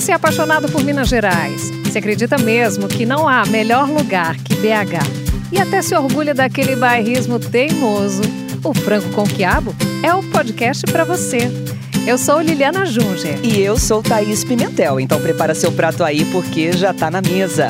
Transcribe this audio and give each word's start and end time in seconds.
você 0.00 0.12
é 0.12 0.14
apaixonado 0.14 0.66
por 0.72 0.82
Minas 0.82 1.08
Gerais, 1.08 1.70
você 1.84 1.98
acredita 1.98 2.38
mesmo 2.38 2.88
que 2.88 3.04
não 3.04 3.28
há 3.28 3.44
melhor 3.44 3.86
lugar 3.86 4.34
que 4.38 4.54
BH 4.54 5.52
e 5.52 5.60
até 5.60 5.82
se 5.82 5.94
orgulha 5.94 6.32
daquele 6.32 6.74
bairrismo 6.74 7.38
teimoso, 7.38 8.22
o 8.64 8.72
Franco 8.72 9.10
com 9.10 9.24
Quiabo 9.24 9.74
é 10.02 10.14
o 10.14 10.22
podcast 10.22 10.90
para 10.90 11.04
você. 11.04 11.50
Eu 12.06 12.16
sou 12.16 12.40
Liliana 12.40 12.86
Junger. 12.86 13.44
E 13.44 13.60
eu 13.60 13.76
sou 13.76 14.02
Thaís 14.02 14.42
Pimentel. 14.42 14.98
Então 14.98 15.20
prepara 15.20 15.54
seu 15.54 15.70
prato 15.70 16.02
aí 16.02 16.24
porque 16.32 16.72
já 16.72 16.94
tá 16.94 17.10
na 17.10 17.20
mesa. 17.20 17.68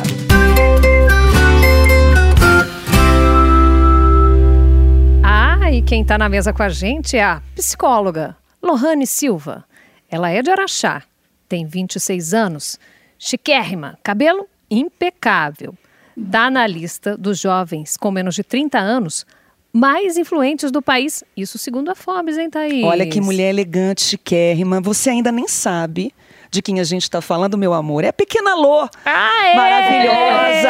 Ah, 5.24 5.72
e 5.72 5.82
quem 5.82 6.04
tá 6.04 6.16
na 6.16 6.28
mesa 6.28 6.52
com 6.52 6.62
a 6.62 6.68
gente 6.68 7.16
é 7.16 7.24
a 7.24 7.42
psicóloga 7.56 8.36
Lohane 8.62 9.04
Silva. 9.04 9.64
Ela 10.08 10.30
é 10.30 10.42
de 10.42 10.50
Araxá, 10.50 11.02
tem 11.50 11.66
26 11.66 12.32
anos, 12.32 12.78
chiquérrima, 13.18 13.98
cabelo 14.04 14.46
impecável. 14.70 15.74
Está 16.16 16.48
na 16.48 16.64
lista 16.64 17.16
dos 17.16 17.40
jovens 17.40 17.96
com 17.96 18.12
menos 18.12 18.36
de 18.36 18.44
30 18.44 18.78
anos 18.78 19.26
mais 19.72 20.16
influentes 20.16 20.70
do 20.70 20.80
país. 20.80 21.24
Isso 21.36 21.58
segundo 21.58 21.90
a 21.90 21.96
Forbes, 21.96 22.38
hein, 22.38 22.48
Thaís? 22.48 22.84
Olha 22.84 23.04
que 23.04 23.20
mulher 23.20 23.48
elegante, 23.50 24.02
chiquérrima. 24.02 24.80
Você 24.80 25.10
ainda 25.10 25.32
nem 25.32 25.48
sabe 25.48 26.14
de 26.52 26.62
quem 26.62 26.78
a 26.78 26.84
gente 26.84 27.02
está 27.02 27.20
falando, 27.20 27.58
meu 27.58 27.74
amor. 27.74 28.04
É 28.04 28.08
a 28.08 28.12
Pequena 28.12 28.54
Lô. 28.54 28.88
Ah, 29.04 29.48
é? 29.48 29.56
Maravilhosa! 29.56 30.68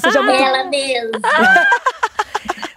Seja 0.06 0.22
muito... 0.22 0.40
Ela 0.40 0.64
mesmo. 0.70 1.10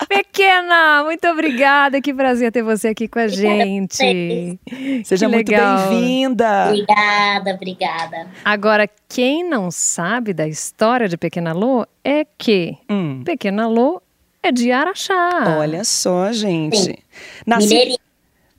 Pequena, 0.08 1.04
muito 1.04 1.28
obrigada. 1.28 2.02
Que 2.02 2.14
prazer 2.14 2.52
ter 2.52 2.64
você 2.64 2.90
aqui 2.90 3.08
com 3.08 3.20
a 3.20 3.28
gente. 3.28 4.58
Seja 5.04 5.28
Que 5.28 5.32
muito 5.34 5.52
bem-vinda. 5.52 6.68
Obrigada, 6.70 7.52
obrigada. 7.54 8.28
Agora, 8.44 8.90
quem 9.10 9.44
não 9.48 9.70
sabe 9.70 10.34
da 10.34 10.48
história 10.48 11.08
de 11.10 11.18
Pequena 11.18 11.52
Lô 11.54 11.86
é 12.04 12.26
que 12.38 12.78
Hum, 12.90 13.22
Pequena 13.24 13.68
Lô 13.68 14.02
é 14.42 14.52
de 14.52 14.72
Araxá. 14.72 15.58
olha 15.60 15.84
só, 15.84 16.32
gente. 16.32 16.98
Nasci... 17.46 18.00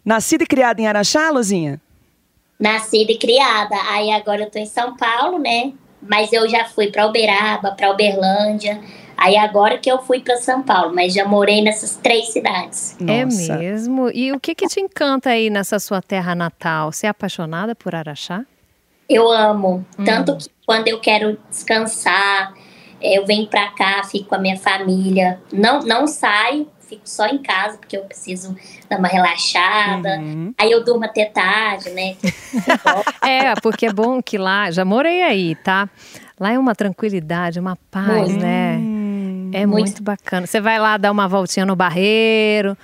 Nascida 0.05 0.45
e 0.45 0.47
criada 0.47 0.81
em 0.81 0.87
Araxá, 0.87 1.31
Luzinha? 1.31 1.81
nascida 2.59 3.13
e 3.13 3.19
criada. 3.19 3.77
Aí 3.91 4.11
agora 4.11 4.43
eu 4.43 4.51
tô 4.51 4.59
em 4.59 4.67
São 4.67 4.97
Paulo, 4.97 5.39
né? 5.39 5.73
Mas 6.09 6.33
eu 6.33 6.49
já 6.49 6.65
fui 6.65 6.91
pra 6.91 7.07
Uberaba, 7.07 7.73
pra 7.73 7.91
Uberlândia. 7.91 8.81
Aí 9.17 9.37
agora 9.37 9.79
que 9.79 9.91
eu 9.91 9.99
fui 9.99 10.21
pra 10.21 10.37
São 10.37 10.63
Paulo, 10.63 10.95
mas 10.95 11.13
já 11.13 11.25
morei 11.25 11.61
nessas 11.61 11.97
três 11.97 12.33
cidades. 12.33 12.97
É 13.01 13.25
Nossa. 13.25 13.59
mesmo? 13.59 14.09
E 14.15 14.33
o 14.33 14.41
que 14.41 14.55
que 14.55 14.67
te 14.69 14.81
encanta 14.81 15.31
aí 15.31 15.51
nessa 15.51 15.79
sua 15.79 16.01
terra 16.01 16.35
natal? 16.35 16.93
Você 16.93 17.07
é 17.07 17.11
apaixonada 17.11 17.75
por 17.75 17.95
Araxá? 17.95 18.45
Eu 19.09 19.31
amo. 19.31 19.85
Hum. 19.99 20.05
Tanto 20.05 20.37
que 20.37 20.49
quando 20.65 20.87
eu 20.89 21.01
quero 21.01 21.37
descansar, 21.51 22.55
eu 23.03 23.27
venho 23.27 23.47
pra 23.49 23.69
cá, 23.73 24.03
fico 24.05 24.29
com 24.29 24.35
a 24.37 24.39
minha 24.39 24.57
família. 24.57 25.41
Não, 25.53 25.81
não 25.81 26.07
saio, 26.07 26.69
fico 26.89 27.03
só 27.05 27.27
em 27.27 27.39
casa, 27.39 27.79
porque 27.79 27.97
eu 27.97 28.03
preciso 28.03 28.57
dar 28.89 28.99
uma 28.99 29.09
relaxada. 29.09 30.17
Uhum. 30.19 30.55
Aí 30.59 30.71
eu 30.71 30.83
durmo 30.83 31.05
até 31.05 31.27
tarde, 31.27 31.91
né? 31.91 32.17
É, 33.23 33.55
porque 33.61 33.87
é 33.87 33.93
bom 33.93 34.23
que 34.23 34.39
lá, 34.39 34.71
já 34.71 34.85
morei 34.85 35.23
aí, 35.23 35.55
tá? 35.57 35.89
Lá 36.41 36.53
é 36.53 36.59
uma 36.59 36.75
tranquilidade, 36.75 37.61
uma 37.61 37.77
paz, 37.91 38.31
Muito. 38.31 38.41
né? 38.41 38.77
Hum. 38.79 39.51
É 39.53 39.67
muito. 39.67 39.87
Muito. 39.87 40.03
bacana. 40.03 40.47
Você 40.47 40.61
vai 40.61 40.79
lá 40.79 40.97
dar 40.97 41.11
uma 41.11 41.27
voltinha 41.29 41.67
no 41.67 41.75
barreiro, 41.77 42.77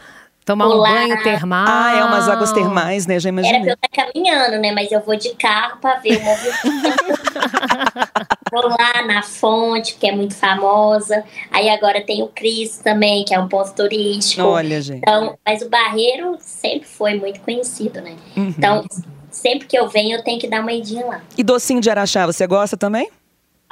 tomar 0.45 0.69
um 0.69 0.78
banho 0.78 1.23
termal. 1.23 1.67
Ah, 1.67 1.97
é 1.97 2.05
umas 2.05 2.28
águas 2.28 2.53
termais, 2.53 3.06
né? 3.06 3.19
Já 3.19 3.28
Era 3.28 3.41
pra 3.41 3.48
imaginei. 3.48 3.70
eu 3.70 3.75
estar 3.75 3.89
caminhando, 3.89 4.59
né? 4.59 4.73
Mas 4.73 4.92
eu 4.92 5.00
vou 5.00 5.17
de 5.17 5.31
carro 5.34 5.78
pra 5.81 5.97
ver 5.97 6.19
o 6.19 6.23
movimento. 6.23 6.59
vou 8.53 8.69
lá 8.69 9.03
na 9.06 9.22
fonte, 9.22 9.95
que 9.95 10.06
é 10.06 10.12
muito 10.12 10.34
famosa. 10.34 11.25
Aí 11.50 11.69
agora 11.69 12.00
tem 12.00 12.22
o 12.22 12.28
Cristo 12.28 12.84
também, 12.84 13.25
que 13.25 13.34
é 13.34 13.41
um 13.41 13.49
ponto 13.49 13.72
turístico. 13.75 14.43
Olha, 14.43 14.81
gente. 14.81 14.99
Então, 14.99 15.37
mas 15.44 15.62
o 15.62 15.69
Barreiro 15.69 16.37
sempre 16.41 16.87
foi 16.87 17.15
muito 17.15 17.41
conhecido, 17.41 18.00
né? 18.00 18.16
Uhum. 18.37 18.54
Então, 18.56 18.84
sempre 19.31 19.66
que 19.66 19.77
eu 19.78 19.88
venho, 19.88 20.19
eu 20.19 20.22
tenho 20.22 20.38
que 20.38 20.47
dar 20.49 20.60
uma 20.60 20.72
idinha 20.72 21.06
lá. 21.06 21.21
E 21.37 21.43
docinho 21.43 21.81
de 21.81 21.91
Araxá, 21.91 22.27
você 22.27 22.47
gosta 22.47 22.77
também? 22.77 23.09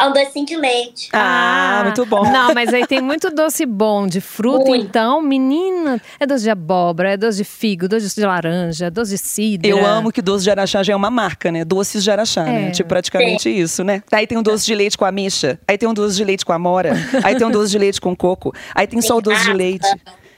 Ah, 0.02 0.08
um 0.08 0.12
docinho 0.12 0.44
de 0.44 0.56
leite. 0.56 1.08
Ah, 1.12 1.82
muito 1.84 2.04
bom. 2.06 2.24
Não, 2.24 2.52
mas 2.52 2.74
aí 2.74 2.84
tem 2.84 3.00
muito 3.00 3.30
doce 3.30 3.64
bom 3.64 4.04
de 4.04 4.20
fruta, 4.20 4.68
Muito. 4.68 4.84
então, 4.84 5.22
menina, 5.22 6.02
é 6.18 6.26
doce 6.26 6.42
de 6.42 6.50
abóbora, 6.50 7.12
é 7.12 7.16
doce 7.16 7.38
de 7.38 7.44
figo, 7.44 7.86
doce 7.86 8.12
de 8.12 8.26
laranja, 8.26 8.90
doce 8.90 9.12
de 9.12 9.18
cidra. 9.18 9.70
Eu 9.70 9.86
amo 9.86 10.10
que 10.10 10.20
doce 10.20 10.42
de 10.42 10.50
Araxá 10.50 10.82
já 10.82 10.92
é 10.92 10.96
uma 10.96 11.10
marca, 11.10 11.52
né? 11.52 11.64
Doces 11.64 12.02
de 12.02 12.10
Araxá, 12.10 12.42
né? 12.42 12.68
É. 12.68 12.70
Tipo, 12.72 12.88
praticamente 12.88 13.48
isso, 13.48 13.84
né? 13.84 14.02
Aí 14.10 14.26
tem 14.26 14.36
um 14.36 14.42
doce 14.42 14.66
de 14.66 14.74
leite 14.74 14.98
com 14.98 15.04
ameixa, 15.04 15.56
aí 15.68 15.78
tem 15.78 15.88
um 15.88 15.94
doce 15.94 16.16
de 16.16 16.24
leite 16.24 16.44
com 16.44 16.52
amora, 16.52 16.94
aí 17.22 17.36
tem 17.36 17.46
um 17.46 17.50
doce 17.52 17.70
de 17.70 17.78
leite 17.78 18.00
com 18.00 18.16
coco, 18.16 18.52
aí 18.74 18.88
tem 18.88 19.00
só 19.00 19.18
o 19.18 19.20
doce 19.20 19.44
de 19.44 19.52
leite. 19.52 19.86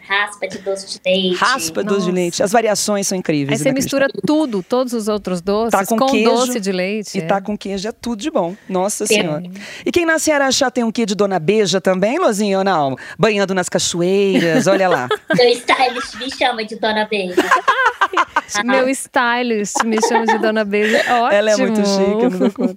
Raspa 0.07 0.47
de 0.47 0.59
doce 0.59 0.87
de 0.87 1.01
leite. 1.05 1.37
Raspa 1.39 1.83
doce 1.83 2.05
de 2.07 2.13
leite. 2.13 2.43
As 2.43 2.53
variações 2.53 3.07
são 3.07 3.17
Aí 3.17 3.21
incríveis. 3.21 3.61
você 3.61 3.73
mistura 3.73 4.07
tudo, 4.27 4.63
todos 4.63 4.93
os 4.93 5.09
outros 5.09 5.41
doces, 5.41 5.71
Tá 5.71 5.87
com 5.87 5.97
com, 5.97 6.07
queijo 6.07 6.31
doce 6.31 6.61
de 6.61 6.73
leite. 6.73 7.17
E 7.19 7.23
é. 7.23 7.27
tá 7.27 7.41
com 7.41 7.57
queijo, 7.57 7.89
é 7.89 7.93
tudo 7.93 8.21
de 8.21 8.31
bom. 8.31 8.55
Nossa 8.69 9.07
Sim. 9.07 9.15
Senhora. 9.23 9.43
E 9.85 9.91
quem 9.91 10.05
nasce 10.05 10.31
em 10.31 10.35
Araxá 10.35 10.71
tem 10.71 10.85
um 10.85 10.93
quê 10.93 11.07
de 11.07 11.15
Dona 11.15 11.39
Beija 11.39 11.81
também, 11.81 12.19
Lozinha, 12.19 12.59
ou 12.59 12.65
não? 12.65 12.97
Banhando 13.19 13.55
nas 13.55 13.69
cachoeiras, 13.69 14.67
olha 14.67 14.89
lá. 14.89 15.09
Meu 15.37 15.49
stylist 15.49 16.15
me 16.19 16.31
chama 16.31 16.65
de 16.65 16.77
Dona 16.77 17.07
Beija. 17.11 17.35
Meu 18.65 18.89
stylist 18.91 19.83
me 19.85 19.99
chama 20.07 20.27
de 20.27 20.39
Dona 20.39 20.65
Beija. 20.65 20.99
Ótimo. 20.99 21.29
Ela 21.33 21.51
é 21.51 21.57
muito 21.57 21.81
chique, 21.81 22.23
eu 22.25 22.31
não 22.31 22.39
dou 22.39 22.53
conta. 22.53 22.75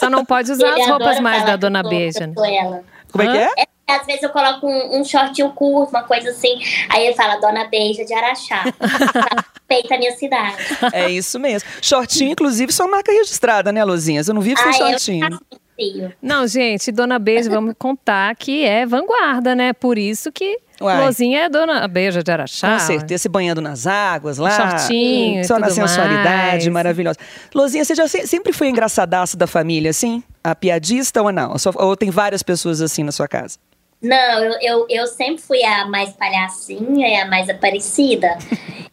Só 0.00 0.08
não 0.10 0.24
pode 0.24 0.52
usar 0.52 0.68
Ele 0.72 0.82
as 0.82 0.88
roupas 0.88 1.20
mais 1.20 1.44
da 1.44 1.56
Dona 1.56 1.82
Beija. 1.82 2.30
sou 2.34 2.44
ela. 2.44 2.82
Como 3.12 3.22
é 3.22 3.26
que 3.32 3.38
Hã? 3.38 3.48
é? 3.58 3.73
Às 3.86 4.06
vezes 4.06 4.22
eu 4.22 4.30
coloco 4.30 4.66
um, 4.66 5.00
um 5.00 5.04
shortinho 5.04 5.50
curto, 5.52 5.90
uma 5.90 6.04
coisa 6.04 6.30
assim. 6.30 6.58
Aí 6.88 7.06
ele 7.06 7.14
fala, 7.14 7.36
Dona 7.36 7.64
Beija 7.68 8.04
de 8.04 8.14
Araxá. 8.14 8.64
Respeita 9.68 9.94
a 9.94 9.98
minha 9.98 10.12
cidade. 10.16 10.56
É 10.92 11.10
isso 11.10 11.38
mesmo. 11.38 11.68
Shortinho, 11.82 12.32
inclusive, 12.32 12.72
só 12.72 12.88
marca 12.88 13.12
registrada, 13.12 13.72
né, 13.72 13.84
Lozinha? 13.84 14.22
Eu 14.26 14.34
não 14.34 14.40
vivo 14.42 14.58
sem 14.60 14.66
Ah, 14.70 14.90
eu 14.92 14.98
shortinho. 14.98 15.40
frio. 15.74 16.12
Não, 16.22 16.46
gente, 16.46 16.90
Dona 16.92 17.18
Beija, 17.18 17.50
vamos 17.50 17.74
contar 17.78 18.34
que 18.36 18.64
é 18.64 18.86
vanguarda, 18.86 19.54
né? 19.54 19.72
Por 19.72 19.98
isso 19.98 20.30
que 20.32 20.58
Uai. 20.80 21.04
Lozinha 21.04 21.42
é 21.44 21.48
Dona 21.48 21.86
Beija 21.88 22.22
de 22.22 22.30
Araxá. 22.30 22.72
Com 22.72 22.78
certeza, 22.80 23.22
se 23.22 23.28
banhando 23.28 23.60
nas 23.60 23.86
águas 23.86 24.38
lá. 24.38 24.50
Shortinho 24.50 25.40
e 25.40 25.44
Só 25.44 25.58
na 25.58 25.66
tudo 25.68 25.74
sensualidade, 25.76 26.52
mais. 26.52 26.68
maravilhosa. 26.68 27.18
Lozinha, 27.54 27.84
você 27.84 27.94
já 27.94 28.06
se- 28.08 28.26
sempre 28.26 28.52
foi 28.52 28.68
engraçadaço 28.68 29.36
da 29.36 29.46
família, 29.46 29.90
assim? 29.90 30.22
A 30.42 30.54
piadista 30.54 31.22
ou 31.22 31.30
não? 31.32 31.56
Só- 31.58 31.72
ou 31.76 31.96
tem 31.96 32.10
várias 32.10 32.42
pessoas 32.42 32.80
assim 32.80 33.02
na 33.02 33.12
sua 33.12 33.28
casa? 33.28 33.58
Não, 34.04 34.44
eu, 34.44 34.58
eu, 34.60 34.86
eu 34.90 35.06
sempre 35.06 35.42
fui 35.42 35.64
a 35.64 35.86
mais 35.86 36.12
palhacinha 36.12 37.22
a 37.22 37.26
mais 37.26 37.48
aparecida. 37.48 38.36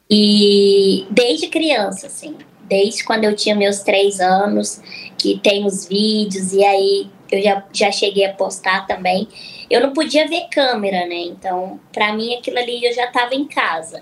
e 0.09 1.05
desde 1.09 1.47
criança, 1.47 2.07
assim. 2.07 2.37
Desde 2.63 3.03
quando 3.03 3.25
eu 3.25 3.35
tinha 3.35 3.53
meus 3.53 3.79
três 3.79 4.21
anos, 4.21 4.81
que 5.17 5.37
tem 5.43 5.65
os 5.65 5.85
vídeos, 5.85 6.53
e 6.53 6.63
aí 6.63 7.09
eu 7.29 7.41
já, 7.41 7.65
já 7.73 7.91
cheguei 7.91 8.23
a 8.23 8.33
postar 8.33 8.87
também. 8.87 9.27
Eu 9.69 9.81
não 9.81 9.91
podia 9.91 10.25
ver 10.29 10.47
câmera, 10.49 11.05
né? 11.05 11.23
Então, 11.25 11.77
pra 11.91 12.13
mim, 12.13 12.33
aquilo 12.33 12.57
ali 12.57 12.85
eu 12.85 12.93
já 12.93 13.07
tava 13.07 13.35
em 13.35 13.45
casa. 13.45 14.01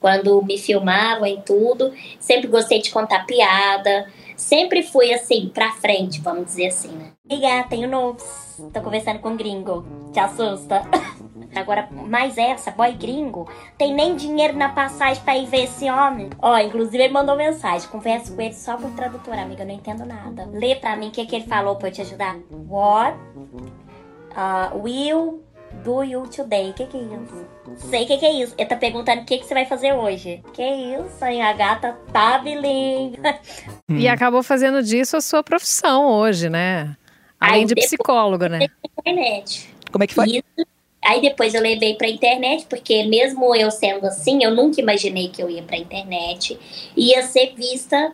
Quando 0.00 0.42
me 0.42 0.58
filmavam 0.58 1.26
e 1.28 1.40
tudo, 1.42 1.92
sempre 2.18 2.48
gostei 2.48 2.82
de 2.82 2.90
contar 2.90 3.24
piada. 3.26 4.06
Sempre 4.38 4.84
fui 4.84 5.12
assim, 5.12 5.50
pra 5.52 5.72
frente, 5.72 6.20
vamos 6.20 6.46
dizer 6.46 6.68
assim, 6.68 6.92
né? 6.92 7.10
Liga, 7.28 7.64
tenho 7.68 7.88
novos. 7.88 8.62
Tô 8.72 8.80
conversando 8.80 9.18
com 9.18 9.30
um 9.30 9.36
gringo. 9.36 9.84
Te 10.12 10.20
assusta? 10.20 10.82
Agora, 11.56 11.88
mais 11.90 12.38
essa, 12.38 12.70
boy 12.70 12.92
gringo, 12.92 13.48
tem 13.76 13.92
nem 13.92 14.14
dinheiro 14.14 14.56
na 14.56 14.68
passagem 14.68 15.20
pra 15.24 15.36
ir 15.36 15.46
ver 15.46 15.64
esse 15.64 15.90
homem. 15.90 16.30
Ó, 16.40 16.56
inclusive 16.56 17.02
ele 17.02 17.12
mandou 17.12 17.36
mensagem. 17.36 17.88
Converso 17.88 18.32
com 18.32 18.40
ele 18.40 18.54
só 18.54 18.76
por 18.76 18.92
tradutor, 18.92 19.34
amiga. 19.34 19.64
Eu 19.64 19.66
não 19.66 19.74
entendo 19.74 20.06
nada. 20.06 20.48
Lê 20.52 20.76
pra 20.76 20.94
mim 20.94 21.08
o 21.08 21.10
que, 21.10 21.26
que 21.26 21.34
ele 21.34 21.46
falou 21.46 21.74
pra 21.74 21.88
eu 21.88 21.92
te 21.92 22.02
ajudar. 22.02 22.36
What 22.68 23.18
uh, 24.36 24.78
will 24.78 25.42
do 25.84 26.02
you 26.02 26.26
today? 26.28 26.70
O 26.70 26.74
que, 26.74 26.86
que 26.86 26.96
é 26.96 27.00
isso? 27.00 27.46
Sei 27.88 28.04
o 28.04 28.06
que, 28.06 28.18
que 28.18 28.26
é 28.26 28.32
isso. 28.32 28.54
Ele 28.56 28.68
tá 28.68 28.76
perguntando 28.76 29.22
o 29.22 29.24
que, 29.24 29.38
que 29.38 29.46
você 29.46 29.54
vai 29.54 29.66
fazer 29.66 29.92
hoje. 29.92 30.42
Que 30.52 30.62
isso, 30.62 31.24
hein? 31.24 31.42
A 31.42 31.52
gata 31.52 31.96
tá 32.12 32.38
bilíngue. 32.38 33.18
E 33.90 34.06
acabou 34.06 34.42
fazendo 34.42 34.82
disso 34.82 35.16
a 35.16 35.20
sua 35.20 35.42
profissão 35.42 36.06
hoje, 36.06 36.50
né? 36.50 36.94
Além 37.40 37.60
Aí 37.60 37.64
de 37.64 37.74
psicólogo, 37.74 38.46
né? 38.46 38.68
internet. 38.98 39.74
Como 39.90 40.04
é 40.04 40.06
que 40.06 40.14
foi? 40.14 40.26
Isso. 40.26 40.66
Aí 41.02 41.22
depois 41.22 41.54
eu 41.54 41.62
levei 41.62 41.94
pra 41.94 42.08
internet, 42.08 42.66
porque 42.68 43.04
mesmo 43.04 43.54
eu 43.54 43.70
sendo 43.70 44.06
assim, 44.06 44.44
eu 44.44 44.54
nunca 44.54 44.80
imaginei 44.80 45.28
que 45.28 45.42
eu 45.42 45.48
ia 45.48 45.62
pra 45.62 45.78
internet. 45.78 46.58
Ia 46.96 47.22
ser 47.22 47.54
vista 47.54 48.12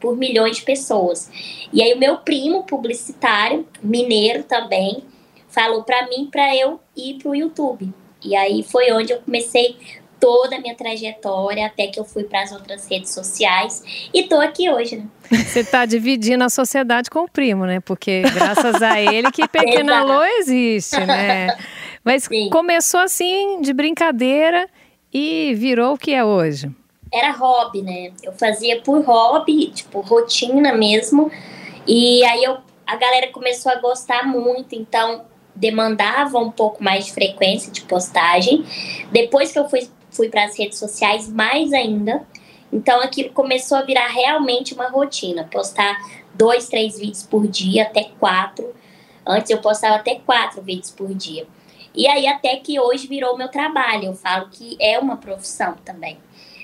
por 0.00 0.16
milhões 0.16 0.56
de 0.56 0.64
pessoas. 0.64 1.30
E 1.72 1.80
aí 1.80 1.94
o 1.94 1.98
meu 1.98 2.18
primo 2.18 2.64
publicitário, 2.64 3.66
mineiro 3.80 4.42
também, 4.42 5.04
falou 5.52 5.84
pra 5.84 6.08
mim 6.08 6.28
pra 6.30 6.56
eu 6.56 6.80
ir 6.96 7.14
pro 7.14 7.34
YouTube. 7.34 7.92
E 8.24 8.34
aí 8.34 8.62
foi 8.62 8.90
onde 8.92 9.12
eu 9.12 9.20
comecei 9.20 9.76
toda 10.18 10.54
a 10.54 10.60
minha 10.60 10.76
trajetória 10.76 11.66
até 11.66 11.88
que 11.88 11.98
eu 11.98 12.04
fui 12.04 12.22
para 12.22 12.42
as 12.42 12.52
outras 12.52 12.86
redes 12.88 13.12
sociais 13.12 13.82
e 14.14 14.22
tô 14.22 14.40
aqui 14.40 14.70
hoje, 14.70 14.96
né? 14.96 15.06
Você 15.28 15.60
está 15.60 15.84
dividindo 15.84 16.44
a 16.44 16.48
sociedade 16.48 17.10
com 17.10 17.20
o 17.20 17.28
primo, 17.28 17.66
né? 17.66 17.80
Porque 17.80 18.22
graças 18.32 18.80
a 18.80 19.00
ele 19.00 19.32
que 19.32 19.46
Pequena 19.48 20.04
Lô 20.04 20.22
existe, 20.22 21.00
né? 21.04 21.56
Mas 22.04 22.24
Sim. 22.24 22.50
começou 22.50 23.00
assim 23.00 23.60
de 23.60 23.72
brincadeira 23.72 24.68
e 25.12 25.54
virou 25.54 25.94
o 25.94 25.98
que 25.98 26.14
é 26.14 26.24
hoje. 26.24 26.70
Era 27.12 27.32
hobby, 27.32 27.82
né? 27.82 28.12
Eu 28.22 28.32
fazia 28.32 28.80
por 28.80 29.04
hobby, 29.04 29.72
tipo 29.72 30.00
rotina 30.00 30.72
mesmo. 30.72 31.32
E 31.84 32.24
aí 32.24 32.44
eu, 32.44 32.58
a 32.86 32.94
galera 32.94 33.26
começou 33.32 33.72
a 33.72 33.76
gostar 33.76 34.24
muito, 34.24 34.76
então 34.76 35.24
demandava 35.54 36.38
um 36.38 36.50
pouco 36.50 36.82
mais 36.82 37.06
de 37.06 37.12
frequência 37.12 37.70
de 37.70 37.82
postagem. 37.82 38.64
Depois 39.10 39.52
que 39.52 39.58
eu 39.58 39.68
fui, 39.68 39.88
fui 40.10 40.28
para 40.28 40.44
as 40.44 40.58
redes 40.58 40.78
sociais, 40.78 41.28
mais 41.28 41.72
ainda. 41.72 42.26
Então 42.72 43.00
aquilo 43.00 43.30
começou 43.30 43.78
a 43.78 43.82
virar 43.82 44.08
realmente 44.08 44.74
uma 44.74 44.88
rotina. 44.88 45.48
Postar 45.50 45.96
dois, 46.34 46.68
três 46.68 46.98
vídeos 46.98 47.22
por 47.22 47.46
dia, 47.46 47.82
até 47.82 48.10
quatro. 48.18 48.74
Antes 49.26 49.50
eu 49.50 49.58
postava 49.58 49.96
até 49.96 50.16
quatro 50.16 50.62
vídeos 50.62 50.90
por 50.90 51.14
dia. 51.14 51.46
E 51.94 52.08
aí 52.08 52.26
até 52.26 52.56
que 52.56 52.80
hoje 52.80 53.06
virou 53.06 53.36
meu 53.36 53.48
trabalho. 53.48 54.06
Eu 54.06 54.14
falo 54.14 54.48
que 54.50 54.76
é 54.80 54.98
uma 54.98 55.16
profissão 55.16 55.76
também. 55.84 56.18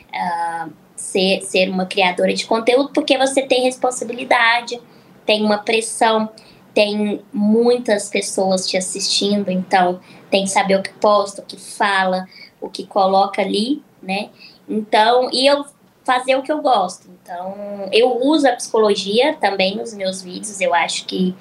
Uh, 0.08 0.72
ser, 0.96 1.42
ser 1.42 1.68
uma 1.68 1.86
criadora 1.86 2.32
de 2.34 2.46
conteúdo, 2.46 2.90
porque 2.92 3.16
você 3.16 3.42
tem 3.42 3.62
responsabilidade, 3.62 4.80
tem 5.24 5.44
uma 5.44 5.58
pressão, 5.58 6.28
tem 6.78 7.24
muitas 7.32 8.08
pessoas 8.08 8.64
te 8.64 8.76
assistindo, 8.76 9.50
então 9.50 9.98
tem 10.30 10.44
que 10.44 10.50
saber 10.50 10.76
o 10.76 10.82
que 10.82 10.92
posta, 10.92 11.42
o 11.42 11.44
que 11.44 11.56
fala, 11.56 12.24
o 12.60 12.68
que 12.68 12.86
coloca 12.86 13.42
ali, 13.42 13.82
né? 14.00 14.30
Então, 14.68 15.28
e 15.32 15.44
eu 15.44 15.64
fazer 16.04 16.36
o 16.36 16.42
que 16.44 16.52
eu 16.52 16.62
gosto. 16.62 17.10
Então, 17.20 17.88
eu 17.90 18.24
uso 18.24 18.46
a 18.46 18.52
psicologia 18.52 19.34
também 19.40 19.74
nos 19.74 19.92
meus 19.92 20.22
vídeos, 20.22 20.60
eu 20.60 20.72
acho 20.72 21.04
que 21.06 21.34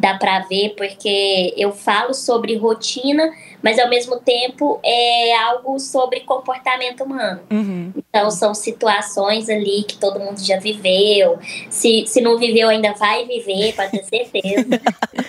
dá 0.00 0.18
para 0.18 0.40
ver, 0.40 0.74
porque 0.76 1.54
eu 1.56 1.70
falo 1.70 2.12
sobre 2.12 2.56
rotina, 2.56 3.32
mas 3.62 3.78
ao 3.78 3.88
mesmo 3.88 4.18
tempo 4.18 4.80
é 4.82 5.34
algo 5.36 5.78
sobre 5.78 6.20
comportamento 6.20 7.04
humano. 7.04 7.40
Uhum. 7.50 7.92
Então, 7.96 8.30
são 8.30 8.54
situações 8.54 9.48
ali 9.48 9.84
que 9.84 9.96
todo 9.96 10.18
mundo 10.18 10.44
já 10.44 10.58
viveu. 10.58 11.38
Se, 11.70 12.04
se 12.06 12.20
não 12.20 12.38
viveu, 12.38 12.68
ainda 12.68 12.92
vai 12.92 13.24
viver, 13.24 13.74
pode 13.74 13.90
ter 13.92 14.04
certeza. 14.04 14.80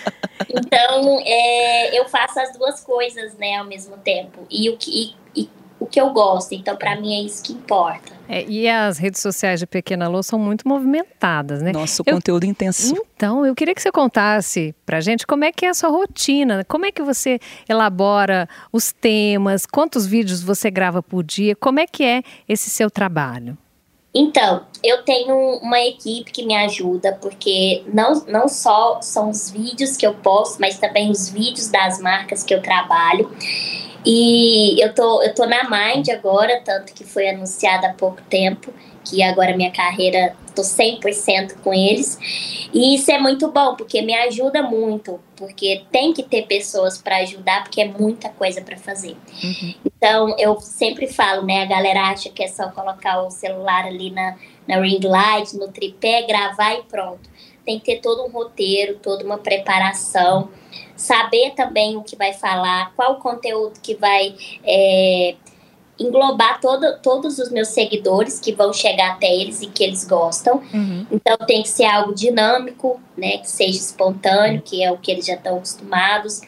então, 0.50 1.20
é, 1.24 1.98
eu 1.98 2.08
faço 2.08 2.40
as 2.40 2.56
duas 2.56 2.80
coisas, 2.80 3.34
né, 3.36 3.56
ao 3.56 3.64
mesmo 3.64 3.96
tempo. 3.98 4.46
E 4.50 4.68
o 4.68 4.76
que. 4.76 5.14
O 5.78 5.86
que 5.86 6.00
eu 6.00 6.10
gosto. 6.10 6.54
Então, 6.54 6.76
para 6.76 6.98
mim, 7.00 7.14
é 7.14 7.22
isso 7.22 7.42
que 7.42 7.52
importa. 7.52 8.12
É, 8.28 8.44
e 8.44 8.68
as 8.68 8.96
redes 8.96 9.20
sociais 9.20 9.60
de 9.60 9.66
Pequena 9.66 10.08
Lô 10.08 10.22
são 10.22 10.38
muito 10.38 10.66
movimentadas, 10.66 11.60
né? 11.60 11.72
Nosso 11.72 12.02
eu, 12.06 12.14
conteúdo 12.14 12.44
intenso. 12.44 12.94
Então, 13.14 13.44
eu 13.44 13.54
queria 13.54 13.74
que 13.74 13.82
você 13.82 13.92
contasse 13.92 14.74
pra 14.86 15.00
gente 15.00 15.26
como 15.26 15.44
é 15.44 15.52
que 15.52 15.66
é 15.66 15.68
a 15.68 15.74
sua 15.74 15.90
rotina, 15.90 16.64
como 16.64 16.86
é 16.86 16.92
que 16.92 17.02
você 17.02 17.38
elabora 17.68 18.48
os 18.72 18.92
temas, 18.92 19.66
quantos 19.66 20.06
vídeos 20.06 20.42
você 20.42 20.70
grava 20.70 21.02
por 21.02 21.22
dia, 21.22 21.54
como 21.54 21.80
é 21.80 21.86
que 21.86 22.02
é 22.02 22.22
esse 22.48 22.70
seu 22.70 22.90
trabalho? 22.90 23.58
Então, 24.16 24.64
eu 24.82 25.02
tenho 25.02 25.58
uma 25.58 25.80
equipe 25.80 26.30
que 26.30 26.46
me 26.46 26.54
ajuda, 26.54 27.18
porque 27.20 27.82
não, 27.92 28.24
não 28.28 28.48
só 28.48 29.00
são 29.02 29.28
os 29.28 29.50
vídeos 29.50 29.96
que 29.96 30.06
eu 30.06 30.14
posto, 30.14 30.60
mas 30.60 30.78
também 30.78 31.10
os 31.10 31.28
vídeos 31.28 31.68
das 31.68 31.98
marcas 31.98 32.44
que 32.44 32.54
eu 32.54 32.62
trabalho. 32.62 33.28
E 34.04 34.80
eu 34.82 34.94
tô, 34.94 35.22
eu 35.22 35.34
tô 35.34 35.46
na 35.46 35.64
Mind 35.64 36.08
agora, 36.10 36.60
tanto 36.64 36.92
que 36.92 37.04
foi 37.04 37.28
anunciada 37.28 37.88
há 37.88 37.92
pouco 37.94 38.20
tempo, 38.22 38.72
que 39.04 39.22
agora 39.22 39.56
minha 39.56 39.70
carreira, 39.70 40.36
tô 40.54 40.62
100% 40.62 41.56
com 41.62 41.72
eles. 41.72 42.18
E 42.72 42.94
isso 42.94 43.10
é 43.10 43.18
muito 43.18 43.50
bom, 43.50 43.74
porque 43.76 44.02
me 44.02 44.14
ajuda 44.14 44.62
muito, 44.62 45.20
porque 45.36 45.84
tem 45.90 46.12
que 46.12 46.22
ter 46.22 46.46
pessoas 46.46 46.98
para 46.98 47.18
ajudar, 47.18 47.62
porque 47.62 47.80
é 47.80 47.88
muita 47.88 48.28
coisa 48.28 48.60
para 48.60 48.76
fazer. 48.76 49.16
Uhum. 49.42 49.74
Então, 49.84 50.34
eu 50.38 50.60
sempre 50.60 51.06
falo, 51.06 51.46
né, 51.46 51.62
a 51.62 51.66
galera 51.66 52.08
acha 52.10 52.28
que 52.30 52.42
é 52.42 52.48
só 52.48 52.68
colocar 52.68 53.22
o 53.22 53.30
celular 53.30 53.86
ali 53.86 54.10
na, 54.10 54.36
na 54.66 54.80
ring 54.80 55.00
light, 55.02 55.54
no 55.56 55.68
tripé, 55.68 56.22
gravar 56.26 56.74
e 56.74 56.82
pronto. 56.82 57.30
Tem 57.64 57.78
que 57.78 57.86
ter 57.86 58.00
todo 58.00 58.22
um 58.24 58.30
roteiro, 58.30 58.98
toda 59.02 59.24
uma 59.24 59.38
preparação 59.38 60.50
saber 60.96 61.52
também 61.54 61.96
o 61.96 62.02
que 62.02 62.16
vai 62.16 62.32
falar, 62.32 62.92
qual 62.94 63.14
o 63.14 63.20
conteúdo 63.20 63.78
que 63.80 63.94
vai 63.94 64.34
é, 64.64 65.34
englobar 65.98 66.60
todo, 66.60 66.98
todos 67.00 67.38
os 67.38 67.50
meus 67.50 67.68
seguidores 67.68 68.40
que 68.40 68.52
vão 68.52 68.72
chegar 68.72 69.12
até 69.12 69.32
eles 69.32 69.62
e 69.62 69.66
que 69.66 69.82
eles 69.82 70.04
gostam. 70.04 70.62
Uhum. 70.72 71.06
Então 71.10 71.36
tem 71.46 71.62
que 71.62 71.68
ser 71.68 71.84
algo 71.84 72.14
dinâmico, 72.14 73.00
né, 73.16 73.38
que 73.38 73.50
seja 73.50 73.78
espontâneo, 73.78 74.62
que 74.62 74.82
é 74.82 74.90
o 74.90 74.98
que 74.98 75.10
eles 75.10 75.26
já 75.26 75.34
estão 75.34 75.56
acostumados. 75.56 76.40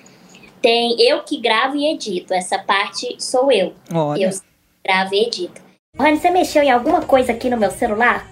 Tem 0.61 1.01
eu 1.01 1.23
que 1.23 1.41
gravo 1.41 1.77
e 1.77 1.93
edito, 1.93 2.35
essa 2.35 2.59
parte 2.59 3.17
sou 3.19 3.53
eu. 3.53 3.73
Olha. 3.93 4.25
Eu 4.25 4.41
gravo 4.85 5.15
e 5.15 5.27
edito. 5.27 5.61
Rony, 5.99 6.19
você 6.19 6.31
mexeu 6.31 6.63
em 6.63 6.71
alguma 6.71 7.03
coisa 7.03 7.33
aqui 7.33 7.49
no 7.49 7.57
meu 7.57 7.71
celular? 7.71 8.31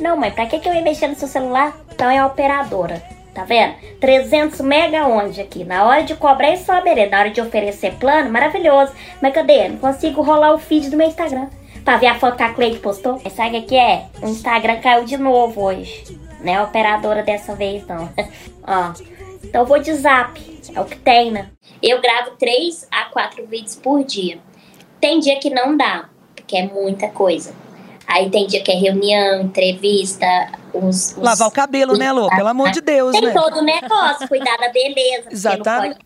Não, 0.00 0.16
mãe, 0.16 0.30
pra 0.32 0.46
que, 0.46 0.58
que 0.58 0.68
eu 0.68 0.74
ia 0.74 0.82
mexer 0.82 1.06
no 1.06 1.14
seu 1.14 1.28
celular? 1.28 1.78
Então 1.92 2.10
é 2.10 2.18
a 2.18 2.26
operadora. 2.26 3.13
Tá 3.34 3.44
vendo? 3.44 3.74
300 4.00 4.60
mega 4.60 5.08
onde 5.08 5.40
aqui? 5.40 5.64
Na 5.64 5.84
hora 5.84 6.04
de 6.04 6.14
cobrar 6.14 6.50
é 6.50 6.56
só 6.56 6.80
beleza. 6.80 7.10
Na 7.10 7.18
hora 7.18 7.30
de 7.30 7.40
oferecer 7.40 7.94
plano, 7.94 8.30
maravilhoso. 8.30 8.92
Mas 9.20 9.34
cadê? 9.34 9.68
Não 9.68 9.78
consigo 9.78 10.22
rolar 10.22 10.54
o 10.54 10.58
feed 10.58 10.88
do 10.88 10.96
meu 10.96 11.08
Instagram. 11.08 11.48
Pra 11.84 11.96
ver 11.96 12.06
a 12.06 12.14
foto 12.14 12.36
que 12.36 12.42
a 12.44 12.54
Cleide 12.54 12.78
postou. 12.78 13.20
Mas 13.24 13.32
sabe 13.32 13.58
o 13.58 13.62
que 13.64 13.76
é? 13.76 14.04
O 14.22 14.28
Instagram 14.28 14.80
caiu 14.80 15.04
de 15.04 15.16
novo 15.16 15.62
hoje. 15.62 16.18
Não 16.40 16.52
é 16.52 16.62
operadora 16.62 17.24
dessa 17.24 17.56
vez, 17.56 17.84
não. 17.86 18.08
Ó. 18.62 18.92
Então 19.42 19.62
eu 19.62 19.66
vou 19.66 19.80
de 19.80 19.92
zap. 19.94 20.40
É 20.74 20.80
o 20.80 20.84
que 20.84 20.96
tem, 20.96 21.32
né? 21.32 21.48
Eu 21.82 22.00
gravo 22.00 22.32
3 22.38 22.86
a 22.90 23.06
4 23.06 23.46
vídeos 23.46 23.76
por 23.76 24.04
dia. 24.04 24.38
Tem 25.00 25.18
dia 25.18 25.38
que 25.38 25.50
não 25.50 25.76
dá, 25.76 26.08
porque 26.34 26.56
é 26.56 26.66
muita 26.66 27.08
coisa. 27.08 27.52
Aí 28.06 28.30
tem 28.30 28.46
dia 28.46 28.62
que 28.62 28.70
é 28.70 28.74
reunião, 28.74 29.42
entrevista, 29.42 30.26
os. 30.74 31.12
os 31.12 31.16
Lavar 31.16 31.48
o 31.48 31.50
cabelo, 31.50 31.96
né, 31.96 32.12
Lô? 32.12 32.28
Pelo 32.28 32.48
amor 32.48 32.70
de 32.70 32.80
Deus, 32.80 33.12
tem 33.12 33.20
né? 33.22 33.32
Tem 33.32 33.42
todo 33.42 33.58
o 33.58 33.62
negócio, 33.62 34.28
cuidar 34.28 34.56
da 34.56 34.68
beleza. 34.68 35.28
Exatamente. 35.30 35.98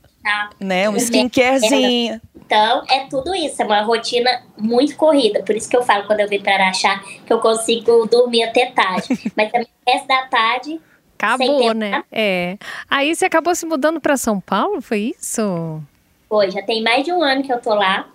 Né, 0.60 0.90
um 0.90 0.96
skincarezinho. 0.96 2.20
Então, 2.34 2.82
é 2.88 3.06
tudo 3.10 3.34
isso, 3.34 3.60
é 3.60 3.64
uma 3.64 3.82
rotina 3.82 4.42
muito 4.56 4.96
corrida. 4.96 5.42
Por 5.42 5.54
isso 5.54 5.68
que 5.68 5.76
eu 5.76 5.82
falo 5.82 6.06
quando 6.06 6.20
eu 6.20 6.28
vim 6.28 6.40
para 6.40 6.54
Araxá 6.54 7.02
que 7.26 7.32
eu 7.32 7.40
consigo 7.40 8.06
dormir 8.06 8.42
até 8.42 8.66
tarde. 8.66 9.08
Mas 9.36 9.52
também 9.52 9.68
o 9.86 9.90
resto 9.90 10.08
da 10.08 10.22
tarde. 10.26 10.80
Acabou, 11.18 11.74
né? 11.74 12.02
É. 12.10 12.56
Aí 12.88 13.14
você 13.14 13.26
acabou 13.26 13.54
se 13.54 13.66
mudando 13.66 14.00
para 14.00 14.16
São 14.16 14.40
Paulo, 14.40 14.80
foi 14.80 15.14
isso? 15.18 15.82
Foi, 16.28 16.50
já 16.50 16.62
tem 16.62 16.82
mais 16.82 17.04
de 17.04 17.12
um 17.12 17.22
ano 17.22 17.42
que 17.42 17.52
eu 17.52 17.60
tô 17.60 17.74
lá. 17.74 18.06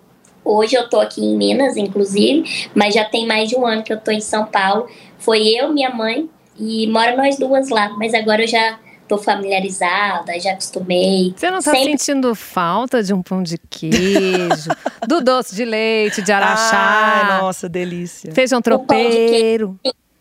Hoje 0.44 0.74
eu 0.74 0.88
tô 0.88 0.98
aqui 0.98 1.24
em 1.24 1.36
Minas, 1.36 1.76
inclusive, 1.76 2.70
mas 2.74 2.92
já 2.92 3.04
tem 3.04 3.26
mais 3.26 3.48
de 3.48 3.56
um 3.56 3.64
ano 3.64 3.82
que 3.82 3.92
eu 3.92 4.00
tô 4.00 4.10
em 4.10 4.20
São 4.20 4.46
Paulo. 4.46 4.88
Foi 5.18 5.46
eu, 5.46 5.72
minha 5.72 5.90
mãe 5.90 6.28
e 6.58 6.86
mora 6.86 7.16
nós 7.16 7.38
duas 7.38 7.68
lá, 7.68 7.90
mas 7.90 8.14
agora 8.14 8.42
eu 8.42 8.48
já 8.48 8.78
tô 9.08 9.18
familiarizada, 9.18 10.38
já 10.40 10.52
acostumei. 10.52 11.34
Você 11.36 11.50
não 11.50 11.60
tá 11.60 11.72
Sempre... 11.72 11.98
sentindo 11.98 12.34
falta 12.34 13.02
de 13.02 13.12
um 13.12 13.22
pão 13.22 13.42
de 13.42 13.58
queijo, 13.58 14.70
do 15.06 15.20
doce 15.20 15.54
de 15.54 15.64
leite, 15.64 16.22
de 16.22 16.32
araxá? 16.32 16.76
Ai, 16.76 17.40
nossa, 17.40 17.68
delícia. 17.68 18.32
Feijão 18.32 18.62
tropeiro. 18.62 19.78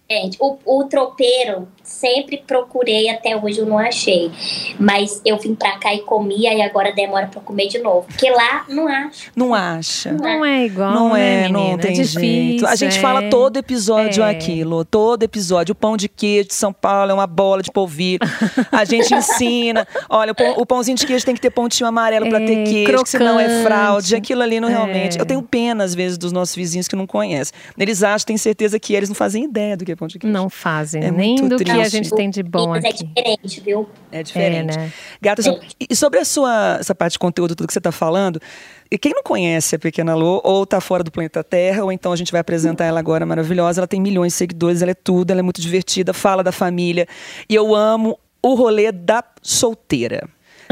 Gente, 0.10 0.38
o, 0.40 0.58
o 0.66 0.84
tropeiro 0.86 1.68
sempre 1.84 2.42
procurei, 2.46 3.10
até 3.10 3.36
hoje 3.36 3.60
eu 3.60 3.66
não 3.66 3.78
achei. 3.78 4.32
Mas 4.80 5.22
eu 5.26 5.38
vim 5.38 5.54
pra 5.54 5.78
cá 5.78 5.94
e 5.94 6.00
comia 6.00 6.54
e 6.54 6.62
agora 6.62 6.92
demora 6.94 7.28
pra 7.28 7.42
comer 7.42 7.68
de 7.68 7.80
novo. 7.80 8.08
Porque 8.08 8.30
lá 8.30 8.66
não 8.70 8.88
acha. 8.88 9.32
Não 9.36 9.54
acha. 9.54 10.12
Não 10.14 10.46
é 10.46 10.66
igual. 10.66 10.92
Não 10.92 11.14
né, 11.14 11.46
é, 11.46 11.50
não 11.50 11.74
é 11.74 11.78
tem 11.78 11.92
é 11.92 11.94
difícil, 11.94 12.22
jeito. 12.22 12.66
A 12.66 12.76
gente 12.76 12.98
é. 12.98 13.02
fala 13.02 13.30
todo 13.30 13.58
episódio 13.58 14.24
é. 14.24 14.30
aquilo, 14.30 14.86
todo 14.86 15.24
episódio. 15.24 15.74
O 15.74 15.76
pão 15.76 15.98
de 15.98 16.08
queijo 16.08 16.50
de 16.50 16.56
São 16.56 16.72
Paulo 16.72 17.12
é 17.12 17.14
uma 17.14 17.28
bola 17.28 17.62
de 17.62 17.72
polvilho. 17.72 18.20
A 18.72 18.86
gente 18.86 19.14
ensina. 19.14 19.86
Olha, 20.10 20.32
o, 20.32 20.36
pão, 20.36 20.54
o, 20.58 20.66
pãozinho 20.66 20.98
de 20.98 21.06
queijo 21.06 21.26
tem 21.26 21.36
que 21.36 21.42
ter 21.42 21.50
pontinho 21.50 21.88
amarelo 21.88 22.30
pra 22.30 22.40
ter 22.40 22.60
é, 22.60 22.64
queijo, 22.64 23.04
senão 23.06 23.40
é 23.40 23.62
fraude. 23.64 24.16
Aquilo 24.16 24.42
ali 24.42 24.60
não 24.60 24.70
realmente. 24.70 25.20
Eu 25.20 25.26
tenho 25.26 25.42
pena, 25.42 25.84
às 25.84 25.94
vezes, 25.94 26.18
dos 26.18 26.32
nossos 26.32 26.56
vizinhos 26.56 26.88
que 26.88 26.96
não 26.96 27.06
conhecem. 27.06 27.54
Eles 27.78 28.04
acham, 28.04 28.28
têm 28.28 28.38
certeza 28.38 28.80
que 28.80 28.94
eles 28.94 29.10
não 29.10 29.16
fazem 29.16 29.44
ideia 29.44 29.76
do 29.76 29.84
que 29.84 29.92
é 29.92 29.96
pão 29.96 30.08
de 30.08 30.18
queijo. 30.18 30.34
Não 30.34 30.50
fazem, 30.50 31.12
nem 31.12 31.36
do 31.36 31.58
triste. 31.58 31.73
Que 31.76 31.82
a 31.82 31.90
gente 31.90 32.10
tem 32.14 32.30
de 32.30 32.44
bom 32.44 32.70
Mas 32.70 32.86
aqui. 32.86 33.10
é 33.16 33.22
diferente, 33.22 33.62
viu? 33.62 33.90
É 34.12 34.24
diferente. 34.24 34.76
É, 34.76 34.78
né? 34.78 34.94
Gata, 35.22 35.42
é. 35.50 35.60
e 35.90 35.96
sobre 35.96 36.20
a 36.20 36.26
sua 36.26 36.78
essa 36.80 36.94
parte 36.96 37.14
de 37.14 37.20
conteúdo, 37.20 37.56
tudo 37.56 37.68
que 37.68 37.74
você 37.74 37.80
está 37.80 37.92
falando, 37.92 38.40
e 38.92 38.98
quem 38.98 39.12
não 39.12 39.24
conhece 39.24 39.76
a 39.76 39.80
Pequena 39.80 40.14
Lô, 40.14 40.42
ou 40.44 40.64
está 40.64 40.80
fora 40.80 41.04
do 41.04 41.12
planeta 41.12 41.44
Terra, 41.44 41.84
ou 41.84 41.92
então 41.92 42.12
a 42.12 42.16
gente 42.16 42.32
vai 42.32 42.42
apresentar 42.42 42.86
ela 42.86 43.00
agora 43.00 43.26
maravilhosa, 43.26 43.80
ela 43.80 43.88
tem 43.88 44.00
milhões 44.00 44.34
de 44.34 44.38
seguidores, 44.38 44.82
ela 44.82 44.92
é 44.92 44.96
tudo, 44.96 45.32
ela 45.32 45.40
é 45.40 45.44
muito 45.44 45.62
divertida, 45.62 46.14
fala 46.14 46.44
da 46.44 46.52
família. 46.52 47.08
E 47.50 47.56
eu 47.56 47.76
amo 47.76 48.20
o 48.42 48.54
rolê 48.54 48.92
da 48.92 49.24
solteira. 49.42 50.30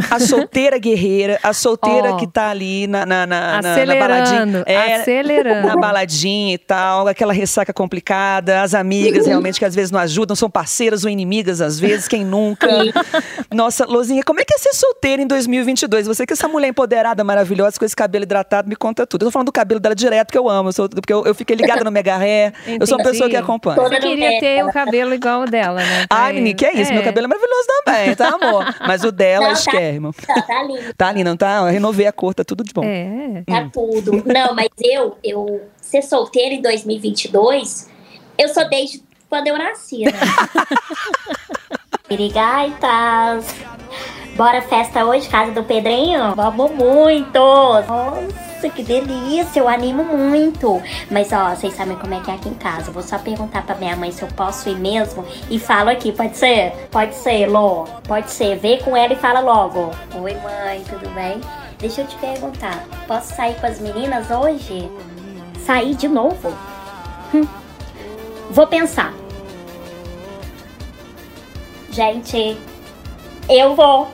A 0.09 0.19
solteira 0.19 0.77
guerreira, 0.77 1.39
a 1.43 1.53
solteira 1.53 2.13
oh, 2.13 2.17
que 2.17 2.27
tá 2.27 2.49
ali 2.49 2.87
na, 2.87 3.05
na, 3.05 3.27
na, 3.27 3.61
na, 3.61 3.85
na 3.85 3.95
baladinha. 3.95 4.63
É, 4.65 4.95
acelerando. 4.95 5.67
Na 5.67 5.75
baladinha 5.75 6.53
e 6.53 6.57
tal, 6.57 7.07
aquela 7.07 7.33
ressaca 7.33 7.73
complicada, 7.73 8.61
as 8.61 8.73
amigas 8.73 9.25
realmente 9.25 9.59
que 9.59 9.65
às 9.65 9.75
vezes 9.75 9.91
não 9.91 9.99
ajudam, 9.99 10.35
são 10.35 10.49
parceiras 10.49 11.03
ou 11.03 11.09
inimigas 11.09 11.61
às 11.61 11.79
vezes, 11.79 12.07
quem 12.07 12.25
nunca. 12.25 12.67
Nossa, 13.51 13.85
Lozinha, 13.85 14.23
como 14.23 14.39
é 14.39 14.45
que 14.45 14.53
é 14.53 14.57
ser 14.57 14.73
solteira 14.73 15.21
em 15.21 15.27
2022? 15.27 16.07
Você 16.07 16.25
que 16.25 16.33
é 16.33 16.35
essa 16.35 16.47
mulher 16.47 16.67
empoderada, 16.67 17.23
maravilhosa, 17.23 17.77
com 17.77 17.85
esse 17.85 17.95
cabelo 17.95 18.23
hidratado, 18.23 18.67
me 18.69 18.75
conta 18.75 19.05
tudo. 19.05 19.23
Eu 19.23 19.27
tô 19.27 19.31
falando 19.31 19.47
do 19.47 19.51
cabelo 19.51 19.79
dela 19.79 19.95
direto, 19.95 20.31
que 20.31 20.37
eu 20.37 20.49
amo, 20.49 20.69
eu 20.69 20.73
sou, 20.73 20.89
porque 20.89 21.11
eu, 21.11 21.25
eu 21.25 21.35
fiquei 21.35 21.55
ligada 21.55 21.83
no 21.83 21.91
Mega 21.91 22.15
Hair, 22.15 22.53
eu 22.79 22.87
sou 22.87 22.97
uma 22.97 23.03
pessoa 23.03 23.29
que 23.29 23.35
acompanha. 23.35 23.81
Você 23.81 23.99
queria 23.99 24.39
ter 24.39 24.63
o 24.65 24.71
cabelo 24.71 25.13
igual 25.13 25.41
o 25.41 25.45
dela, 25.45 25.81
né? 25.81 26.05
Agni, 26.09 26.53
que 26.53 26.65
é 26.65 26.73
isso, 26.73 26.91
é. 26.91 26.93
meu 26.93 27.03
cabelo 27.03 27.25
é 27.25 27.27
maravilhoso 27.27 27.67
também, 27.83 28.15
tá, 28.15 28.29
amor? 28.29 28.75
Mas 28.87 29.03
o 29.03 29.11
dela 29.11 29.49
é 29.49 29.55
Tá, 30.25 30.41
tá 30.41 30.63
lindo. 30.63 30.93
Tá 30.95 31.11
lindo, 31.11 31.29
não 31.29 31.37
tá? 31.37 31.57
Eu 31.57 31.65
renovei 31.65 32.07
a 32.07 32.11
cor, 32.11 32.33
tá 32.33 32.43
tudo 32.43 32.63
de 32.63 32.73
bom. 32.73 32.83
É. 32.83 33.43
Tá 33.45 33.59
hum. 33.59 33.69
tudo. 33.69 34.23
Não, 34.25 34.53
mas 34.55 34.69
eu, 34.83 35.17
eu 35.23 35.61
ser 35.81 36.01
solteira 36.01 36.55
em 36.55 36.61
2022, 36.61 37.89
eu 38.37 38.49
sou 38.49 38.67
desde 38.69 39.03
quando 39.29 39.47
eu 39.47 39.57
nasci, 39.57 40.03
né? 40.03 40.11
Pirigaitas! 42.07 43.45
Bora 44.35 44.61
festa 44.61 45.05
hoje, 45.05 45.29
casa 45.29 45.51
do 45.51 45.63
Pedrinho? 45.63 46.35
Vamos 46.35 46.71
muito! 46.71 47.39
Nossa, 47.39 48.50
que 48.69 48.83
delícia! 48.83 49.59
Eu 49.59 49.67
animo 49.67 50.03
muito! 50.03 50.81
Mas 51.09 51.31
ó, 51.31 51.49
vocês 51.55 51.73
sabem 51.73 51.97
como 51.97 52.13
é 52.13 52.19
que 52.19 52.29
é 52.29 52.35
aqui 52.35 52.49
em 52.49 52.53
casa. 52.53 52.91
vou 52.91 53.03
só 53.03 53.17
perguntar 53.17 53.65
pra 53.65 53.75
minha 53.75 53.95
mãe 53.95 54.11
se 54.11 54.21
eu 54.21 54.27
posso 54.29 54.69
ir 54.69 54.77
mesmo 54.77 55.25
e 55.49 55.59
falo 55.59 55.89
aqui, 55.89 56.11
pode 56.11 56.37
ser? 56.37 56.71
Pode 56.91 57.15
ser, 57.15 57.47
Lô. 57.47 57.85
Pode 58.07 58.29
ser. 58.31 58.57
Vê 58.57 58.77
com 58.77 58.95
ela 58.95 59.13
e 59.13 59.17
fala 59.17 59.39
logo. 59.39 59.91
Oi, 60.15 60.33
mãe, 60.35 60.83
tudo 60.89 61.09
bem? 61.13 61.41
Deixa 61.79 62.01
eu 62.01 62.07
te 62.07 62.15
perguntar, 62.17 62.85
posso 63.07 63.33
sair 63.33 63.55
com 63.59 63.65
as 63.65 63.79
meninas 63.79 64.29
hoje? 64.29 64.87
Sair 65.65 65.95
de 65.95 66.07
novo? 66.07 66.53
Hum. 67.33 67.47
Vou 68.51 68.67
pensar. 68.67 69.13
Gente, 71.89 72.55
eu 73.49 73.75
vou. 73.75 74.11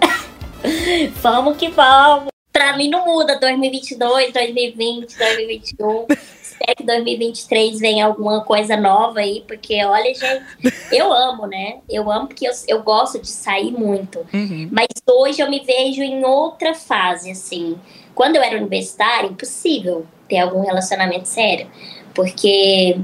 vamos 1.21 1.57
que 1.57 1.69
vamos. 1.69 2.36
Pra 2.57 2.75
mim 2.75 2.89
não 2.89 3.05
muda 3.05 3.39
2022, 3.39 4.33
2020, 4.33 5.15
2021. 5.15 6.07
Espero 6.41 6.75
que 6.75 6.83
2023 6.83 7.79
venha 7.79 8.07
alguma 8.07 8.43
coisa 8.43 8.75
nova 8.75 9.19
aí, 9.19 9.43
porque 9.47 9.85
olha, 9.85 10.11
gente, 10.11 10.43
eu 10.91 11.13
amo, 11.13 11.45
né? 11.45 11.81
Eu 11.87 12.11
amo 12.11 12.25
porque 12.25 12.47
eu, 12.47 12.51
eu 12.67 12.81
gosto 12.81 13.21
de 13.21 13.27
sair 13.27 13.71
muito. 13.71 14.25
Uhum. 14.33 14.69
Mas 14.71 14.87
hoje 15.07 15.39
eu 15.39 15.51
me 15.51 15.59
vejo 15.59 16.01
em 16.01 16.25
outra 16.25 16.73
fase, 16.73 17.29
assim. 17.29 17.77
Quando 18.15 18.37
eu 18.37 18.41
era 18.41 18.57
universitária, 18.57 19.27
impossível 19.27 20.07
ter 20.27 20.39
algum 20.39 20.61
relacionamento 20.61 21.27
sério. 21.27 21.67
Porque 22.15 22.97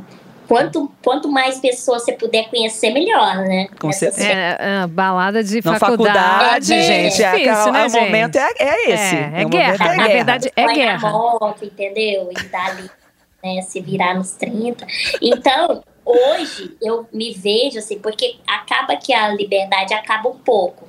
quanto, 0.53 0.91
quanto 1.03 1.27
mais 1.27 1.59
pessoas 1.59 2.03
você 2.03 2.13
puder 2.13 2.47
conhecer, 2.47 2.91
melhor, 2.91 3.37
né? 3.37 3.67
Com 3.79 3.91
certeza. 3.91 4.27
É, 4.27 4.57
é, 4.59 4.87
balada 4.87 5.43
de 5.43 5.65
Na 5.65 5.79
faculdade. 5.79 6.19
faculdade, 6.19 6.73
é 6.73 6.81
gente. 6.83 7.23
É, 7.23 7.31
difícil, 7.31 7.69
é, 7.69 7.71
né, 7.71 7.85
o 7.85 7.89
gente? 7.89 8.01
momento 8.01 8.35
é, 8.35 8.51
é 8.59 8.91
esse. 8.91 9.15
É, 9.15 9.31
é 9.41 9.45
guerra. 9.45 9.77
Na 9.79 9.95
guerra. 9.95 10.07
verdade, 10.09 10.51
é 10.55 10.65
Vai 10.65 10.75
guerra. 10.75 11.09
Moto, 11.09 11.65
entendeu? 11.65 12.29
E 12.31 12.43
dali, 12.43 12.87
né, 13.43 13.61
se 13.63 13.81
virar 13.81 14.13
nos 14.13 14.33
30. 14.33 14.85
Então, 15.19 15.83
hoje, 16.05 16.77
eu 16.79 17.07
me 17.11 17.33
vejo 17.33 17.79
assim, 17.79 17.97
porque 17.97 18.35
acaba 18.47 18.95
que 18.95 19.11
a 19.11 19.29
liberdade 19.29 19.91
acaba 19.95 20.29
um 20.29 20.37
pouco. 20.37 20.87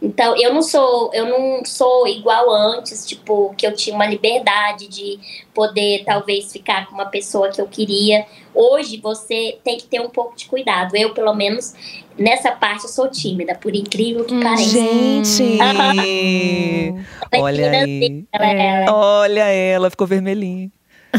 Então, 0.00 0.36
eu 0.36 0.52
não 0.52 0.62
sou, 0.62 1.10
eu 1.14 1.26
não 1.26 1.64
sou 1.64 2.08
igual 2.08 2.50
antes, 2.50 3.06
tipo, 3.06 3.54
que 3.56 3.64
eu 3.64 3.72
tinha 3.72 3.94
uma 3.94 4.06
liberdade 4.06 4.88
de 4.88 5.18
poder 5.54 6.04
talvez 6.04 6.52
ficar 6.52 6.86
com 6.86 6.94
uma 6.94 7.06
pessoa 7.06 7.50
que 7.50 7.60
eu 7.60 7.68
queria. 7.68 8.26
Hoje 8.54 8.98
você 8.98 9.58
tem 9.64 9.78
que 9.78 9.86
ter 9.86 10.00
um 10.00 10.10
pouco 10.10 10.36
de 10.36 10.46
cuidado. 10.46 10.94
Eu, 10.94 11.14
pelo 11.14 11.34
menos, 11.34 11.74
nessa 12.18 12.52
parte 12.52 12.84
eu 12.84 12.90
sou 12.90 13.08
tímida, 13.08 13.54
por 13.54 13.74
incrível 13.74 14.24
que 14.24 14.34
hum, 14.34 14.42
pareça. 14.42 14.70
Gente! 14.70 15.58
Olha 17.40 17.70
aí. 17.70 18.24
Ela, 18.32 18.46
é. 18.46 18.82
ela, 18.82 18.94
Olha 18.94 19.44
ela, 19.44 19.90
ficou 19.90 20.06
vermelhinha. 20.06 20.70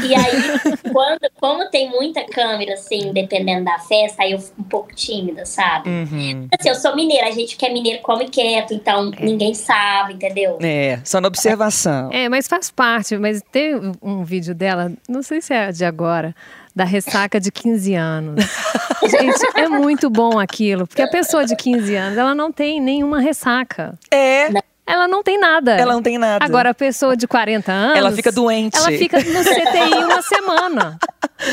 E 0.02 0.16
aí, 0.16 0.78
quando, 0.92 1.30
como 1.40 1.70
tem 1.70 1.90
muita 1.90 2.24
câmera, 2.26 2.74
assim, 2.74 3.12
dependendo 3.14 3.66
da 3.66 3.78
festa, 3.80 4.24
aí 4.24 4.32
eu 4.32 4.40
fico 4.40 4.62
um 4.62 4.64
pouco 4.64 4.94
tímida, 4.96 5.46
sabe? 5.46 5.90
Uhum. 5.90 6.48
Assim, 6.58 6.70
eu 6.70 6.76
sou 6.76 6.96
mineira, 6.96 7.28
a 7.28 7.32
gente 7.32 7.56
que 7.56 7.66
é 7.66 7.72
mineiro 7.72 8.02
come 8.02 8.28
quieto, 8.28 8.74
então 8.74 9.12
é. 9.18 9.24
ninguém 9.24 9.54
sabe, 9.54 10.14
entendeu? 10.14 10.58
É, 10.62 11.00
só 11.04 11.22
na 11.22 11.28
observação. 11.28 12.10
É, 12.12 12.28
mas 12.28 12.48
faz 12.48 12.72
parte. 12.72 13.18
Mas 13.18 13.42
tem 13.52 13.76
um 14.02 14.24
vídeo 14.24 14.56
dela, 14.56 14.92
não 15.08 15.22
sei 15.22 15.42
se 15.42 15.54
é 15.54 15.72
de 15.72 15.86
agora, 15.86 16.36
da 16.76 16.84
ressaca 16.84 17.40
de 17.40 17.52
15 17.52 17.94
anos. 17.94 18.46
Gente, 19.04 19.46
é 19.56 19.68
muito 19.68 20.10
bom 20.10 20.40
aquilo, 20.40 20.88
porque 20.88 21.02
a 21.02 21.10
pessoa 21.10 21.46
de 21.46 21.56
15 21.56 21.96
anos, 21.96 22.18
ela 22.18 22.34
não 22.34 22.52
tem 22.52 22.82
nenhuma 22.82 23.20
ressaca. 23.20 23.98
É. 24.10 24.50
Não. 24.50 24.73
Ela 24.86 25.08
não 25.08 25.24
tem 25.24 25.40
nada. 25.40 25.72
Ela 25.76 25.94
não 25.94 26.02
tem 26.02 26.18
nada. 26.18 26.44
Agora, 26.44 26.72
a 26.72 26.74
pessoa 26.74 27.16
de 27.16 27.26
40 27.26 27.72
anos. 27.72 27.98
Ela 27.98 28.12
fica 28.12 28.32
doente. 28.32 28.78
Ela 28.78 28.92
fica 28.92 29.18
no 29.18 29.42
CTI 29.42 30.04
uma 30.04 30.22
semana. 30.24 31.00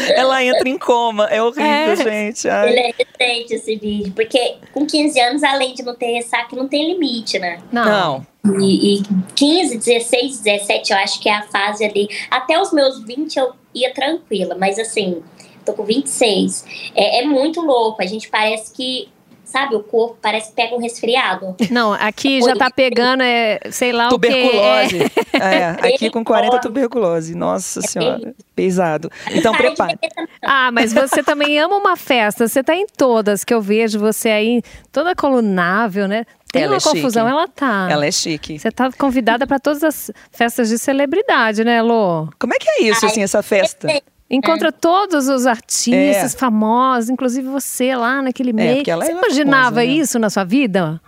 Ela 0.08 0.42
entra 0.44 0.68
em 0.68 0.76
coma. 0.76 1.26
É 1.26 1.40
horrível, 1.40 1.64
é. 1.64 1.96
gente. 1.96 2.48
Ai. 2.48 2.70
Ele 2.70 2.80
é 2.80 2.94
recente 2.98 3.54
esse 3.54 3.76
vídeo. 3.76 4.12
Porque 4.12 4.56
com 4.72 4.84
15 4.84 5.20
anos, 5.20 5.42
além 5.44 5.74
de 5.74 5.82
não 5.84 5.94
ter 5.94 6.12
ressaca, 6.12 6.56
não 6.56 6.66
tem 6.66 6.92
limite, 6.92 7.38
né? 7.38 7.60
Não. 7.70 8.26
não. 8.44 8.60
E, 8.60 8.98
e 8.98 9.02
15, 9.36 9.78
16, 9.78 10.40
17, 10.40 10.92
eu 10.92 10.98
acho 10.98 11.20
que 11.20 11.28
é 11.28 11.34
a 11.34 11.42
fase 11.42 11.84
ali. 11.84 12.08
Até 12.30 12.60
os 12.60 12.72
meus 12.72 13.02
20 13.04 13.36
eu 13.36 13.52
ia 13.72 13.94
tranquila, 13.94 14.56
mas 14.58 14.78
assim, 14.78 15.22
tô 15.64 15.72
com 15.72 15.84
26. 15.84 16.64
É, 16.96 17.20
é 17.20 17.24
muito 17.24 17.60
louco. 17.60 18.02
A 18.02 18.06
gente 18.06 18.28
parece 18.28 18.72
que 18.72 19.08
sabe? 19.50 19.74
O 19.74 19.82
corpo 19.82 20.16
parece 20.20 20.50
que 20.50 20.56
pega 20.56 20.74
um 20.74 20.78
resfriado. 20.78 21.56
Não, 21.70 21.92
aqui 21.92 22.40
já 22.40 22.54
tá 22.54 22.70
pegando, 22.70 23.22
é, 23.22 23.60
sei 23.70 23.92
lá 23.92 24.08
tuberculose. 24.08 24.96
o 24.96 25.10
que. 25.10 25.36
É. 25.36 25.54
é, 25.54 25.94
aqui 25.94 26.10
com 26.10 26.24
40 26.24 26.58
tuberculose. 26.60 27.34
Nossa 27.34 27.80
é 27.80 27.82
senhora, 27.82 28.34
pesado. 28.54 29.10
Então 29.30 29.52
prepare. 29.52 29.98
Ah, 30.42 30.70
mas 30.72 30.92
você 30.92 31.22
também 31.22 31.58
ama 31.58 31.76
uma 31.76 31.96
festa. 31.96 32.46
Você 32.46 32.62
tá 32.62 32.74
em 32.74 32.86
todas 32.86 33.44
que 33.44 33.52
eu 33.52 33.60
vejo 33.60 33.98
você 33.98 34.28
aí, 34.28 34.62
toda 34.92 35.14
colunável, 35.14 36.06
né? 36.06 36.24
Tem 36.52 36.62
ela 36.62 36.72
uma 36.72 36.78
é 36.78 36.80
confusão, 36.80 37.26
chique. 37.26 37.38
ela 37.38 37.48
tá. 37.48 37.88
Ela 37.90 38.06
é 38.06 38.10
chique. 38.10 38.58
Você 38.58 38.70
tá 38.70 38.90
convidada 38.92 39.46
para 39.46 39.60
todas 39.60 39.84
as 39.84 40.10
festas 40.32 40.68
de 40.68 40.78
celebridade, 40.78 41.62
né, 41.62 41.80
Lô? 41.80 42.28
Como 42.38 42.52
é 42.52 42.58
que 42.58 42.68
é 42.68 42.82
isso, 42.82 43.04
Ai, 43.04 43.10
assim, 43.10 43.22
essa 43.22 43.42
festa? 43.42 43.88
Encontra 44.30 44.68
é. 44.68 44.72
todos 44.72 45.28
os 45.28 45.44
artistas 45.44 46.34
é. 46.34 46.38
famosos, 46.38 47.10
inclusive 47.10 47.48
você 47.48 47.96
lá 47.96 48.22
naquele 48.22 48.50
é, 48.50 48.52
meio. 48.52 48.82
É, 48.86 48.96
você 48.96 49.12
imaginava 49.12 49.76
famosa, 49.76 49.80
né? 49.80 49.84
isso 49.86 50.18
na 50.18 50.30
sua 50.30 50.44
vida? 50.44 51.00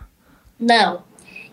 Não. 0.58 1.00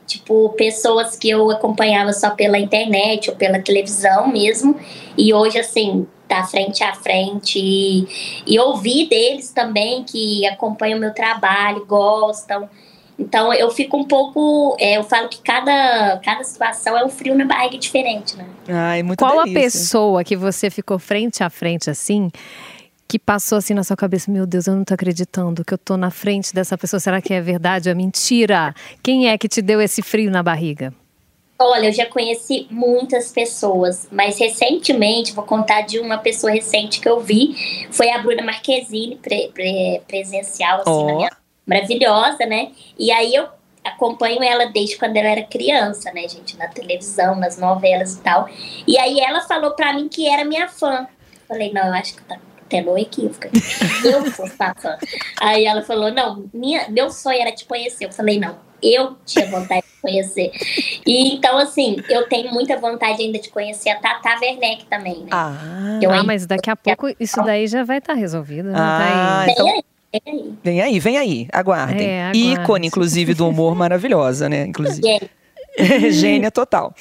Tipo, 0.08 0.50
pessoas 0.58 1.16
que 1.16 1.30
eu 1.30 1.52
acompanhava 1.52 2.12
só 2.12 2.32
pela 2.32 2.58
internet 2.58 3.30
ou 3.30 3.36
pela 3.36 3.60
televisão 3.60 4.28
mesmo. 4.28 4.76
E 5.16 5.32
hoje, 5.32 5.60
assim, 5.60 6.08
tá 6.28 6.44
frente 6.44 6.84
a 6.84 6.96
frente. 6.96 7.60
E, 7.60 8.08
e 8.48 8.60
ouvir 8.60 9.08
deles 9.08 9.52
também 9.52 10.04
que 10.04 10.48
acompanham 10.48 10.98
o 10.98 11.02
meu 11.02 11.14
trabalho, 11.14 11.86
gostam. 11.86 12.68
Então 13.20 13.54
eu 13.54 13.70
fico 13.70 13.98
um 13.98 14.06
pouco. 14.06 14.78
É, 14.80 14.98
eu 14.98 15.04
falo 15.04 15.28
que 15.28 15.42
cada, 15.42 16.20
cada 16.24 16.44
situação 16.44 16.98
é 16.98 17.04
um 17.04 17.10
frio 17.10 17.36
na 17.36 17.46
barriga 17.46 17.78
diferente, 17.78 18.38
né? 18.38 18.46
Ai, 18.68 19.04
muito 19.04 19.20
Qual 19.20 19.44
delícia. 19.44 19.60
a 19.60 19.64
pessoa 19.64 20.24
que 20.24 20.38
você 20.38 20.70
ficou 20.70 20.98
frente 20.98 21.44
a 21.44 21.50
frente 21.50 21.90
assim? 21.90 22.32
Que 23.08 23.20
passou 23.20 23.58
assim 23.58 23.74
na 23.74 23.84
sua 23.84 23.98
cabeça, 23.98 24.32
meu 24.32 24.46
Deus, 24.46 24.68
eu 24.68 24.76
não 24.76 24.86
tô 24.86 24.94
acreditando 24.94 25.66
que 25.66 25.74
eu 25.74 25.78
tô 25.78 25.98
na 25.98 26.12
frente 26.12 26.54
dessa 26.54 26.78
pessoa. 26.78 27.00
Será 27.00 27.22
que 27.22 27.34
é 27.34 27.42
verdade 27.42 27.90
ou 27.90 27.92
é 27.92 27.96
mentira? 27.96 28.74
Quem 29.04 29.28
é 29.28 29.38
que 29.38 29.50
te 29.50 29.62
deu 29.62 29.82
esse 29.82 30.02
frio 30.02 30.32
na 30.32 30.42
barriga? 30.42 30.94
Olha, 31.62 31.88
eu 31.88 31.92
já 31.92 32.06
conheci 32.06 32.68
muitas 32.72 33.34
pessoas, 33.34 34.08
mas 34.10 34.40
recentemente, 34.40 35.34
vou 35.34 35.44
contar 35.44 35.82
de 35.82 36.00
uma 36.00 36.18
pessoa 36.18 36.54
recente 36.54 37.02
que 37.02 37.10
eu 37.10 37.20
vi, 37.20 37.54
foi 37.92 38.10
a 38.12 38.20
Bruna 38.20 38.42
Marquezine, 38.42 39.18
pre, 39.18 39.50
pre, 39.54 40.02
presencial, 40.08 40.80
assim, 40.80 40.90
oh. 40.90 41.06
na 41.06 41.16
minha 41.16 41.39
maravilhosa, 41.70 42.46
né? 42.48 42.72
E 42.98 43.12
aí 43.12 43.36
eu 43.36 43.48
acompanho 43.84 44.44
ela 44.44 44.66
desde 44.66 44.98
quando 44.98 45.16
ela 45.16 45.30
era 45.30 45.44
criança, 45.44 46.12
né, 46.12 46.28
gente, 46.28 46.58
na 46.58 46.68
televisão, 46.68 47.36
nas 47.36 47.58
novelas 47.58 48.16
e 48.16 48.22
tal. 48.22 48.50
E 48.88 48.98
aí 48.98 49.20
ela 49.20 49.42
falou 49.42 49.72
pra 49.72 49.94
mim 49.94 50.10
que 50.10 50.28
era 50.28 50.44
minha 50.44 50.68
fã. 50.68 51.08
Falei, 51.48 51.72
não, 51.72 51.86
eu 51.86 51.94
acho 51.94 52.16
que 52.16 52.24
tá 52.24 52.38
tendo 52.68 52.92
um 52.92 52.98
equívoco. 52.98 53.48
eu 54.04 54.32
sou 54.32 54.48
sua 54.48 54.74
fã. 54.76 54.98
Aí 55.40 55.66
ela 55.66 55.82
falou, 55.82 56.12
não, 56.12 56.50
minha, 56.54 56.90
meu 56.90 57.10
sonho 57.10 57.40
era 57.40 57.52
te 57.52 57.66
conhecer. 57.66 58.06
Eu 58.06 58.12
falei, 58.12 58.40
não, 58.40 58.58
eu 58.84 59.16
tinha 59.26 59.48
vontade 59.48 59.82
de 59.82 60.02
conhecer. 60.02 60.52
E 61.06 61.36
então, 61.36 61.58
assim, 61.58 61.98
eu 62.10 62.28
tenho 62.28 62.52
muita 62.52 62.78
vontade 62.78 63.22
ainda 63.22 63.40
de 63.40 63.50
conhecer 63.50 63.90
a 63.90 64.00
Tata 64.00 64.38
Werneck 64.42 64.86
também, 64.86 65.22
né? 65.22 65.30
Ah, 65.32 66.00
ah 66.12 66.24
mas 66.24 66.46
daqui 66.46 66.70
a 66.70 66.76
pouco 66.76 67.08
isso 67.20 67.42
daí 67.44 67.68
já 67.68 67.84
vai 67.84 67.98
estar 67.98 68.14
tá 68.14 68.20
resolvido, 68.20 68.70
né? 68.70 68.78
Ah, 68.78 69.46
tá 69.46 69.52
aí. 69.52 69.52
Então... 69.54 69.84
Vem 70.12 70.22
aí. 70.26 70.54
Vem 70.64 70.82
aí, 70.82 71.00
vem 71.00 71.18
aí. 71.18 71.48
Aguardem. 71.52 72.08
É, 72.08 72.32
Ícone, 72.34 72.88
inclusive, 72.88 73.34
do 73.34 73.48
humor 73.48 73.74
maravilhosa, 73.76 74.50
né? 74.50 74.66
Inclusive. 74.66 75.30
Gênia 76.12 76.52
total. 76.52 76.94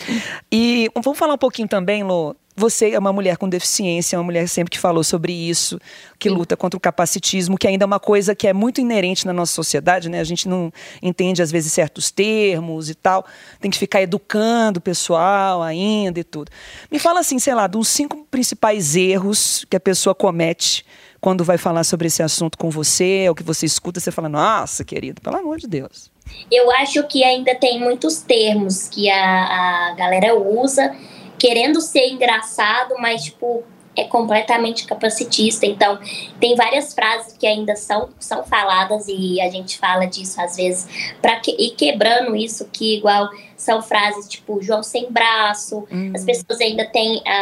E 0.52 0.90
vamos 0.94 1.18
falar 1.18 1.34
um 1.34 1.38
pouquinho 1.38 1.66
também, 1.66 2.02
Lô, 2.04 2.36
você 2.58 2.90
é 2.90 2.98
uma 2.98 3.12
mulher 3.12 3.36
com 3.36 3.48
deficiência, 3.48 4.18
uma 4.18 4.24
mulher 4.24 4.48
sempre 4.48 4.72
que 4.72 4.78
falou 4.78 5.04
sobre 5.04 5.32
isso, 5.32 5.78
que 6.18 6.28
luta 6.28 6.56
contra 6.56 6.76
o 6.76 6.80
capacitismo, 6.80 7.56
que 7.56 7.68
ainda 7.68 7.84
é 7.84 7.86
uma 7.86 8.00
coisa 8.00 8.34
que 8.34 8.48
é 8.48 8.52
muito 8.52 8.80
inerente 8.80 9.24
na 9.24 9.32
nossa 9.32 9.52
sociedade, 9.52 10.08
né? 10.08 10.18
A 10.18 10.24
gente 10.24 10.48
não 10.48 10.72
entende 11.00 11.40
às 11.40 11.52
vezes 11.52 11.72
certos 11.72 12.10
termos 12.10 12.90
e 12.90 12.94
tal, 12.94 13.24
tem 13.60 13.70
que 13.70 13.78
ficar 13.78 14.02
educando 14.02 14.78
o 14.78 14.82
pessoal 14.82 15.62
ainda 15.62 16.18
e 16.18 16.24
tudo. 16.24 16.50
Me 16.90 16.98
fala 16.98 17.20
assim, 17.20 17.38
sei 17.38 17.54
lá, 17.54 17.68
dos 17.68 17.86
cinco 17.86 18.26
principais 18.28 18.96
erros 18.96 19.64
que 19.70 19.76
a 19.76 19.80
pessoa 19.80 20.14
comete 20.14 20.84
quando 21.20 21.44
vai 21.44 21.58
falar 21.58 21.84
sobre 21.84 22.06
esse 22.06 22.22
assunto 22.22 22.56
com 22.56 22.70
você, 22.70 23.28
ou 23.28 23.34
que 23.34 23.42
você 23.42 23.66
escuta, 23.66 24.00
você 24.00 24.10
fala, 24.10 24.28
nossa, 24.28 24.84
querido, 24.84 25.20
pelo 25.20 25.36
amor 25.36 25.58
de 25.58 25.66
Deus. 25.66 26.10
Eu 26.50 26.70
acho 26.72 27.02
que 27.04 27.24
ainda 27.24 27.54
tem 27.54 27.80
muitos 27.80 28.20
termos 28.20 28.88
que 28.88 29.10
a, 29.10 29.90
a 29.90 29.94
galera 29.94 30.34
usa 30.38 30.94
querendo 31.38 31.80
ser 31.80 32.08
engraçado, 32.08 32.94
mas, 32.98 33.24
tipo, 33.24 33.64
é 33.98 34.04
completamente 34.04 34.86
capacitista. 34.86 35.66
Então, 35.66 35.98
tem 36.38 36.54
várias 36.54 36.94
frases 36.94 37.36
que 37.36 37.46
ainda 37.46 37.74
são, 37.74 38.10
são 38.18 38.44
faladas 38.44 39.06
e 39.08 39.40
a 39.40 39.50
gente 39.50 39.76
fala 39.76 40.06
disso 40.06 40.40
às 40.40 40.56
vezes 40.56 41.16
para 41.20 41.40
que, 41.40 41.50
ir 41.50 41.70
quebrando 41.70 42.36
isso 42.36 42.68
que 42.72 42.96
igual 42.96 43.28
são 43.56 43.82
frases 43.82 44.28
tipo 44.28 44.62
João 44.62 44.84
sem 44.84 45.10
braço. 45.10 45.84
Uhum. 45.90 46.12
As 46.14 46.24
pessoas 46.24 46.60
ainda 46.60 46.84
têm 46.86 47.20
a, 47.26 47.32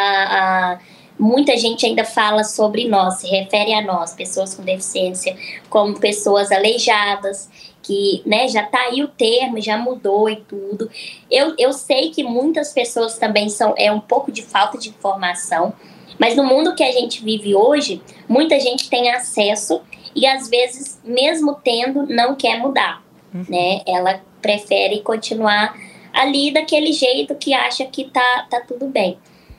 a, 0.72 0.78
muita 1.18 1.56
gente 1.56 1.86
ainda 1.86 2.04
fala 2.04 2.44
sobre 2.44 2.88
nós, 2.88 3.18
se 3.18 3.28
refere 3.28 3.72
a 3.74 3.82
nós, 3.82 4.14
pessoas 4.14 4.54
com 4.54 4.62
deficiência, 4.62 5.36
como 5.68 5.98
pessoas 5.98 6.52
aleijadas 6.52 7.48
que 7.86 8.20
né, 8.26 8.48
já 8.48 8.64
tá 8.64 8.80
aí 8.80 9.04
o 9.04 9.08
termo, 9.08 9.60
já 9.60 9.78
mudou 9.78 10.28
e 10.28 10.36
tudo. 10.36 10.90
Eu, 11.30 11.54
eu 11.56 11.72
sei 11.72 12.10
que 12.10 12.24
muitas 12.24 12.72
pessoas 12.72 13.16
também 13.16 13.48
são 13.48 13.74
é 13.78 13.92
um 13.92 14.00
pouco 14.00 14.32
de 14.32 14.42
falta 14.42 14.76
de 14.76 14.88
informação, 14.88 15.72
mas 16.18 16.34
no 16.34 16.42
mundo 16.42 16.74
que 16.74 16.82
a 16.82 16.90
gente 16.90 17.22
vive 17.22 17.54
hoje, 17.54 18.02
muita 18.28 18.58
gente 18.58 18.90
tem 18.90 19.12
acesso 19.12 19.80
e 20.16 20.26
às 20.26 20.48
vezes, 20.48 21.00
mesmo 21.04 21.54
tendo, 21.62 22.06
não 22.06 22.34
quer 22.34 22.58
mudar, 22.58 23.04
uhum. 23.32 23.44
né? 23.48 23.82
Ela 23.86 24.20
prefere 24.42 25.00
continuar 25.02 25.76
ali 26.12 26.52
daquele 26.52 26.92
jeito 26.92 27.34
que 27.36 27.54
acha 27.54 27.84
que 27.84 28.04
tá, 28.04 28.46
tá 28.50 28.62
tudo 28.66 28.86
bem. 28.88 29.18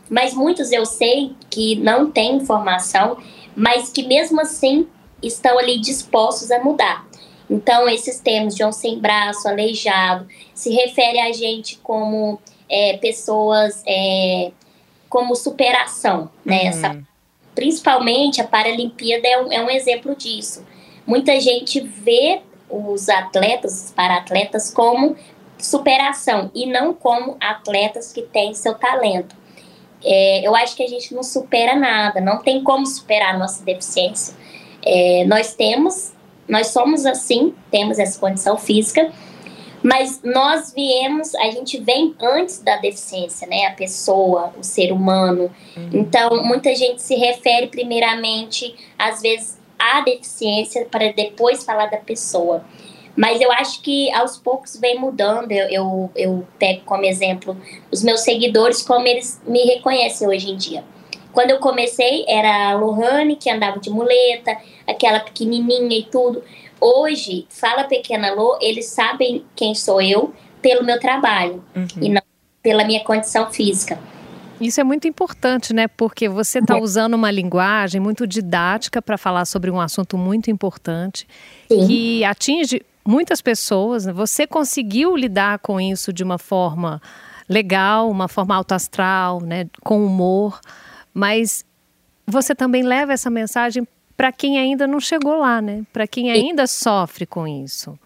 Mas 0.10 0.34
muitos 0.34 0.72
eu 0.72 0.86
sei 0.86 1.36
que 1.50 1.76
não 1.76 2.10
têm 2.10 2.38
informação, 2.38 3.18
mas 3.56 3.90
que 3.90 4.04
mesmo 4.04 4.42
assim 4.42 4.88
estão 5.22 5.58
ali 5.58 5.80
dispostos 5.80 6.52
a 6.52 6.64
mudar. 6.64 7.08
Então, 7.50 7.88
esses 7.88 8.20
termos 8.20 8.56
de 8.56 8.64
um 8.64 8.72
sem 8.72 9.00
braço, 9.00 9.48
aleijado, 9.48 10.28
se 10.54 10.70
refere 10.70 11.20
a 11.20 11.32
gente 11.32 11.78
como 11.78 12.40
é, 12.70 12.98
pessoas 12.98 13.82
é, 13.88 14.52
como 15.10 15.36
superação, 15.36 16.30
né? 16.46 16.64
Uhum. 16.64 16.68
Essa, 16.68 17.04
principalmente 17.56 18.42
a 18.42 18.48
Paralimpíada 18.48 19.28
é 19.28 19.42
um, 19.42 19.52
é 19.52 19.64
um 19.64 19.70
exemplo 19.70 20.16
disso. 20.16 20.66
Muita 21.06 21.40
gente 21.40 21.80
vê 21.80 22.42
os 22.70 23.08
atletas, 23.08 23.86
os 23.86 23.92
para-atletas, 23.92 24.72
como 24.74 25.16
superação 25.58 26.52
e 26.54 26.66
não 26.66 26.94
como 26.94 27.38
atletas 27.40 28.12
que 28.12 28.22
têm 28.22 28.54
seu 28.54 28.76
talento. 28.76 29.36
É, 30.04 30.48
eu 30.48 30.56
acho 30.56 30.76
que 30.76 30.84
a 30.84 30.88
gente 30.88 31.14
não 31.14 31.24
supera 31.24 31.76
nada, 31.76 32.22
não 32.22 32.40
tem 32.40 32.64
como 32.64 32.86
superar 32.86 33.36
a 33.36 33.38
nossa 33.38 33.64
deficiência. 33.64 34.36
É, 34.86 35.26
nós 35.26 35.54
temos 35.54 36.14
nós 36.48 36.68
somos 36.68 37.06
assim, 37.06 37.54
temos 37.70 38.00
essa 38.00 38.18
condição 38.20 38.58
física, 38.58 39.12
mas 39.84 40.22
nós 40.24 40.74
viemos, 40.74 41.36
a 41.36 41.52
gente 41.52 41.80
vem 41.80 42.16
antes 42.22 42.60
da 42.62 42.78
deficiência, 42.78 43.48
né? 43.48 43.66
A 43.66 43.72
pessoa, 43.72 44.54
o 44.58 44.64
ser 44.64 44.92
humano. 44.92 45.52
Uhum. 45.76 45.90
Então, 45.94 46.44
muita 46.44 46.74
gente 46.74 47.02
se 47.02 47.16
refere 47.16 47.68
primeiramente, 47.68 48.74
às 48.98 49.22
vezes, 49.22 49.60
à 49.78 50.02
deficiência 50.02 50.86
para 50.90 51.12
depois 51.12 51.64
falar 51.64 51.88
da 51.88 51.98
pessoa. 51.98 52.64
Mas 53.18 53.42
eu 53.42 53.52
acho 53.52 53.82
que 53.82 54.12
aos 54.14 54.38
poucos 54.38 54.80
vem 54.80 55.00
mudando. 55.00 55.52
Eu, 55.52 55.68
eu, 55.70 56.12
eu 56.16 56.48
pego 56.60 56.82
como 56.86 57.04
exemplo 57.04 57.58
os 57.92 58.04
meus 58.04 58.22
seguidores, 58.22 58.84
como 58.84 59.08
eles 59.08 59.42
me 59.48 59.64
reconhecem 59.64 60.28
hoje 60.28 60.52
em 60.52 60.56
dia. 60.56 60.84
Quando 61.34 61.50
eu 61.50 61.60
comecei, 61.60 62.26
era 62.28 62.70
a 62.70 62.76
Lohane, 62.76 63.36
que 63.36 63.50
andava 63.50 63.80
de 63.80 63.90
muleta, 63.90 64.56
aquela 64.88 65.20
pequenininha 65.20 65.98
e 65.98 66.04
tudo. 66.04 66.44
Hoje, 66.80 67.48
fala 67.50 67.86
Pequena 67.86 68.34
Lô, 68.34 68.58
eles 68.62 68.86
sabem 68.86 69.44
quem 69.56 69.74
sou 69.74 70.00
eu 70.00 70.32
pelo 70.62 70.84
meu 70.84 71.00
trabalho 71.00 71.64
uhum. 71.76 71.88
e 72.02 72.10
não 72.10 72.22
pela 72.62 72.84
minha 72.84 73.04
condição 73.04 73.52
física. 73.52 73.98
Isso 74.60 74.82
é 74.82 74.84
muito 74.84 75.08
importante, 75.08 75.74
né? 75.74 75.88
Porque 75.88 76.28
você 76.28 76.60
está 76.60 76.78
usando 76.78 77.14
uma 77.14 77.30
linguagem 77.30 78.02
muito 78.02 78.26
didática 78.26 79.02
para 79.02 79.18
falar 79.18 79.46
sobre 79.46 79.70
um 79.70 79.80
assunto 79.80 80.18
muito 80.18 80.50
importante 80.50 81.28
Sim. 81.68 81.88
que 81.88 82.24
atinge 82.24 82.82
muitas 83.08 83.42
pessoas. 83.42 84.06
Né? 84.06 84.14
Você 84.14 84.46
conseguiu 84.46 85.16
lidar 85.16 85.60
com 85.60 85.80
isso 85.80 86.12
de 86.12 86.24
uma 86.24 86.38
forma 86.38 87.02
legal, 87.50 88.10
uma 88.10 88.28
forma 88.28 88.54
autoastral, 88.56 89.40
né? 89.42 89.68
Com 89.82 90.06
humor 90.06 90.60
mas 91.18 91.66
você 92.28 92.54
também 92.54 92.84
leva 92.84 93.12
essa 93.12 93.28
mensagem 93.28 93.88
para 94.16 94.32
quem 94.32 94.60
ainda 94.60 94.86
não 94.86 95.00
chegou 95.00 95.40
lá, 95.40 95.60
né? 95.60 95.84
Para 95.92 96.06
quem 96.06 96.30
ainda 96.30 96.68
sofre 96.68 97.26
com 97.26 97.48
isso. 97.48 97.98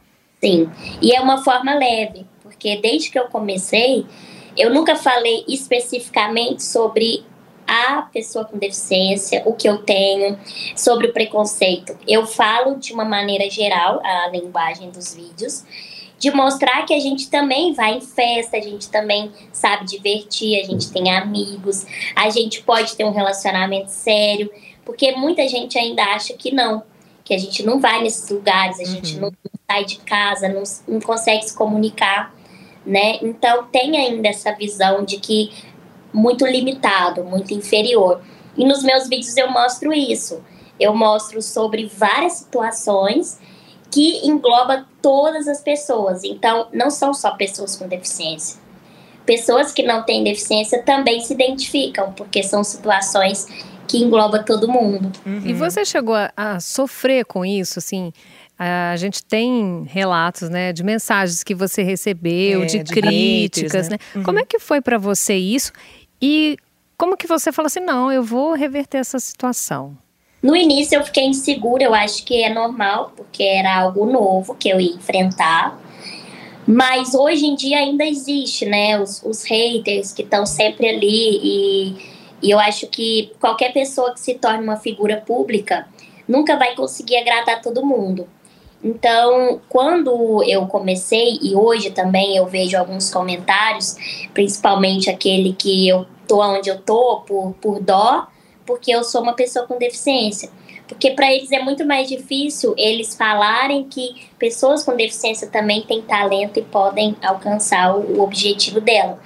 Sim, 0.41 0.69
e 1.01 1.13
é 1.13 1.19
uma 1.19 1.43
forma 1.43 1.75
leve, 1.75 2.25
porque 2.41 2.77
desde 2.77 3.11
que 3.11 3.19
eu 3.19 3.25
comecei, 3.25 4.05
eu 4.55 4.73
nunca 4.73 4.95
falei 4.95 5.43
especificamente 5.45 6.63
sobre 6.63 7.25
a 7.71 8.01
pessoa 8.01 8.43
com 8.43 8.57
deficiência, 8.57 9.41
o 9.45 9.53
que 9.53 9.67
eu 9.67 9.77
tenho, 9.77 10.37
sobre 10.75 11.07
o 11.07 11.13
preconceito. 11.13 11.97
Eu 12.05 12.27
falo 12.27 12.75
de 12.75 12.91
uma 12.91 13.05
maneira 13.05 13.49
geral 13.49 14.01
a 14.03 14.27
linguagem 14.27 14.91
dos 14.91 15.15
vídeos 15.15 15.63
de 16.19 16.29
mostrar 16.29 16.85
que 16.85 16.93
a 16.93 16.99
gente 16.99 17.31
também 17.31 17.73
vai 17.73 17.97
em 17.97 18.01
festa, 18.01 18.55
a 18.55 18.61
gente 18.61 18.91
também 18.91 19.31
sabe 19.51 19.85
divertir, 19.85 20.59
a 20.59 20.63
gente 20.63 20.91
tem 20.91 21.11
amigos, 21.11 21.83
a 22.15 22.29
gente 22.29 22.61
pode 22.61 22.95
ter 22.95 23.03
um 23.03 23.11
relacionamento 23.11 23.89
sério, 23.89 24.51
porque 24.85 25.13
muita 25.13 25.47
gente 25.47 25.79
ainda 25.79 26.03
acha 26.03 26.33
que 26.33 26.53
não, 26.53 26.83
que 27.23 27.33
a 27.33 27.37
gente 27.39 27.63
não 27.63 27.79
vai 27.79 28.03
nesses 28.03 28.29
lugares, 28.29 28.79
a 28.79 28.83
gente 28.83 29.15
uhum. 29.15 29.21
não 29.21 29.33
sai 29.67 29.85
de 29.85 29.97
casa, 29.97 30.47
não, 30.47 30.61
não 30.87 31.01
consegue 31.01 31.43
se 31.43 31.55
comunicar, 31.55 32.35
né? 32.85 33.17
Então 33.23 33.63
tem 33.71 33.97
ainda 33.97 34.27
essa 34.27 34.51
visão 34.51 35.03
de 35.03 35.17
que 35.17 35.51
muito 36.13 36.45
limitado, 36.45 37.23
muito 37.23 37.53
inferior. 37.53 38.21
E 38.57 38.65
nos 38.65 38.83
meus 38.83 39.07
vídeos 39.07 39.35
eu 39.37 39.49
mostro 39.49 39.93
isso. 39.93 40.41
Eu 40.79 40.95
mostro 40.95 41.41
sobre 41.41 41.85
várias 41.85 42.33
situações 42.33 43.39
que 43.91 44.25
engloba 44.25 44.85
todas 45.01 45.47
as 45.47 45.61
pessoas. 45.61 46.23
Então, 46.23 46.67
não 46.73 46.89
são 46.89 47.13
só 47.13 47.31
pessoas 47.31 47.75
com 47.75 47.87
deficiência. 47.87 48.59
Pessoas 49.25 49.71
que 49.71 49.83
não 49.83 50.03
têm 50.03 50.23
deficiência 50.23 50.81
também 50.81 51.19
se 51.19 51.33
identificam, 51.33 52.11
porque 52.13 52.41
são 52.41 52.63
situações 52.63 53.45
que 53.87 53.97
englobam 53.97 54.43
todo 54.43 54.67
mundo. 54.67 55.11
Uhum. 55.25 55.41
E 55.45 55.53
você 55.53 55.83
chegou 55.83 56.15
a, 56.15 56.31
a 56.35 56.59
sofrer 56.59 57.25
com 57.25 57.45
isso, 57.45 57.77
assim? 57.77 58.11
A 58.57 58.95
gente 58.95 59.23
tem 59.23 59.85
relatos, 59.87 60.47
né, 60.49 60.71
de 60.71 60.83
mensagens 60.83 61.43
que 61.43 61.55
você 61.55 61.81
recebeu, 61.81 62.61
é, 62.61 62.65
de, 62.65 62.83
de, 62.83 62.93
críticas, 62.93 63.89
né? 63.89 63.97
né? 63.99 64.19
Uhum. 64.19 64.23
Como 64.23 64.39
é 64.39 64.45
que 64.45 64.59
foi 64.59 64.79
para 64.79 64.99
você 64.99 65.33
isso? 65.33 65.71
E 66.21 66.57
como 66.97 67.17
que 67.17 67.27
você 67.27 67.51
falou 67.51 67.67
assim, 67.67 67.79
não, 67.79 68.11
eu 68.11 68.23
vou 68.23 68.53
reverter 68.53 68.99
essa 68.99 69.19
situação? 69.19 69.97
No 70.41 70.55
início 70.55 70.95
eu 70.95 71.03
fiquei 71.03 71.25
insegura, 71.25 71.83
eu 71.83 71.93
acho 71.93 72.23
que 72.23 72.41
é 72.41 72.53
normal, 72.53 73.11
porque 73.15 73.43
era 73.43 73.79
algo 73.79 74.05
novo 74.05 74.55
que 74.55 74.69
eu 74.69 74.79
ia 74.79 74.93
enfrentar. 74.95 75.79
Mas 76.67 77.13
hoje 77.13 77.45
em 77.45 77.55
dia 77.55 77.77
ainda 77.77 78.05
existe, 78.05 78.65
né? 78.65 78.99
Os, 78.99 79.21
os 79.23 79.43
haters 79.43 80.11
que 80.11 80.21
estão 80.21 80.45
sempre 80.45 80.87
ali. 80.89 81.39
E, 81.43 81.95
e 82.41 82.51
eu 82.51 82.59
acho 82.59 82.87
que 82.87 83.31
qualquer 83.39 83.73
pessoa 83.73 84.13
que 84.13 84.19
se 84.19 84.35
torne 84.35 84.63
uma 84.63 84.77
figura 84.77 85.17
pública 85.17 85.87
nunca 86.27 86.55
vai 86.57 86.75
conseguir 86.75 87.17
agradar 87.17 87.61
todo 87.61 87.85
mundo. 87.85 88.27
Então, 88.83 89.61
quando 89.69 90.43
eu 90.43 90.65
comecei, 90.65 91.37
e 91.41 91.55
hoje 91.55 91.91
também 91.91 92.35
eu 92.35 92.47
vejo 92.47 92.75
alguns 92.77 93.11
comentários, 93.11 93.95
principalmente 94.33 95.09
aquele 95.09 95.53
que 95.53 95.87
eu 95.87 96.07
tô 96.31 96.41
onde 96.41 96.69
eu 96.69 96.79
tô 96.79 97.23
por, 97.27 97.53
por 97.59 97.81
dó, 97.81 98.25
porque 98.65 98.89
eu 98.89 99.03
sou 99.03 99.21
uma 99.21 99.33
pessoa 99.33 99.67
com 99.67 99.77
deficiência. 99.77 100.49
Porque 100.87 101.11
para 101.11 101.29
eles 101.29 101.51
é 101.51 101.59
muito 101.59 101.85
mais 101.85 102.07
difícil 102.07 102.73
eles 102.77 103.13
falarem 103.15 103.83
que 103.83 104.29
pessoas 104.39 104.81
com 104.83 104.95
deficiência 104.95 105.49
também 105.49 105.81
têm 105.81 106.01
talento 106.01 106.57
e 106.57 106.61
podem 106.61 107.17
alcançar 107.21 107.93
o, 107.97 108.17
o 108.17 108.21
objetivo 108.21 108.79
dela. 108.79 109.19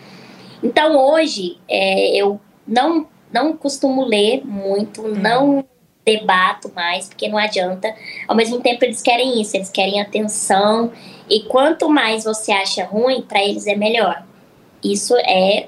Então 0.63 0.98
hoje 0.98 1.60
é, 1.70 2.15
eu 2.15 2.41
não, 2.68 3.08
não 3.32 3.56
costumo 3.56 4.04
ler 4.04 4.44
muito, 4.44 5.04
uhum. 5.04 5.15
não 5.15 5.65
debato 6.04 6.72
mais, 6.76 7.08
porque 7.08 7.28
não 7.28 7.38
adianta. 7.38 7.94
Ao 8.28 8.36
mesmo 8.36 8.60
tempo 8.62 8.84
eles 8.84 9.02
querem 9.04 9.39
isso, 9.39 9.56
eles 9.56 9.70
querem 9.70 10.02
atenção. 10.02 10.91
E 11.30 11.41
quanto 11.41 11.88
mais 11.88 12.24
você 12.24 12.52
acha 12.52 12.84
ruim, 12.84 13.22
para 13.22 13.44
eles 13.44 13.68
é 13.68 13.76
melhor. 13.76 14.24
isso 14.84 15.15
é 15.18 15.68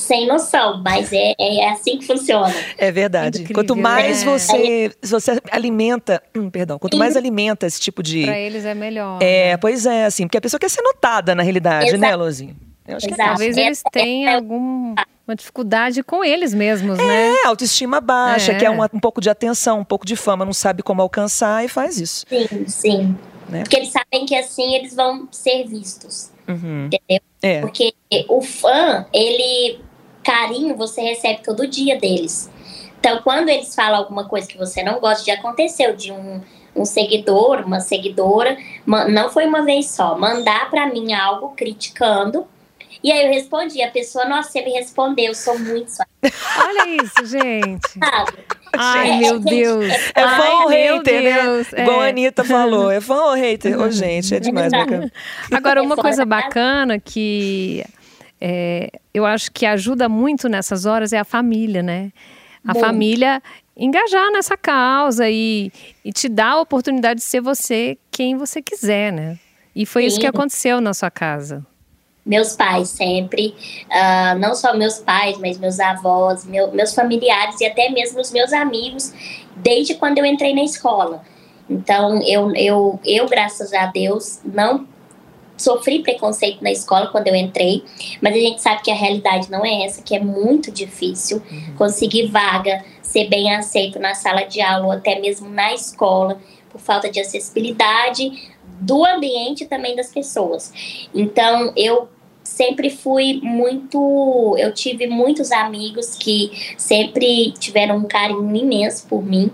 sem 0.00 0.26
noção, 0.26 0.82
mas 0.82 1.12
é, 1.12 1.34
é 1.38 1.70
assim 1.70 1.98
que 1.98 2.06
funciona. 2.06 2.52
É 2.76 2.90
verdade. 2.90 3.42
Incrível, 3.42 3.62
quanto 3.62 3.76
mais 3.76 4.24
né? 4.24 4.32
você, 4.32 4.92
você 5.02 5.40
alimenta, 5.50 6.22
hum, 6.34 6.50
perdão, 6.50 6.78
quanto 6.78 6.96
mais 6.96 7.16
alimenta 7.16 7.66
esse 7.66 7.80
tipo 7.80 8.02
de. 8.02 8.24
Pra 8.24 8.38
eles 8.38 8.64
é 8.64 8.74
melhor. 8.74 9.18
É, 9.22 9.52
né? 9.52 9.56
pois 9.56 9.86
é, 9.86 10.06
assim, 10.06 10.26
porque 10.26 10.38
a 10.38 10.40
pessoa 10.40 10.58
quer 10.58 10.70
ser 10.70 10.82
notada 10.82 11.34
na 11.34 11.42
realidade, 11.42 11.86
né, 11.86 11.88
Exato. 11.90 12.00
né, 12.00 12.16
Lozinho? 12.16 12.56
Eu 12.88 12.96
acho 12.96 13.06
Exato. 13.06 13.22
que 13.22 13.28
talvez 13.28 13.56
eles 13.56 13.82
tenham 13.92 14.34
alguma 14.34 14.94
dificuldade 15.36 16.02
com 16.02 16.24
eles 16.24 16.52
mesmos, 16.52 16.98
é, 16.98 17.06
né? 17.06 17.34
É, 17.44 17.46
autoestima 17.46 18.00
baixa, 18.00 18.52
é. 18.52 18.54
quer 18.56 18.70
um, 18.70 18.82
um 18.82 19.00
pouco 19.00 19.20
de 19.20 19.30
atenção, 19.30 19.80
um 19.80 19.84
pouco 19.84 20.04
de 20.04 20.16
fama, 20.16 20.44
não 20.44 20.52
sabe 20.52 20.82
como 20.82 21.00
alcançar 21.00 21.64
e 21.64 21.68
faz 21.68 22.00
isso. 22.00 22.24
Sim, 22.28 22.66
sim. 22.66 23.16
Né? 23.48 23.62
Porque 23.62 23.76
eles 23.76 23.90
sabem 23.90 24.26
que 24.26 24.34
assim 24.34 24.74
eles 24.74 24.94
vão 24.94 25.28
ser 25.30 25.64
vistos. 25.66 26.30
Uhum. 26.48 26.86
Entendeu? 26.86 27.20
É. 27.42 27.60
Porque 27.60 27.94
o 28.28 28.40
fã, 28.40 29.06
ele. 29.12 29.80
Carinho 30.22 30.76
você 30.76 31.00
recebe 31.00 31.42
todo 31.42 31.66
dia 31.66 31.98
deles. 31.98 32.50
Então, 32.98 33.20
quando 33.22 33.48
eles 33.48 33.74
falam 33.74 33.98
alguma 33.98 34.28
coisa 34.28 34.46
que 34.46 34.58
você 34.58 34.82
não 34.82 35.00
gosta, 35.00 35.24
já 35.24 35.34
aconteceu 35.34 35.96
de 35.96 36.12
um, 36.12 36.40
um 36.76 36.84
seguidor, 36.84 37.64
uma 37.64 37.80
seguidora, 37.80 38.58
não 38.86 39.30
foi 39.30 39.46
uma 39.46 39.64
vez 39.64 39.90
só, 39.90 40.18
mandar 40.18 40.68
para 40.68 40.86
mim 40.86 41.12
algo 41.14 41.54
criticando 41.56 42.46
e 43.02 43.10
aí 43.10 43.26
eu 43.26 43.32
respondi, 43.32 43.82
a 43.82 43.90
pessoa, 43.90 44.26
nossa, 44.26 44.50
você 44.50 44.62
me 44.62 44.72
respondeu, 44.72 45.26
eu 45.26 45.34
sou 45.34 45.58
muito 45.58 45.90
sua. 45.90 46.06
Olha 46.22 47.02
isso, 47.02 47.24
gente. 47.24 47.88
Sabe? 47.98 48.32
Ai, 48.76 49.18
meu 49.18 49.38
Deus. 49.38 49.86
É 50.14 50.28
fã 50.28 50.50
ou 50.62 50.68
hater, 50.68 51.22
né? 51.22 51.42
Deus. 51.42 51.70
né? 51.72 51.82
Igual 51.82 52.00
a 52.00 52.08
Anitta 52.08 52.44
falou. 52.44 52.90
É 52.90 53.00
fã 53.00 53.14
ou 53.14 53.34
hater? 53.34 53.78
Ô, 53.80 53.84
oh, 53.84 53.90
gente, 53.90 54.34
é 54.34 54.40
demais. 54.40 54.70
Bacana. 54.70 55.10
Agora, 55.50 55.82
uma 55.82 55.96
coisa 55.96 56.26
bacana 56.26 57.00
que 57.00 57.84
é, 58.40 58.90
eu 59.12 59.26
acho 59.26 59.50
que 59.52 59.66
ajuda 59.66 60.08
muito 60.08 60.48
nessas 60.48 60.86
horas 60.86 61.12
é 61.12 61.18
a 61.18 61.24
família, 61.24 61.82
né? 61.82 62.12
A 62.66 62.74
Bom. 62.74 62.80
família 62.80 63.42
engajar 63.76 64.30
nessa 64.32 64.56
causa 64.56 65.28
e, 65.28 65.72
e 66.04 66.12
te 66.12 66.28
dar 66.28 66.52
a 66.52 66.60
oportunidade 66.60 67.20
de 67.20 67.26
ser 67.26 67.40
você 67.40 67.96
quem 68.10 68.36
você 68.36 68.60
quiser, 68.60 69.12
né? 69.12 69.38
E 69.74 69.86
foi 69.86 70.02
Sim. 70.02 70.08
isso 70.08 70.20
que 70.20 70.26
aconteceu 70.26 70.80
na 70.80 70.92
sua 70.92 71.10
casa 71.10 71.64
meus 72.24 72.54
pais 72.54 72.88
sempre, 72.90 73.54
uh, 73.88 74.38
não 74.38 74.54
só 74.54 74.76
meus 74.76 74.98
pais, 74.98 75.38
mas 75.38 75.58
meus 75.58 75.80
avós, 75.80 76.44
meu, 76.44 76.70
meus 76.72 76.94
familiares 76.94 77.60
e 77.60 77.66
até 77.66 77.88
mesmo 77.90 78.20
os 78.20 78.30
meus 78.30 78.52
amigos, 78.52 79.12
desde 79.56 79.94
quando 79.94 80.18
eu 80.18 80.24
entrei 80.24 80.54
na 80.54 80.62
escola. 80.62 81.22
Então, 81.68 82.20
eu, 82.22 82.54
eu, 82.54 83.00
eu 83.04 83.28
graças 83.28 83.72
a 83.72 83.86
Deus, 83.86 84.40
não 84.44 84.86
sofri 85.60 86.02
preconceito 86.02 86.62
na 86.62 86.70
escola 86.70 87.08
quando 87.08 87.28
eu 87.28 87.34
entrei, 87.34 87.84
mas 88.20 88.34
a 88.34 88.38
gente 88.38 88.62
sabe 88.62 88.82
que 88.82 88.90
a 88.90 88.94
realidade 88.94 89.50
não 89.50 89.64
é 89.64 89.84
essa, 89.84 90.02
que 90.02 90.16
é 90.16 90.20
muito 90.20 90.70
difícil 90.70 91.42
uhum. 91.50 91.74
conseguir 91.76 92.28
vaga, 92.28 92.84
ser 93.02 93.28
bem 93.28 93.54
aceito 93.54 93.98
na 93.98 94.14
sala 94.14 94.42
de 94.42 94.60
aula 94.60 94.86
ou 94.86 94.92
até 94.92 95.20
mesmo 95.20 95.48
na 95.48 95.74
escola, 95.74 96.40
por 96.70 96.80
falta 96.80 97.10
de 97.10 97.20
acessibilidade 97.20 98.50
do 98.80 99.04
ambiente 99.04 99.64
e 99.64 99.66
também 99.66 99.94
das 99.94 100.10
pessoas. 100.12 100.72
Então, 101.12 101.72
eu 101.76 102.08
sempre 102.42 102.88
fui 102.90 103.40
muito. 103.42 104.56
Eu 104.58 104.72
tive 104.72 105.06
muitos 105.06 105.52
amigos 105.52 106.16
que 106.16 106.74
sempre 106.78 107.52
tiveram 107.52 107.96
um 107.96 108.04
carinho 108.04 108.56
imenso 108.56 109.06
por 109.06 109.22
mim. 109.22 109.50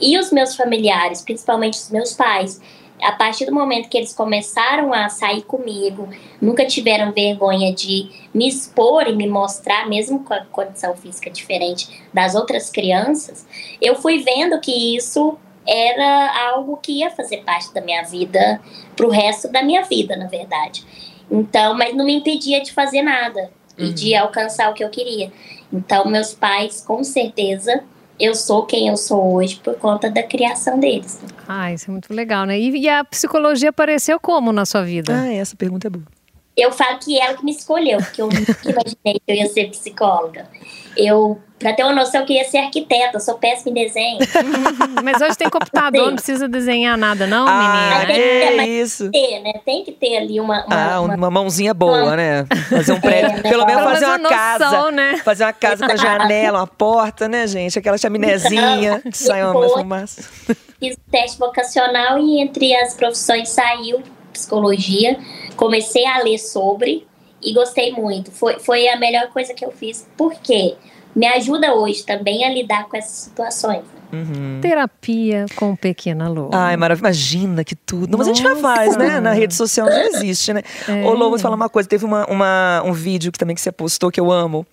E 0.00 0.18
os 0.18 0.30
meus 0.30 0.54
familiares, 0.54 1.20
principalmente 1.22 1.74
os 1.74 1.90
meus 1.90 2.14
pais, 2.14 2.60
a 3.02 3.12
partir 3.12 3.46
do 3.46 3.52
momento 3.52 3.88
que 3.88 3.96
eles 3.96 4.12
começaram 4.12 4.92
a 4.92 5.08
sair 5.08 5.42
comigo, 5.42 6.08
nunca 6.40 6.66
tiveram 6.66 7.12
vergonha 7.12 7.72
de 7.74 8.10
me 8.32 8.48
expor 8.48 9.06
e 9.06 9.14
me 9.14 9.26
mostrar, 9.26 9.88
mesmo 9.88 10.24
com 10.24 10.34
a 10.34 10.44
condição 10.46 10.94
física 10.96 11.30
diferente 11.30 12.02
das 12.12 12.34
outras 12.34 12.70
crianças, 12.70 13.46
eu 13.80 13.94
fui 13.94 14.22
vendo 14.22 14.60
que 14.60 14.96
isso 14.96 15.36
era 15.66 16.50
algo 16.50 16.76
que 16.78 16.92
ia 16.92 17.10
fazer 17.10 17.38
parte 17.38 17.72
da 17.72 17.80
minha 17.80 18.02
vida 18.02 18.60
para 18.96 19.06
o 19.06 19.10
resto 19.10 19.50
da 19.50 19.62
minha 19.62 19.82
vida, 19.82 20.16
na 20.16 20.26
verdade. 20.26 20.84
Então, 21.30 21.74
mas 21.74 21.94
não 21.94 22.04
me 22.04 22.16
impedia 22.16 22.60
de 22.60 22.72
fazer 22.72 23.02
nada 23.02 23.50
uhum. 23.78 23.86
e 23.86 23.92
de 23.92 24.14
alcançar 24.14 24.70
o 24.70 24.74
que 24.74 24.82
eu 24.82 24.90
queria. 24.90 25.32
Então, 25.72 26.06
meus 26.06 26.34
pais, 26.34 26.80
com 26.80 27.04
certeza, 27.04 27.84
eu 28.20 28.34
sou 28.34 28.64
quem 28.66 28.88
eu 28.88 28.96
sou 28.96 29.34
hoje 29.34 29.56
por 29.64 29.74
conta 29.76 30.10
da 30.10 30.22
criação 30.22 30.78
deles. 30.78 31.20
Ah, 31.48 31.72
isso 31.72 31.90
é 31.90 31.92
muito 31.92 32.12
legal, 32.12 32.44
né? 32.44 32.58
E, 32.60 32.70
e 32.70 32.88
a 32.88 33.02
psicologia 33.02 33.70
apareceu 33.70 34.20
como 34.20 34.52
na 34.52 34.66
sua 34.66 34.82
vida? 34.82 35.12
Ah, 35.14 35.32
essa 35.32 35.56
pergunta 35.56 35.86
é 35.86 35.90
boa. 35.90 36.04
Eu 36.56 36.70
falo 36.70 36.98
que 36.98 37.18
ela 37.18 37.34
que 37.34 37.44
me 37.44 37.52
escolheu, 37.52 37.98
porque 37.98 38.20
eu 38.20 38.26
nunca 38.26 38.56
imaginei 38.62 39.14
que 39.14 39.22
eu 39.26 39.34
ia 39.34 39.48
ser 39.48 39.70
psicóloga. 39.70 40.46
Eu 40.96 41.40
Pra 41.60 41.74
ter 41.74 41.84
uma 41.84 41.92
noção, 41.92 42.22
eu 42.22 42.26
queria 42.26 42.44
ser 42.44 42.56
arquiteta, 42.56 43.18
eu 43.18 43.20
sou 43.20 43.34
péssima 43.34 43.70
em 43.70 43.84
desenho. 43.84 44.18
Mas 45.04 45.20
hoje 45.20 45.36
tem 45.36 45.50
computador, 45.50 46.06
não 46.06 46.14
precisa 46.14 46.48
desenhar 46.48 46.96
nada, 46.96 47.26
não, 47.26 47.46
ah, 47.46 47.98
menina? 48.06 48.12
É, 48.12 48.56
é 48.56 48.66
isso. 48.66 49.10
Ter, 49.10 49.40
né? 49.40 49.52
Tem 49.62 49.84
que 49.84 49.92
ter 49.92 50.16
ali 50.16 50.40
uma. 50.40 50.64
uma 50.64 50.94
ah, 50.94 51.00
uma, 51.02 51.14
uma 51.14 51.30
mãozinha 51.30 51.74
boa, 51.74 52.02
uma... 52.02 52.16
né? 52.16 52.46
Fazer 52.70 52.92
um 52.92 52.96
é, 52.96 53.00
prédio. 53.00 53.40
É, 53.40 53.42
Pelo 53.42 53.66
menos 53.66 53.84
fazer 53.84 54.06
uma 54.06 54.18
noção, 54.18 54.38
casa. 54.38 54.90
Né? 54.90 55.16
Fazer 55.18 55.44
uma 55.44 55.52
casa 55.52 55.86
com 55.86 55.92
a 55.92 55.96
janela, 55.96 56.60
uma 56.60 56.66
porta, 56.66 57.28
né, 57.28 57.46
gente? 57.46 57.78
Aquela 57.78 57.98
chaminézinha 57.98 59.02
que 59.02 59.18
sai 59.18 59.44
uma 59.44 59.68
fumaça. 59.68 60.22
Fiz 60.80 60.96
teste 61.10 61.38
vocacional 61.38 62.18
e 62.18 62.40
entre 62.40 62.74
as 62.74 62.94
profissões 62.94 63.50
saiu 63.50 64.02
psicologia. 64.32 65.18
Comecei 65.56 66.06
a 66.06 66.22
ler 66.22 66.38
sobre 66.38 67.06
e 67.42 67.52
gostei 67.52 67.92
muito. 67.92 68.30
Foi, 68.30 68.58
foi 68.58 68.88
a 68.88 68.96
melhor 68.96 69.28
coisa 69.28 69.52
que 69.52 69.62
eu 69.62 69.70
fiz. 69.70 70.08
Por 70.16 70.34
quê? 70.36 70.74
Me 71.14 71.26
ajuda 71.26 71.74
hoje 71.74 72.04
também 72.04 72.44
a 72.44 72.50
lidar 72.50 72.88
com 72.88 72.96
essas 72.96 73.12
situações. 73.12 73.82
Uhum. 74.12 74.58
Terapia 74.60 75.46
com 75.54 75.76
Pequena 75.76 76.28
Lô. 76.28 76.50
Ai, 76.52 76.76
maravilha. 76.76 77.06
Imagina 77.06 77.64
que 77.64 77.76
tudo. 77.76 78.18
Mas 78.18 78.26
a 78.26 78.32
gente 78.32 78.42
já 78.42 78.56
faz, 78.56 78.96
né? 78.96 79.20
Na 79.20 79.32
rede 79.32 79.54
social 79.54 79.86
já 79.86 80.04
existe, 80.10 80.52
né? 80.52 80.62
É. 80.88 81.04
Ô, 81.04 81.14
Lô, 81.14 81.28
vou 81.28 81.38
te 81.38 81.42
falar 81.42 81.54
uma 81.54 81.68
coisa. 81.68 81.88
Teve 81.88 82.04
uma, 82.04 82.26
uma, 82.26 82.82
um 82.84 82.92
vídeo 82.92 83.30
que 83.30 83.38
também 83.38 83.54
que 83.54 83.60
você 83.60 83.70
postou 83.70 84.10
que 84.10 84.20
eu 84.20 84.32
amo 84.32 84.66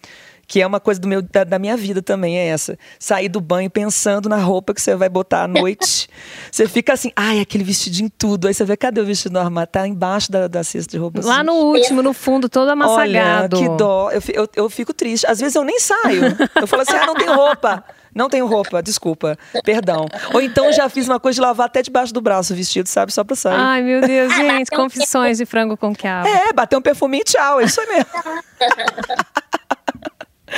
que 0.48 0.62
é 0.62 0.66
uma 0.66 0.80
coisa 0.80 1.00
do 1.00 1.08
meu, 1.08 1.22
da, 1.22 1.44
da, 1.44 1.60
minha 1.60 1.76
vida 1.76 2.02
também, 2.02 2.38
é 2.38 2.48
essa. 2.48 2.80
Sair 2.98 3.28
do 3.28 3.42
banho 3.42 3.70
pensando 3.70 4.30
na 4.30 4.38
roupa 4.38 4.74
que 4.74 4.82
você 4.82 4.96
vai 4.96 5.10
botar 5.10 5.44
à 5.44 5.48
noite. 5.48 6.08
você 6.50 6.68
fica 6.68 6.94
assim, 6.94 7.12
ai, 7.16 7.42
aquele 7.42 7.66
vestidinho 7.66 8.10
tudo. 8.18 8.48
Aí 8.48 8.54
você 8.54 8.64
vê, 8.64 8.78
cadê 8.78 9.02
o 9.02 9.06
vestido 9.06 9.34
no 9.34 9.40
armário? 9.40 9.70
Tá 9.70 9.86
embaixo 9.86 10.32
da, 10.32 10.48
da 10.48 10.64
cesta 10.64 10.92
de 10.92 10.98
roupa. 10.98 11.20
Lá 11.22 11.38
assim. 11.38 11.44
no 11.44 11.54
último, 11.54 12.02
no 12.02 12.14
fundo, 12.14 12.48
todo 12.48 12.70
amassagado. 12.70 13.58
Olha, 13.58 13.70
que 13.70 13.78
dó. 13.78 14.10
Eu, 14.10 14.22
eu, 14.34 14.50
eu 14.56 14.70
fico 14.70 14.94
triste. 14.94 15.28
Às 15.28 15.40
vezes 15.42 15.56
eu 15.56 15.66
nem 15.66 15.80
saio. 15.82 16.24
Eu 16.56 16.66
falo 16.66 16.84
assim, 16.84 16.96
ah, 16.96 17.06
não 17.06 17.16
tenho 17.16 17.36
roupa. 17.36 17.84
Não 18.16 18.30
tenho 18.30 18.48
roupa, 18.48 18.82
desculpa, 18.82 19.38
perdão. 19.64 20.08
Ou 20.34 20.42
então 20.42 20.72
já 20.74 20.90
fiz 20.90 21.08
uma 21.08 21.20
coisa 21.20 21.36
de 21.36 21.42
lavar 21.42 21.68
até 21.68 21.84
debaixo 21.84 22.12
do 22.12 22.20
braço 22.20 22.52
o 22.52 22.56
vestido, 22.56 22.88
sabe? 22.88 23.14
Só 23.14 23.24
pra 23.24 23.36
sair. 23.36 23.60
Ai, 23.60 23.84
meu 23.84 24.02
Deus, 24.02 24.34
gente, 24.34 24.72
confissões 24.72 25.38
de 25.38 25.46
frango 25.46 25.78
com 25.78 25.94
quiabo. 25.94 26.28
É, 26.28 26.52
bater 26.52 26.76
um 26.78 26.82
perfuminho 26.82 27.22
e 27.22 27.26
tchau, 27.26 27.62
é 27.62 27.66
isso 27.66 27.80
aí 27.80 27.88
mesmo. 27.88 28.08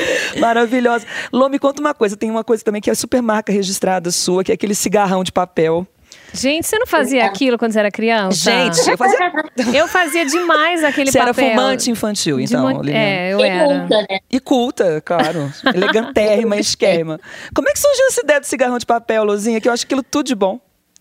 Maravilhosa. 0.40 1.06
Lô, 1.32 1.50
me 1.50 1.60
conta 1.60 1.82
uma 1.82 1.94
coisa. 1.94 2.16
Tem 2.16 2.30
uma 2.30 2.44
coisa 2.44 2.64
também 2.64 2.82
que 2.82 2.90
é 2.90 2.96
super 2.96 3.22
marca 3.22 3.52
registrada 3.52 4.12
sua, 4.12 4.44
que 4.44 4.52
é 4.52 4.56
aquele 4.56 4.76
cigarrão 4.76 5.24
de 5.24 5.32
papel. 5.32 5.88
Gente, 6.32 6.68
você 6.68 6.78
não 6.78 6.86
fazia 6.86 7.26
aquilo 7.26 7.58
quando 7.58 7.72
você 7.72 7.80
era 7.80 7.92
criança? 7.92 8.52
Gente, 8.52 8.90
eu 8.90 8.98
fazia. 8.98 9.32
eu 9.74 9.88
fazia 9.88 10.26
demais 10.26 10.84
aquele 10.84 11.12
você 11.12 11.18
papel. 11.18 11.34
Você 11.34 11.42
era 11.42 11.52
fumante 11.56 11.92
infantil, 11.92 12.40
então, 12.40 12.70
É, 12.88 13.34
eu 13.34 13.40
era. 13.40 13.66
E 13.66 13.68
culta, 13.68 14.02
né? 14.10 14.20
E 14.30 14.40
culta, 14.40 15.02
claro. 15.02 15.52
Elegantérrima, 15.74 16.58
esquema. 16.60 17.20
Como 17.54 17.68
é 17.68 17.74
que 17.74 17.80
surgiu 17.80 18.08
essa 18.08 18.22
ideia 18.22 18.40
do 18.40 18.46
cigarrão 18.46 18.78
de 18.78 18.86
papel, 18.86 19.24
Lozinha? 19.24 19.60
Que 19.60 19.68
eu 19.68 19.74
acho 19.74 19.86
aquilo 19.86 20.04
tudo 20.04 20.28
de 20.28 20.36
bom. 20.36 20.60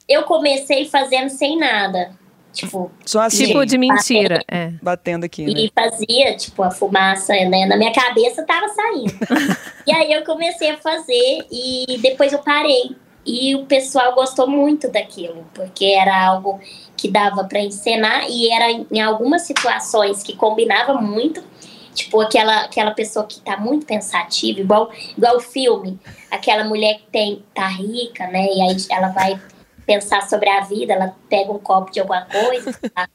Eu 0.09 0.23
comecei 0.23 0.87
fazendo 0.87 1.29
sem 1.29 1.59
nada. 1.59 2.11
Tipo, 2.53 2.91
Só 3.05 3.21
assim, 3.21 3.47
tipo 3.47 3.65
de 3.65 3.79
mentira. 3.79 4.39
Batendo, 4.39 4.45
é. 4.49 4.73
batendo 4.83 5.25
aqui. 5.25 5.47
Né? 5.47 5.53
E 5.61 5.73
fazia, 5.75 6.37
tipo, 6.37 6.63
a 6.63 6.71
fumaça, 6.71 7.33
né? 7.33 7.67
Na 7.67 7.77
minha 7.77 7.93
cabeça 7.93 8.43
tava 8.45 8.69
saindo. 8.69 9.13
e 9.87 9.93
aí 9.93 10.13
eu 10.13 10.25
comecei 10.25 10.71
a 10.71 10.77
fazer 10.79 11.47
e 11.51 11.99
depois 12.01 12.33
eu 12.33 12.41
parei. 12.41 12.97
E 13.25 13.55
o 13.55 13.67
pessoal 13.67 14.15
gostou 14.15 14.49
muito 14.49 14.91
daquilo, 14.91 15.47
porque 15.53 15.85
era 15.85 16.27
algo 16.27 16.59
que 16.97 17.11
dava 17.11 17.45
para 17.45 17.61
encenar 17.61 18.25
e 18.29 18.51
era 18.51 18.71
em 18.71 19.01
algumas 19.01 19.43
situações 19.43 20.23
que 20.23 20.35
combinava 20.35 20.95
muito. 20.95 21.43
Tipo, 21.95 22.21
aquela, 22.21 22.65
aquela 22.65 22.93
pessoa 22.93 23.27
que 23.27 23.41
tá 23.41 23.57
muito 23.57 23.85
pensativa, 23.85 24.61
igual, 24.61 24.91
igual 25.17 25.37
o 25.37 25.41
filme, 25.41 25.99
aquela 26.31 26.65
mulher 26.65 26.99
que 26.99 27.11
tem, 27.11 27.45
tá 27.53 27.67
rica, 27.67 28.29
né? 28.29 28.47
E 28.47 28.63
aí 28.63 28.77
ela 28.89 29.09
vai 29.09 29.39
pensar 29.89 30.29
sobre 30.29 30.51
a 30.51 30.61
vida, 30.61 30.93
ela 30.93 31.17
pega 31.31 31.51
um 31.51 31.59
copo 31.59 31.91
de 31.91 31.99
alguma 31.99 32.27
coisa, 32.27 32.79
tá 32.95 33.09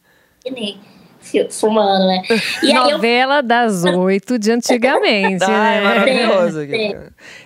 fumando, 1.52 2.08
né? 2.08 2.24
E 2.64 2.74
Novela 2.74 3.38
eu... 3.38 3.44
das 3.44 3.86
oito 3.86 4.40
de 4.40 4.52
antigamente, 4.52 5.44
ah, 5.46 5.48
né? 5.48 5.78
É 5.78 5.82
maravilhoso. 5.82 6.60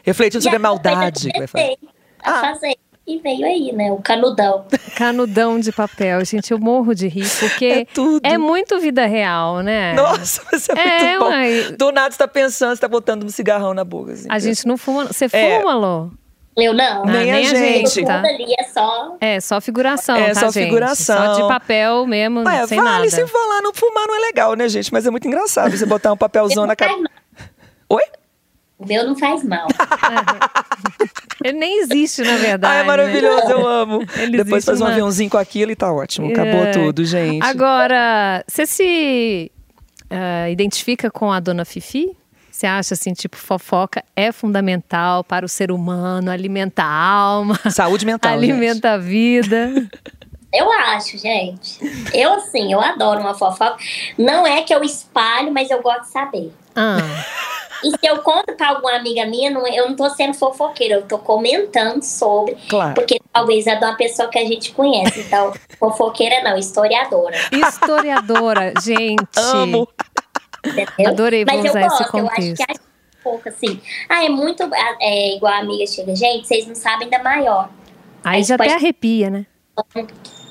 Refletindo 0.02 0.42
sobre 0.42 0.56
a 0.56 0.60
maldade 0.60 1.30
que 1.30 1.38
vai 1.38 1.48
fazer. 1.48 1.78
A 2.24 2.32
ah. 2.32 2.42
fazer. 2.42 2.76
e 3.06 3.20
veio 3.20 3.46
aí, 3.46 3.72
né? 3.74 3.92
O 3.92 3.98
canudão. 3.98 4.66
Canudão 4.96 5.60
de 5.60 5.72
papel. 5.74 6.24
Gente, 6.26 6.52
eu 6.52 6.58
morro 6.58 6.96
de 6.96 7.08
rir, 7.08 7.30
porque 7.40 7.66
É 7.84 7.86
tudo. 7.86 8.26
é 8.26 8.38
muito 8.38 8.80
vida 8.80 9.06
real, 9.06 9.60
né? 9.62 9.94
Nossa, 9.94 10.42
mas 10.52 10.70
é, 10.70 10.74
É, 10.74 11.10
muito 11.10 11.20
bom. 11.20 11.26
uai. 11.30 11.76
Do 11.78 11.92
nada 11.92 12.12
você 12.12 12.18
tá 12.18 12.28
pensando, 12.28 12.76
você 12.76 12.82
tá 12.82 12.88
botando 12.88 13.26
um 13.26 13.30
cigarrão 13.30 13.74
na 13.74 13.84
boca. 13.84 14.14
Assim. 14.14 14.28
A 14.30 14.40
gente 14.40 14.66
não 14.66 14.78
fuma. 14.78 15.06
Você 15.06 15.26
É. 15.32 15.60
fuma, 15.60 15.76
Lô? 15.76 16.12
Eu 16.58 16.74
não. 16.74 17.04
Ah, 17.04 17.06
Nem 17.06 17.32
a 17.32 17.44
gente. 17.44 17.94
Tudo 17.94 18.08
tá? 18.08 18.20
ali 18.20 18.56
é 18.60 18.64
só. 18.64 19.16
É, 19.22 19.40
só 19.40 19.62
figuração, 19.62 20.16
É, 20.16 20.34
tá, 20.34 20.40
só 20.40 20.52
gente? 20.52 20.66
figuração. 20.66 21.36
Só 21.36 21.42
de 21.42 21.48
papel 21.48 22.08
mesmo, 22.08 22.40
Ué, 22.44 22.66
sem 22.66 22.78
vale 22.82 22.90
nada. 22.90 23.10
se 23.12 23.28
falar, 23.28 23.62
não 23.62 23.72
fumar 23.74 24.08
não 24.08 24.16
é 24.16 24.20
legal, 24.20 24.56
né, 24.56 24.68
gente? 24.68 24.92
Mas 24.92 25.06
é 25.06 25.12
muito 25.12 25.28
engraçado 25.28 25.78
você 25.78 25.86
botar 25.86 26.12
um 26.12 26.18
papelzão 26.18 26.64
não 26.64 26.68
na 26.70 26.76
faz 26.78 26.90
cara. 26.92 27.04
mal. 27.04 27.12
Oi? 27.90 28.04
O 28.80 28.86
meu 28.88 29.06
não 29.06 29.16
faz 29.16 29.44
mal. 29.44 29.68
Ele 31.44 31.58
nem 31.60 31.80
existe, 31.82 32.24
na 32.24 32.36
verdade. 32.38 32.74
Ah, 32.74 32.78
é 32.78 32.82
né? 32.82 32.88
maravilhoso, 32.88 33.50
eu 33.52 33.68
amo. 33.68 34.00
Ele 34.18 34.38
Depois 34.44 34.66
faz 34.66 34.82
um 34.82 34.86
uma- 34.86 34.92
aviãozinho 34.92 35.30
com 35.30 35.38
aquilo 35.38 35.72
e 35.72 35.76
tá 35.76 35.92
ótimo. 35.92 36.32
Acabou 36.32 36.62
É. 36.66 36.72
tudo, 36.72 37.06
gente. 37.06 37.44
Agora, 37.46 38.44
você 38.48 38.66
se 38.66 39.52
ah, 40.10 40.50
identifica 40.50 41.10
com 41.12 41.32
a 41.32 41.40
dona 41.40 41.64
Fifi? 41.66 42.16
Você 42.58 42.66
acha 42.66 42.96
assim, 42.96 43.14
tipo, 43.14 43.38
fofoca 43.38 44.04
é 44.16 44.32
fundamental 44.32 45.24
para 45.24 45.46
o 45.46 45.48
ser 45.50 45.72
humano, 45.72 46.32
alimenta 46.32 46.82
a 46.82 46.90
alma, 46.92 47.56
Saúde 47.70 48.04
mental. 48.04 48.32
gente. 48.42 48.50
alimenta 48.52 48.94
a 48.94 48.98
vida. 48.98 49.72
Eu 50.52 50.72
acho, 50.72 51.20
gente. 51.20 51.78
Eu, 52.12 52.34
assim, 52.34 52.74
eu 52.74 52.82
adoro 52.82 53.20
uma 53.20 53.36
fofoca. 53.36 53.78
Não 54.18 54.48
é 54.48 54.64
que 54.64 54.74
eu 54.74 54.84
espalho, 54.84 55.52
mas 55.54 55.70
eu 55.70 55.84
gosto 55.84 56.02
de 56.06 56.10
saber. 56.10 56.52
Ah, 56.76 56.98
E 57.84 57.92
se 57.92 58.08
eu 58.08 58.18
conto 58.24 58.54
pra 58.56 58.70
alguma 58.70 58.96
amiga 58.96 59.24
minha, 59.28 59.52
não- 59.52 59.68
eu 59.68 59.88
não 59.90 59.96
tô 59.96 60.10
sendo 60.10 60.34
fofoqueira, 60.34 60.96
eu 60.96 61.02
tô 61.04 61.20
comentando 61.20 62.02
sobre. 62.02 62.58
Claro. 62.68 62.96
Porque 62.96 63.20
talvez 63.32 63.68
é 63.68 63.76
de 63.76 63.86
uma 63.86 63.96
pessoa 63.96 64.30
que 64.30 64.40
a 64.40 64.46
gente 64.46 64.72
conhece. 64.72 65.20
Então, 65.20 65.54
fofoqueira 65.78 66.42
não, 66.42 66.58
historiadora. 66.58 67.38
historiadora, 67.52 68.74
gente. 68.82 69.22
Amo. 69.38 69.88
Entendeu? 70.68 71.08
Adorei, 71.12 71.46
vou 71.46 71.56
Mas 71.56 71.66
eu 71.66 71.72
usar 71.72 71.82
esse 71.82 71.90
gosto, 71.98 72.18
eu 72.18 72.26
acho 72.28 72.36
contexto. 72.36 72.66
que 72.66 72.72
é 72.72 72.76
pouco 73.24 73.50
assim. 73.50 73.82
Ah, 74.10 74.24
é 74.24 74.30
muito. 74.30 74.64
É 75.02 75.36
igual 75.36 75.54
a 75.54 75.58
amiga 75.60 75.86
chega, 75.88 76.16
gente, 76.16 76.48
vocês 76.48 76.66
não 76.68 76.76
sabem 76.76 77.10
da 77.10 77.22
maior. 77.24 77.70
Aí 78.24 78.38
Aí 78.38 78.44
já 78.44 78.58
pode- 78.58 78.70
até 78.70 78.78
arrepia, 78.80 79.30
né? 79.30 79.46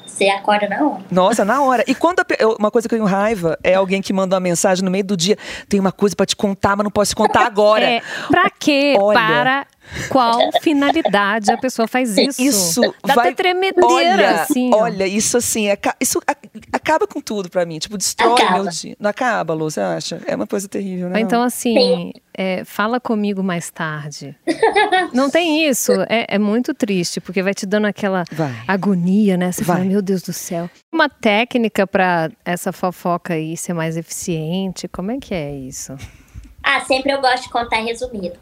Você 0.06 0.28
acorda 0.30 0.66
na 0.68 0.82
hora. 0.82 1.02
Nossa, 1.10 1.44
na 1.44 1.60
hora. 1.62 1.84
E 1.86 1.94
quando 1.94 2.20
a 2.20 2.24
uma 2.58 2.70
coisa 2.70 2.88
que 2.88 2.94
eu 2.94 2.98
tenho 2.98 3.08
raiva 3.08 3.58
é 3.62 3.74
alguém 3.74 4.00
que 4.00 4.12
manda 4.14 4.34
uma 4.34 4.40
mensagem 4.40 4.82
no 4.82 4.90
meio 4.90 5.04
do 5.04 5.14
dia, 5.16 5.36
tem 5.68 5.78
uma 5.78 5.92
coisa 5.92 6.16
pra 6.16 6.24
te 6.24 6.34
contar, 6.34 6.74
mas 6.74 6.84
não 6.84 6.90
posso 6.90 7.10
te 7.10 7.16
contar 7.16 7.44
agora. 7.46 7.84
É, 7.84 8.00
pra 8.28 8.48
quê? 8.48 8.94
Olha. 8.98 9.18
Para 9.18 9.66
qual 10.08 10.38
finalidade 10.62 11.50
a 11.50 11.56
pessoa 11.56 11.86
faz 11.88 12.16
isso? 12.16 12.40
Isso 12.42 12.80
Dá 13.04 13.14
vai. 13.14 13.26
até 13.28 13.34
tremedeira, 13.36 13.84
olha, 13.86 14.30
assim. 14.42 14.70
ó. 14.72 14.82
olha, 14.82 15.06
isso 15.06 15.36
assim, 15.36 15.70
aca- 15.70 15.96
isso 16.00 16.20
a- 16.26 16.36
acaba 16.72 17.06
com 17.06 17.20
tudo 17.20 17.48
pra 17.50 17.64
mim. 17.64 17.78
Tipo, 17.78 17.96
destrói 17.96 18.32
Acaba. 18.42 18.62
meu 18.62 18.68
dia. 18.70 18.96
Não 18.98 19.10
acaba, 19.10 19.54
Lu, 19.54 19.70
você 19.70 19.80
acha? 19.80 20.20
É 20.26 20.34
uma 20.36 20.46
coisa 20.46 20.68
terrível, 20.68 21.08
né? 21.08 21.20
Então, 21.20 21.42
assim, 21.42 22.12
é, 22.36 22.64
fala 22.64 22.98
comigo 23.00 23.42
mais 23.42 23.70
tarde. 23.70 24.36
Não 25.12 25.30
tem 25.30 25.68
isso. 25.68 25.92
É, 26.08 26.26
é 26.28 26.38
muito 26.38 26.74
triste, 26.74 27.20
porque 27.20 27.42
vai 27.42 27.54
te 27.54 27.66
dando 27.66 27.86
aquela 27.86 28.24
Vai. 28.32 28.54
agonia, 28.66 29.36
né? 29.36 29.52
Você 29.52 29.64
Vai. 29.64 29.76
fala, 29.78 29.88
meu 29.88 30.02
Deus 30.02 30.22
do 30.22 30.32
céu. 30.32 30.68
Uma 30.92 31.08
técnica 31.08 31.86
pra 31.86 32.30
essa 32.44 32.72
fofoca 32.72 33.34
aí 33.34 33.56
ser 33.56 33.72
mais 33.72 33.96
eficiente, 33.96 34.88
como 34.88 35.10
é 35.10 35.18
que 35.18 35.34
é 35.34 35.54
isso? 35.54 35.94
Ah, 36.62 36.80
sempre 36.80 37.12
eu 37.12 37.20
gosto 37.20 37.44
de 37.44 37.50
contar 37.50 37.76
resumido. 37.76 38.36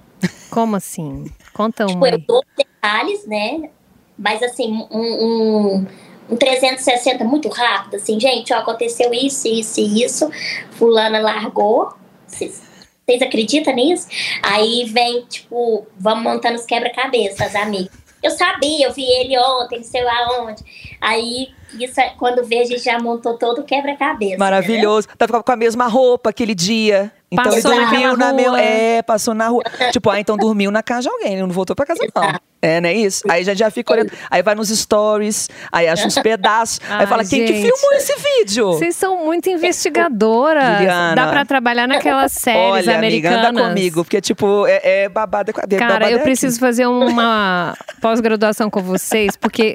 Como 0.51 0.77
assim? 0.77 1.27
Conta 1.53 1.87
Tipo, 1.87 1.99
uma 1.99 2.09
eu 2.09 2.19
dou 2.19 2.45
detalhes, 2.57 3.27
né? 3.27 3.71
Mas 4.19 4.43
assim, 4.43 4.71
um, 4.71 4.87
um, 4.91 5.87
um 6.31 6.37
360 6.37 7.25
muito 7.25 7.49
rápido, 7.49 7.97
assim, 7.97 8.19
gente, 8.21 8.53
ó, 8.53 8.59
aconteceu 8.59 9.13
isso, 9.13 9.49
isso 9.49 9.81
e 9.81 10.05
isso, 10.05 10.31
fulana 10.73 11.21
largou. 11.21 11.93
Vocês 12.27 12.63
vocês 13.07 13.21
acreditam 13.21 13.75
nisso? 13.75 14.09
Aí 14.43 14.85
vem, 14.87 15.27
tipo, 15.27 15.87
vamos 15.99 16.25
montando 16.25 16.55
os 16.55 16.65
quebra-cabeças, 16.65 17.55
amigos. 17.55 17.91
Eu 18.23 18.31
sabia, 18.31 18.87
eu 18.87 18.93
vi 18.93 19.05
ele 19.05 19.39
ontem, 19.39 19.81
não 19.81 19.85
sei 19.85 20.01
aonde. 20.09 20.63
Aí, 20.99 21.49
isso 21.79 22.01
é, 22.01 22.09
quando 22.19 22.43
vê, 22.43 22.61
a 22.61 22.65
gente 22.65 22.83
já 22.83 22.99
montou 22.99 23.37
todo 23.37 23.61
o 23.61 23.65
quebra-cabeça. 23.65 24.39
Maravilhoso. 24.39 25.07
Tá 25.19 25.29
com 25.29 25.53
a 25.53 25.57
mesma 25.57 25.87
roupa 25.87 26.31
aquele 26.31 26.55
dia. 26.55 27.13
Então 27.35 27.45
Passou 27.53 27.73
ele 27.73 27.81
dormiu 27.87 28.17
na 28.17 28.27
rua. 28.27 28.35
mesma. 28.35 28.61
É, 28.61 29.03
passou 29.03 29.35
na 29.35 29.49
rua. 29.49 29.63
tipo, 29.93 30.09
ah, 30.11 30.19
então 30.19 30.37
dormiu 30.37 30.71
na 30.71 30.83
casa 30.83 31.03
de 31.03 31.09
alguém, 31.09 31.33
ele 31.35 31.43
não 31.43 31.51
voltou 31.51 31.77
pra 31.77 31.85
casa, 31.87 32.01
não. 32.15 32.39
É, 32.63 32.81
não 32.81 32.89
é 32.89 32.95
isso? 32.95 33.23
Aí 33.29 33.45
já, 33.45 33.53
já 33.53 33.71
fica 33.71 33.93
olhando. 33.93 34.11
Aí 34.31 34.43
vai 34.43 34.55
nos 34.55 34.71
stories, 34.71 35.51
aí 35.71 35.87
acha 35.87 36.07
uns 36.07 36.15
pedaços. 36.19 36.81
aí 36.89 36.97
Ai, 37.01 37.07
fala, 37.07 37.23
quem 37.25 37.45
que 37.45 37.49
gente. 37.55 37.61
filmou 37.71 37.93
esse 37.99 38.15
vídeo? 38.39 38.69
Vocês 38.73 38.97
são 38.97 39.23
muito 39.23 39.51
investigadoras. 39.51 40.79
Juliana. 40.79 41.15
Dá 41.15 41.27
pra 41.31 41.45
trabalhar 41.45 41.87
naquelas 41.87 42.33
séries 42.33 42.87
Olha, 42.89 42.97
amiga, 42.99 43.29
americanas. 43.29 43.51
anda 43.51 43.69
comigo, 43.69 44.05
porque, 44.05 44.21
tipo, 44.21 44.67
é, 44.67 44.81
é 45.05 45.09
babado. 45.09 45.51
É, 45.51 45.77
Cara, 45.77 46.11
eu 46.11 46.19
é 46.19 46.23
preciso 46.23 46.59
fazer 46.59 46.87
uma 46.87 47.77
pós-graduação 48.01 48.71
com 48.71 48.83
vocês, 48.83 49.37
porque, 49.37 49.75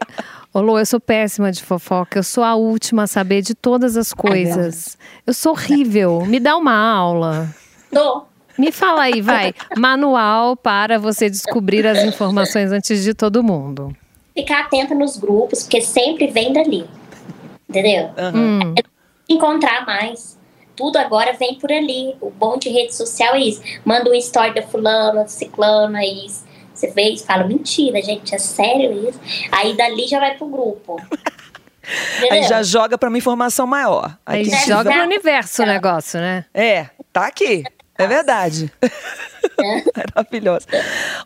ô 0.53 0.61
Lu, 0.61 0.77
eu 0.77 0.85
sou 0.85 0.99
péssima 0.99 1.51
de 1.51 1.63
fofoca. 1.63 2.19
Eu 2.19 2.23
sou 2.23 2.43
a 2.43 2.55
última 2.55 3.03
a 3.03 3.07
saber 3.07 3.41
de 3.41 3.53
todas 3.53 3.95
as 3.97 4.13
coisas. 4.13 4.97
Eu 5.25 5.33
sou 5.33 5.53
horrível. 5.53 6.25
Me 6.25 6.39
dá 6.39 6.57
uma 6.57 6.75
aula. 6.75 7.53
Tô. 7.91 8.23
Me 8.57 8.71
fala 8.71 9.03
aí, 9.03 9.21
vai. 9.21 9.53
Manual 9.77 10.57
para 10.57 10.99
você 10.99 11.29
descobrir 11.29 11.87
as 11.87 12.03
informações 12.03 12.71
antes 12.71 13.03
de 13.03 13.13
todo 13.13 13.41
mundo. 13.41 13.95
Ficar 14.35 14.65
atenta 14.65 14.93
nos 14.93 15.15
grupos, 15.17 15.63
porque 15.63 15.81
sempre 15.81 16.27
vem 16.27 16.51
dali. 16.51 16.85
Entendeu? 17.69 18.07
aqui. 18.07 18.21
Aham. 18.21 18.59
Hum, 18.63 18.75
encontrar 19.29 19.85
mais. 19.85 20.37
Tudo 20.75 20.97
agora 20.97 21.33
vem 21.33 21.55
por 21.55 21.71
ali. 21.71 22.15
O 22.19 22.29
bom 22.29 22.57
de 22.57 22.69
rede 22.69 22.93
social 22.95 23.35
é 23.35 23.39
isso. 23.39 23.61
Manda 23.85 24.09
um 24.09 24.15
story 24.15 24.53
da 24.53 24.61
fulana, 24.61 25.23
do 25.23 25.29
ciclano, 25.29 25.95
aí 25.95 26.25
você 26.79 26.91
vê 26.91 27.09
e 27.13 27.17
fala, 27.19 27.43
mentira, 27.45 28.01
gente, 28.01 28.33
é 28.33 28.37
sério 28.39 29.07
isso? 29.09 29.19
Aí 29.51 29.75
dali 29.75 30.07
já 30.07 30.19
vai 30.19 30.37
pro 30.37 30.47
grupo. 30.47 30.97
Aí 32.29 32.43
já 32.43 32.61
joga 32.61 32.97
pra 32.99 33.09
uma 33.09 33.17
informação 33.17 33.65
maior. 33.65 34.15
aí 34.23 34.43
quiser- 34.43 34.67
joga 34.67 34.91
pro 34.91 35.01
universo 35.01 35.63
o 35.63 35.65
negócio, 35.65 36.19
né? 36.19 36.45
É, 36.53 36.85
tá 37.11 37.25
aqui. 37.25 37.63
É 37.97 38.05
verdade. 38.05 38.71
Maravilhosa. 40.15 40.67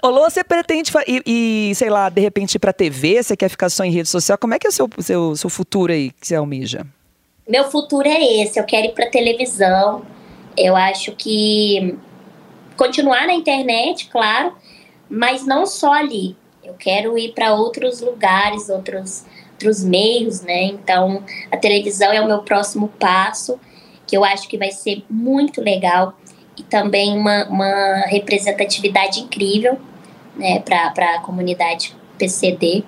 Ô, 0.02 0.10
Lô, 0.10 0.30
você 0.30 0.44
pretende 0.44 0.92
ir, 1.08 1.22
ir, 1.26 1.76
sei 1.76 1.90
lá, 1.90 2.10
de 2.10 2.22
repente 2.22 2.56
ir 2.56 2.60
pra 2.60 2.72
TV? 2.74 3.22
Você 3.22 3.36
quer 3.36 3.50
ficar 3.50 3.70
só 3.70 3.84
em 3.84 3.92
rede 3.92 4.08
social? 4.10 4.38
Como 4.38 4.54
é 4.54 4.60
que 4.60 4.66
é 4.68 4.70
o 4.70 4.74
seu, 4.74 4.90
seu, 5.00 5.36
seu 5.36 5.50
futuro 5.50 5.92
aí 5.92 6.12
que 6.12 6.28
você 6.28 6.36
almeja? 6.36 6.86
Meu 7.48 7.70
futuro 7.70 8.08
é 8.08 8.42
esse, 8.42 8.60
eu 8.60 8.64
quero 8.64 8.88
ir 8.88 8.94
pra 8.94 9.08
televisão. 9.08 10.04
Eu 10.58 10.76
acho 10.76 11.12
que 11.14 11.98
continuar 12.78 13.28
na 13.28 13.34
internet, 13.34 14.08
claro, 14.10 14.54
mas 15.14 15.46
não 15.46 15.66
só 15.66 15.94
ali. 15.94 16.36
Eu 16.64 16.74
quero 16.74 17.18
ir 17.18 17.34
para 17.34 17.54
outros 17.54 18.02
lugares, 18.02 18.68
outros, 18.68 19.24
outros 19.52 19.84
meios, 19.84 20.42
né? 20.42 20.64
Então, 20.64 21.24
a 21.52 21.58
televisão 21.58 22.12
é 22.12 22.20
o 22.20 22.26
meu 22.26 22.40
próximo 22.40 22.88
passo, 23.00 23.60
que 24.08 24.18
eu 24.18 24.24
acho 24.24 24.48
que 24.48 24.58
vai 24.58 24.72
ser 24.72 25.04
muito 25.10 25.62
legal 25.62 26.18
e 26.58 26.64
também 26.64 27.16
uma, 27.16 27.46
uma 27.46 28.06
representatividade 28.08 29.20
incrível, 29.20 29.80
né, 30.36 30.60
para 30.60 31.16
a 31.16 31.20
comunidade 31.20 31.96
PCD. 32.18 32.84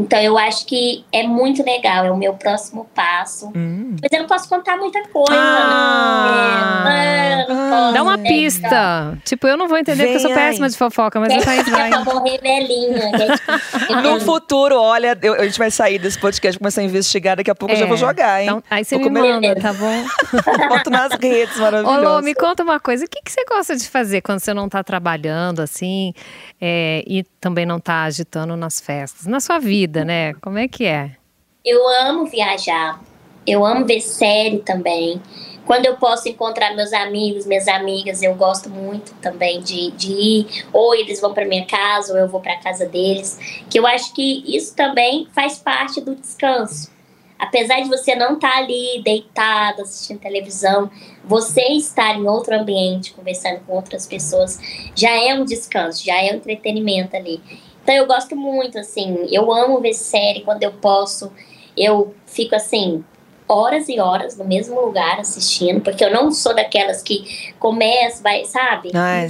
Então, 0.00 0.18
eu 0.18 0.38
acho 0.38 0.66
que 0.66 1.04
é 1.12 1.22
muito 1.26 1.62
legal, 1.64 2.04
é 2.04 2.10
o 2.10 2.16
meu 2.16 2.34
próximo 2.34 2.86
passo. 2.94 3.50
Hum. 3.54 3.96
Mas 4.00 4.10
eu 4.12 4.20
não 4.20 4.26
posso 4.26 4.48
contar 4.48 4.76
muita 4.76 5.02
coisa, 5.08 5.32
Ah. 5.34 6.82
né? 6.84 7.42
É, 7.42 7.46
não 7.48 7.56
Ah. 7.66 7.70
posso, 7.70 7.94
Dá 7.94 8.02
uma 8.02 8.16
né? 8.16 8.28
pista. 8.28 9.18
Tipo, 9.24 9.46
eu 9.46 9.56
não 9.56 9.68
vou 9.68 9.78
entender 9.78 10.04
porque 10.04 10.16
eu 10.16 10.20
sou 10.20 10.30
Vem 10.30 10.38
péssima 10.38 10.66
aí. 10.66 10.72
de 10.72 10.78
fofoca, 10.78 11.20
mas 11.20 11.28
Quem 11.32 11.42
Thaís 11.42 11.68
vai. 11.68 11.90
morrer 12.04 12.38
velhinha. 12.40 13.00
gente? 13.18 13.42
No 14.10 14.20
futuro, 14.20 14.80
olha, 14.80 15.16
eu- 15.22 15.34
a 15.34 15.44
gente 15.44 15.58
vai 15.58 15.70
sair 15.70 15.98
desse 15.98 16.18
podcast, 16.18 16.58
começar 16.58 16.80
a 16.80 16.84
investigar, 16.84 17.36
daqui 17.36 17.50
a 17.50 17.54
pouco 17.54 17.74
eu 17.74 17.78
já 17.78 17.84
É. 17.84 17.88
vou 17.88 17.96
jogar, 17.96 18.40
hein? 18.40 18.46
Então, 18.48 18.62
aí 18.70 18.84
você 18.84 18.96
Vou 18.96 19.10
me 19.10 19.20
comer- 19.20 19.34
manda, 19.34 19.54
tá 19.60 19.72
bom? 19.72 20.04
Boto 20.68 20.90
nas 20.90 21.12
redes, 21.14 21.56
Ô, 21.58 21.60
maravilhoso. 21.62 22.00
Lô, 22.02 22.22
me 22.22 22.34
conta 22.34 22.62
uma 22.62 22.80
coisa. 22.80 23.04
O 23.04 23.08
que, 23.08 23.20
que 23.22 23.30
você 23.30 23.44
gosta 23.44 23.76
de 23.76 23.88
fazer 23.88 24.20
quando 24.22 24.40
você 24.40 24.54
não 24.54 24.68
tá 24.68 24.82
trabalhando, 24.82 25.60
assim, 25.60 26.12
é, 26.60 27.02
e 27.06 27.22
também 27.40 27.66
não 27.66 27.78
tá 27.80 28.02
agitando 28.04 28.56
nas 28.56 28.80
festas? 28.80 29.26
Na 29.26 29.40
sua 29.40 29.58
vida, 29.58 29.89
né? 30.04 30.34
Como 30.34 30.58
é 30.58 30.68
que 30.68 30.84
é? 30.84 31.16
Eu 31.64 31.86
amo 31.88 32.26
viajar. 32.26 33.00
Eu 33.46 33.64
amo 33.64 33.84
ver 33.84 34.00
série 34.00 34.58
também. 34.58 35.20
Quando 35.66 35.86
eu 35.86 35.96
posso 35.96 36.28
encontrar 36.28 36.74
meus 36.74 36.92
amigos, 36.92 37.46
minhas 37.46 37.68
amigas, 37.68 38.22
eu 38.22 38.34
gosto 38.34 38.68
muito 38.68 39.14
também 39.22 39.60
de, 39.60 39.90
de 39.92 40.12
ir. 40.12 40.64
Ou 40.72 40.94
eles 40.94 41.20
vão 41.20 41.32
para 41.32 41.44
minha 41.44 41.66
casa, 41.66 42.12
ou 42.12 42.18
eu 42.18 42.28
vou 42.28 42.40
para 42.40 42.56
casa 42.56 42.86
deles. 42.86 43.62
Que 43.68 43.78
eu 43.78 43.86
acho 43.86 44.14
que 44.14 44.44
isso 44.46 44.74
também 44.74 45.28
faz 45.32 45.58
parte 45.58 46.00
do 46.00 46.14
descanso. 46.14 46.90
Apesar 47.38 47.80
de 47.80 47.88
você 47.88 48.14
não 48.14 48.34
estar 48.34 48.58
ali 48.58 49.00
deitado 49.02 49.80
assistindo 49.80 50.20
televisão, 50.20 50.90
você 51.24 51.62
estar 51.72 52.14
em 52.14 52.26
outro 52.26 52.54
ambiente, 52.54 53.14
conversando 53.14 53.60
com 53.60 53.74
outras 53.74 54.06
pessoas, 54.06 54.58
já 54.94 55.10
é 55.10 55.32
um 55.32 55.44
descanso, 55.44 56.04
já 56.04 56.22
é 56.22 56.32
um 56.32 56.36
entretenimento 56.36 57.16
ali. 57.16 57.40
Então 57.82 57.94
eu 57.94 58.06
gosto 58.06 58.36
muito, 58.36 58.78
assim, 58.78 59.26
eu 59.30 59.52
amo 59.52 59.80
ver 59.80 59.94
série 59.94 60.40
quando 60.42 60.62
eu 60.62 60.72
posso. 60.72 61.32
Eu 61.76 62.14
fico 62.26 62.54
assim, 62.54 63.04
horas 63.48 63.88
e 63.88 63.98
horas 63.98 64.36
no 64.36 64.44
mesmo 64.44 64.80
lugar 64.80 65.18
assistindo, 65.18 65.80
porque 65.80 66.04
eu 66.04 66.12
não 66.12 66.30
sou 66.30 66.54
daquelas 66.54 67.02
que 67.02 67.52
começa, 67.58 68.22
vai, 68.22 68.44
sabe? 68.44 68.90
Ah, 68.94 69.16
é. 69.22 69.26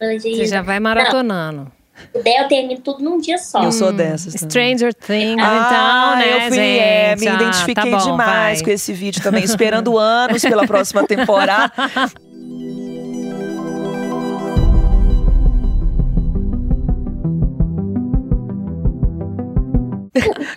Um 0.00 0.16
dia, 0.18 0.34
Você 0.36 0.46
já 0.46 0.62
vai 0.62 0.80
maratonando. 0.80 1.70
Daí 2.24 2.36
eu 2.36 2.48
termino 2.48 2.80
tudo 2.80 3.04
num 3.04 3.18
dia 3.18 3.38
só. 3.38 3.62
Eu 3.62 3.70
sou 3.70 3.92
dessas. 3.92 4.34
também. 4.34 4.50
Stranger 4.50 4.92
Things, 4.94 5.42
Ah, 5.44 6.16
então, 6.16 6.16
né, 6.18 6.36
eu 6.46 6.48
fui, 6.50 6.58
é, 6.58 7.10
gente? 7.10 7.20
me 7.20 7.28
Ah, 7.28 7.34
identifiquei 7.34 7.92
tá 7.92 7.98
bom, 7.98 8.04
demais 8.10 8.58
vai. 8.58 8.64
com 8.64 8.70
esse 8.70 8.92
vídeo 8.92 9.22
também, 9.22 9.44
esperando 9.44 9.96
anos 9.96 10.42
pela 10.42 10.66
próxima 10.66 11.06
temporada. 11.06 11.72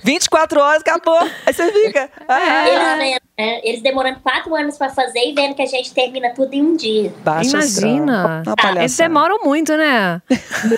Vinte 0.03 0.25
e 0.25 0.29
quatro 0.29 0.59
horas, 0.59 0.81
acabou. 0.81 1.17
Aí 1.45 1.53
você 1.53 1.71
fica. 1.71 2.09
Ah, 2.27 2.67
Eles, 2.67 2.97
vendo, 2.97 3.21
né? 3.37 3.59
Eles 3.63 3.81
demorando 3.81 4.19
quatro 4.19 4.53
anos 4.53 4.77
pra 4.77 4.89
fazer 4.89 5.19
e 5.19 5.33
vendo 5.33 5.55
que 5.55 5.61
a 5.61 5.65
gente 5.65 5.93
termina 5.93 6.31
tudo 6.33 6.53
em 6.53 6.61
um 6.61 6.75
dia. 6.75 7.13
Baixa. 7.23 7.49
Imagina. 7.51 8.43
Uma 8.45 8.79
Eles 8.81 8.97
demoram 8.97 9.39
muito, 9.43 9.75
né? 9.77 10.21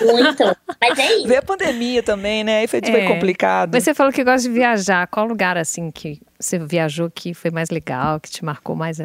Muito. 0.06 0.56
Mas 0.80 0.98
é 0.98 1.16
isso. 1.16 1.26
Vê 1.26 1.36
a 1.36 1.42
pandemia 1.42 2.02
também, 2.02 2.44
né? 2.44 2.60
Aí 2.60 2.68
foi, 2.68 2.80
foi 2.80 3.00
É. 3.00 3.06
complicado. 3.08 3.70
Mas 3.72 3.82
você 3.82 3.94
falou 3.94 4.12
que 4.12 4.22
gosta 4.22 4.48
de 4.48 4.54
viajar. 4.54 5.08
Qual 5.08 5.26
lugar, 5.26 5.56
assim, 5.58 5.90
que 5.90 6.20
você 6.38 6.58
viajou 6.58 7.10
que 7.10 7.34
foi 7.34 7.50
mais 7.50 7.70
legal, 7.70 8.20
que 8.20 8.30
te 8.30 8.44
marcou 8.44 8.76
mais? 8.76 9.00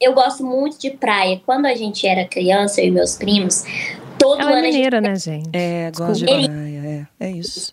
Eu 0.00 0.12
gosto 0.14 0.44
muito 0.44 0.78
de 0.78 0.90
praia. 0.90 1.40
Quando 1.44 1.66
a 1.66 1.74
gente 1.74 2.06
era 2.06 2.24
criança, 2.26 2.80
eu 2.80 2.86
e 2.86 2.90
meus 2.92 3.16
primos, 3.16 3.64
todo 4.18 4.40
Ela 4.40 4.50
é 4.50 4.52
ano 4.54 4.60
a 4.60 4.64
gente 4.66 4.74
mineira, 4.74 5.00
né, 5.00 5.16
gente? 5.16 5.50
É, 5.52 5.90
gosto 5.96 6.18
de 6.20 6.26
praia, 6.26 7.06
é, 7.20 7.26
é 7.26 7.30
isso. 7.30 7.72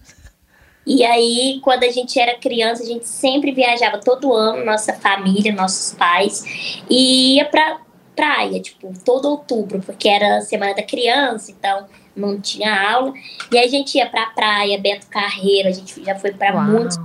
E 0.86 1.04
aí, 1.04 1.60
quando 1.64 1.84
a 1.84 1.90
gente 1.90 2.20
era 2.20 2.38
criança, 2.38 2.84
a 2.84 2.86
gente 2.86 3.08
sempre 3.08 3.52
viajava 3.52 4.00
todo 4.00 4.34
ano, 4.34 4.66
nossa 4.66 4.94
família, 4.94 5.54
nossos 5.54 5.96
pais, 5.96 6.84
e 6.90 7.36
ia 7.36 7.46
pra 7.46 7.80
praia, 8.16 8.60
tipo, 8.60 8.92
todo 9.04 9.30
outubro, 9.30 9.82
porque 9.82 10.08
era 10.08 10.38
a 10.38 10.42
semana 10.42 10.74
da 10.74 10.84
criança, 10.84 11.52
então 11.52 11.86
não 12.16 12.40
tinha 12.40 12.92
aula. 12.92 13.14
E 13.52 13.58
aí 13.58 13.66
a 13.66 13.70
gente 13.70 13.98
ia 13.98 14.06
pra 14.08 14.28
praia, 14.28 14.78
Beto 14.78 15.08
Carreiro, 15.08 15.70
a 15.70 15.72
gente 15.72 16.04
já 16.04 16.16
foi 16.16 16.32
pra 16.32 16.54
Uau. 16.54 16.64
muitos. 16.66 16.98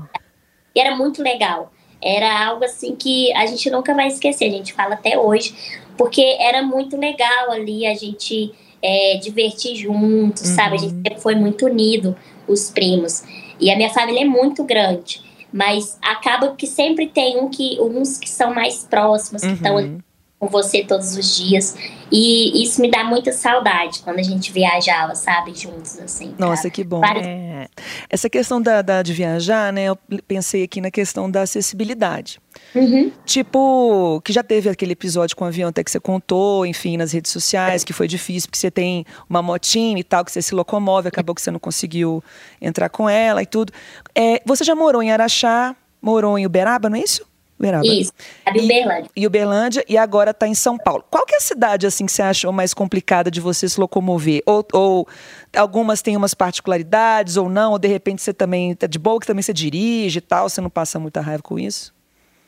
E 0.75 0.81
era 0.81 0.95
muito 0.95 1.23
legal. 1.23 1.73
Era 2.01 2.47
algo 2.47 2.65
assim 2.65 2.95
que 2.95 3.33
a 3.33 3.47
gente 3.47 3.71
nunca 3.71 3.95
vai 3.95 4.09
esquecer, 4.09 4.47
a 4.47 4.51
gente 4.51 4.73
fala 4.73 4.95
até 4.95 5.19
hoje, 5.19 5.55
porque 5.97 6.23
era 6.39 6.63
muito 6.63 6.97
legal 6.97 7.51
ali 7.51 7.87
a 7.87 7.95
gente 7.95 8.53
é, 8.81 9.19
divertir 9.21 9.75
juntos, 9.75 10.47
sabe? 10.47 10.77
A 10.77 10.79
gente 10.79 10.95
sempre 10.95 11.21
foi 11.21 11.35
muito 11.35 11.67
unido, 11.67 12.17
os 12.47 12.71
primos. 12.71 13.25
E 13.61 13.71
a 13.71 13.77
minha 13.77 13.91
família 13.91 14.23
é 14.23 14.25
muito 14.25 14.65
grande. 14.65 15.23
Mas 15.53 15.99
acaba 16.03 16.55
que 16.55 16.67
sempre 16.67 17.09
tem 17.09 17.39
um 17.39 17.49
que, 17.49 17.79
uns 17.81 18.19
que 18.19 18.29
são 18.29 18.55
mais 18.55 18.85
próximos, 18.85 19.43
que 19.43 19.53
estão 19.53 19.77
Uhum. 19.77 19.99
Com 20.39 20.47
você 20.49 20.85
todos 20.85 21.17
os 21.17 21.37
dias. 21.37 21.75
E 22.13 22.63
isso 22.63 22.81
me 22.81 22.91
dá 22.91 23.03
muita 23.05 23.33
saudade 23.33 24.01
quando 24.05 24.19
a 24.21 24.23
gente 24.23 24.53
viajava, 24.53 25.15
sabe? 25.15 25.53
Juntos, 25.55 25.99
assim. 25.99 26.35
Nossa, 26.39 26.71
que 26.71 26.83
bom. 26.85 27.05
É, 27.05 27.67
Essa 28.09 28.31
questão 28.31 28.63
da, 28.63 28.81
da- 28.81 29.03
de 29.03 29.13
viajar, 29.13 29.73
né? 29.73 29.85
Eu 29.85 29.99
pensei 30.27 30.63
aqui 30.63 30.81
na 30.81 30.91
questão 30.91 31.31
da 31.31 31.43
acessibilidade. 31.43 32.41
Uhum. 32.75 33.11
Tipo, 33.27 34.21
que 34.25 34.33
já 34.33 34.43
teve 34.43 34.69
aquele 34.71 34.93
episódio 34.93 35.37
com 35.37 35.45
o 35.45 35.49
avião 35.49 35.69
até 35.69 35.83
que 35.85 35.91
você 35.91 36.01
contou, 36.01 36.65
enfim, 36.65 36.97
nas 36.97 37.13
redes 37.13 37.31
sociais, 37.33 37.85
que 37.85 37.93
foi 37.93 38.09
difícil, 38.09 38.49
porque 38.49 38.59
você 38.59 38.71
tem 38.71 39.05
uma 39.29 39.43
motinha 39.43 39.99
e 39.99 40.05
tal, 40.05 40.25
que 40.25 40.33
você 40.33 40.41
se 40.41 40.55
locomove, 40.55 41.09
acabou 41.09 41.35
que 41.35 41.43
você 41.43 41.51
não 41.51 41.59
conseguiu 41.61 42.23
entrar 42.61 42.89
com 42.89 43.09
ela 43.09 43.43
e 43.43 43.47
tudo. 43.47 43.73
É, 44.15 44.41
você 44.47 44.65
já 44.65 44.75
morou 44.75 45.03
em 45.03 45.11
Araxá, 45.11 45.75
morou 46.01 46.39
em 46.39 46.47
Uberaba, 46.47 46.89
não 46.89 46.97
é 46.97 47.01
isso? 47.03 47.27
Uberaba. 47.59 47.87
Isso, 47.87 48.13
sabe, 48.45 48.61
E- 48.61 48.65
Uberlândia. 48.65 49.11
E 49.17 49.27
Uberlândia, 49.27 49.85
e 49.89 49.97
agora 49.99 50.31
está 50.31 50.47
em 50.47 50.55
São 50.55 50.79
Paulo. 50.79 51.05
Qual 51.11 51.27
que 51.27 51.35
é 51.35 51.39
a 51.39 51.41
cidade, 51.41 51.87
assim, 51.87 52.07
que 52.07 52.13
você 52.13 52.23
achou 52.23 52.53
mais 52.53 52.73
complicada 52.73 53.31
de 53.31 53.41
você 53.41 53.69
se 53.69 53.81
locomover? 53.81 54.43
Ou, 54.47 54.65
ou 54.73 55.09
algumas 55.57 56.01
têm 56.01 56.17
umas 56.17 56.35
particularidades, 56.35 57.37
ou 57.37 57.49
não? 57.49 57.73
Ou 57.73 57.79
de 57.79 57.89
repente 57.89 58.23
você 58.23 58.33
também 58.33 58.75
tá 58.75 58.87
de 58.87 58.99
boa, 58.99 59.19
que 59.19 59.27
também 59.27 59.43
você 59.43 59.53
dirige 59.53 60.19
e 60.19 60.23
tal, 60.23 60.49
você 60.49 60.61
não 60.61 60.71
passa 60.71 60.99
muita 61.01 61.21
raiva 61.21 61.43
com 61.43 61.59
isso? 61.59 61.93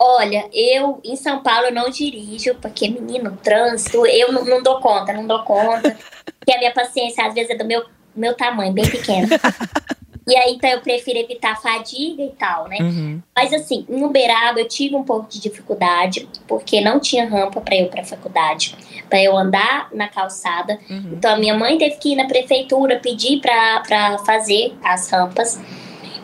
Olha, 0.03 0.49
eu 0.53 0.99
em 1.05 1.15
São 1.17 1.43
Paulo 1.43 1.67
eu 1.67 1.75
não 1.75 1.91
dirijo, 1.91 2.55
porque, 2.55 2.89
menino, 2.89 3.37
trânsito, 3.43 4.07
eu 4.07 4.33
não, 4.33 4.45
não 4.45 4.63
dou 4.63 4.81
conta, 4.81 5.13
não 5.13 5.27
dou 5.27 5.43
conta. 5.43 5.95
Porque 6.41 6.55
a 6.55 6.59
minha 6.59 6.73
paciência 6.73 7.27
às 7.27 7.35
vezes 7.35 7.51
é 7.51 7.55
do 7.55 7.67
meu, 7.67 7.85
meu 8.17 8.35
tamanho, 8.35 8.73
bem 8.73 8.89
pequena. 8.89 9.29
E 10.27 10.37
aí, 10.37 10.55
então, 10.55 10.71
eu 10.71 10.81
prefiro 10.81 11.19
evitar 11.19 11.61
fadiga 11.61 12.23
e 12.23 12.31
tal, 12.31 12.69
né? 12.69 12.79
Uhum. 12.81 13.21
Mas 13.37 13.53
assim, 13.53 13.87
em 13.89 14.05
Uberaba 14.05 14.61
eu 14.61 14.69
tive 14.69 14.95
um 14.95 15.03
pouco 15.03 15.29
de 15.29 15.41
dificuldade, 15.41 16.29
porque 16.47 16.81
não 16.81 17.01
tinha 17.01 17.29
rampa 17.29 17.61
para 17.61 17.77
eu 17.77 17.87
ir 17.87 17.89
para 17.89 18.03
a 18.03 18.05
faculdade, 18.05 18.77
para 19.09 19.23
eu 19.23 19.37
andar 19.37 19.89
na 19.93 20.09
calçada. 20.09 20.79
Uhum. 20.89 21.13
Então 21.15 21.35
a 21.35 21.37
minha 21.37 21.55
mãe 21.55 21.79
teve 21.79 21.97
que 21.97 22.13
ir 22.13 22.17
na 22.17 22.27
prefeitura 22.27 22.99
pedir 22.99 23.41
para 23.41 24.19
fazer 24.25 24.75
as 24.85 25.11
rampas. 25.11 25.61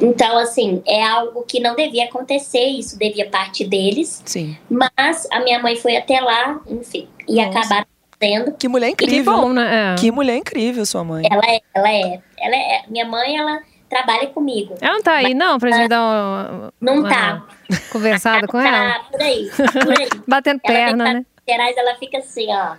Então, 0.00 0.36
assim, 0.36 0.82
é 0.86 1.02
algo 1.02 1.42
que 1.42 1.58
não 1.58 1.74
devia 1.74 2.04
acontecer, 2.04 2.66
isso 2.66 2.98
devia 2.98 3.28
parte 3.30 3.64
deles. 3.64 4.22
Sim. 4.26 4.56
Mas 4.68 5.26
a 5.32 5.40
minha 5.40 5.58
mãe 5.58 5.76
foi 5.76 5.96
até 5.96 6.20
lá, 6.20 6.60
enfim, 6.68 7.08
e 7.26 7.36
Nossa. 7.36 7.58
acabaram 7.58 7.86
fazendo. 8.18 8.52
Que 8.52 8.68
mulher 8.68 8.94
que 8.94 9.04
incrível. 9.04 9.32
bom, 9.32 9.52
né? 9.52 9.94
É. 9.94 9.94
Que 9.94 10.10
mulher 10.10 10.36
incrível, 10.36 10.84
sua 10.84 11.04
mãe. 11.04 11.24
Ela 11.30 11.42
é, 11.46 11.60
ela 11.74 11.90
é, 11.90 12.20
ela 12.38 12.56
é. 12.56 12.82
Minha 12.88 13.06
mãe, 13.06 13.38
ela 13.38 13.60
trabalha 13.88 14.26
comigo. 14.28 14.74
Ela 14.80 14.94
não 14.94 15.02
tá 15.02 15.12
aí, 15.12 15.34
não, 15.34 15.58
pra 15.58 15.70
gente 15.70 15.88
dar 15.88 16.02
uma, 16.02 16.72
Não 16.80 16.98
uma 17.00 17.08
tá. 17.08 17.46
conversada 17.90 18.46
com 18.48 18.58
ela? 18.58 18.94
Tá 18.94 19.04
por 19.10 19.22
aí, 19.22 19.50
por 19.50 19.98
aí. 19.98 20.08
Batendo 20.26 20.60
Ela 20.64 20.74
perna, 20.74 21.12
né? 21.14 21.26
Gerais, 21.48 21.76
ela 21.76 21.94
fica 21.94 22.18
assim, 22.18 22.48
ó. 22.50 22.74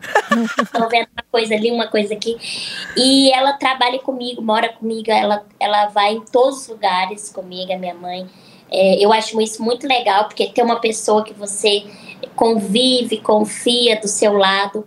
Tô 0.77 0.89
vendo 0.89 1.07
uma 1.13 1.23
coisa 1.31 1.55
ali, 1.55 1.71
uma 1.71 1.87
coisa 1.87 2.13
aqui. 2.13 2.35
E 2.97 3.31
ela 3.31 3.53
trabalha 3.53 3.97
comigo, 3.99 4.41
mora 4.41 4.67
comigo, 4.67 5.09
ela, 5.09 5.45
ela 5.57 5.87
vai 5.87 6.13
em 6.13 6.21
todos 6.21 6.63
os 6.63 6.67
lugares 6.67 7.29
comigo, 7.31 7.71
a 7.71 7.77
minha 7.77 7.93
mãe. 7.93 8.27
É, 8.69 8.95
eu 9.01 9.13
acho 9.13 9.39
isso 9.39 9.63
muito 9.63 9.87
legal, 9.87 10.25
porque 10.25 10.47
ter 10.47 10.63
uma 10.63 10.81
pessoa 10.81 11.23
que 11.23 11.33
você 11.33 11.85
convive, 12.35 13.17
confia 13.21 14.01
do 14.01 14.07
seu 14.07 14.33
lado. 14.33 14.85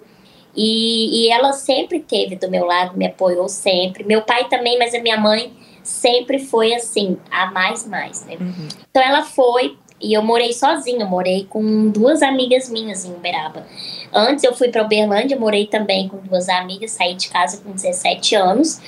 E, 0.55 1.23
e 1.25 1.31
ela 1.31 1.55
sempre 1.55 2.01
teve 2.01 2.37
do 2.37 2.51
meu 2.51 2.67
lado, 2.67 2.99
me 2.99 3.07
apoiou 3.07 3.49
sempre. 3.49 4.05
Meu 4.05 4.21
pai 4.21 4.47
também, 4.49 4.79
mas 4.79 4.95
a 4.95 5.01
minha 5.01 5.17
mãe 5.17 5.57
sempre 5.83 6.39
foi 6.39 6.75
assim, 6.75 7.17
a 7.31 7.51
mais 7.51 7.87
mais, 7.87 8.25
né? 8.27 8.37
Uhum. 8.41 8.69
Então 8.91 9.03
ela 9.03 9.23
foi 9.23 9.77
e 10.01 10.15
eu 10.15 10.23
morei 10.23 10.53
sozinha, 10.53 11.03
eu 11.03 11.09
morei 11.09 11.47
com 11.49 11.91
duas 11.91 12.23
amigas 12.23 12.71
minhas 12.71 13.05
em 13.05 13.13
Uberaba. 13.13 13.67
Antes 14.13 14.45
eu 14.45 14.55
fui 14.55 14.69
para 14.69 14.83
Uberlândia, 14.83 15.39
morei 15.39 15.67
também 15.67 16.09
com 16.09 16.17
duas 16.17 16.49
amigas, 16.49 16.93
saí 16.93 17.15
de 17.15 17.29
casa 17.29 17.59
com 17.59 17.73
17 17.73 18.35
anos. 18.35 18.81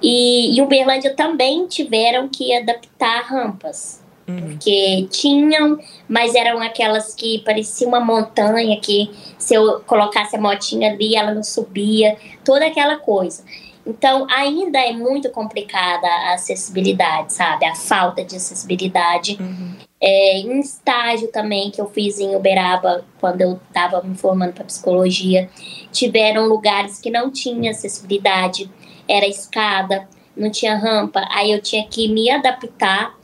E, 0.00 0.56
e 0.56 0.62
Uberlândia 0.62 1.14
também 1.14 1.66
tiveram 1.66 2.28
que 2.28 2.54
adaptar 2.54 3.24
rampas. 3.24 4.04
Uhum. 4.28 4.40
Porque 4.40 5.06
tinham, 5.10 5.78
mas 6.08 6.34
eram 6.34 6.60
aquelas 6.60 7.14
que 7.14 7.40
parecia 7.40 7.86
uma 7.86 8.00
montanha 8.00 8.78
que 8.80 9.10
se 9.38 9.54
eu 9.54 9.80
colocasse 9.80 10.36
a 10.36 10.40
motinha 10.40 10.92
ali, 10.92 11.16
ela 11.16 11.32
não 11.32 11.44
subia, 11.44 12.16
toda 12.44 12.66
aquela 12.66 12.96
coisa. 12.96 13.44
Então, 13.86 14.26
ainda 14.28 14.80
é 14.80 14.92
muito 14.92 15.30
complicada 15.30 16.06
a 16.06 16.34
acessibilidade, 16.34 17.32
sabe? 17.32 17.64
A 17.66 17.74
falta 17.74 18.24
de 18.24 18.34
acessibilidade. 18.36 19.36
Uhum. 19.40 19.76
É, 20.00 20.38
em 20.38 20.58
estágio 20.60 21.28
também 21.28 21.70
que 21.70 21.80
eu 21.80 21.88
fiz 21.88 22.18
em 22.18 22.34
Uberaba, 22.34 23.04
quando 23.20 23.40
eu 23.40 23.60
estava 23.68 24.02
me 24.02 24.16
formando 24.16 24.52
para 24.52 24.64
psicologia, 24.64 25.48
tiveram 25.92 26.46
lugares 26.46 27.00
que 27.00 27.10
não 27.10 27.30
tinha 27.30 27.70
acessibilidade, 27.70 28.70
era 29.08 29.26
escada, 29.26 30.06
não 30.36 30.50
tinha 30.50 30.76
rampa, 30.76 31.24
aí 31.30 31.50
eu 31.52 31.62
tinha 31.62 31.86
que 31.86 32.08
me 32.08 32.28
adaptar, 32.30 33.14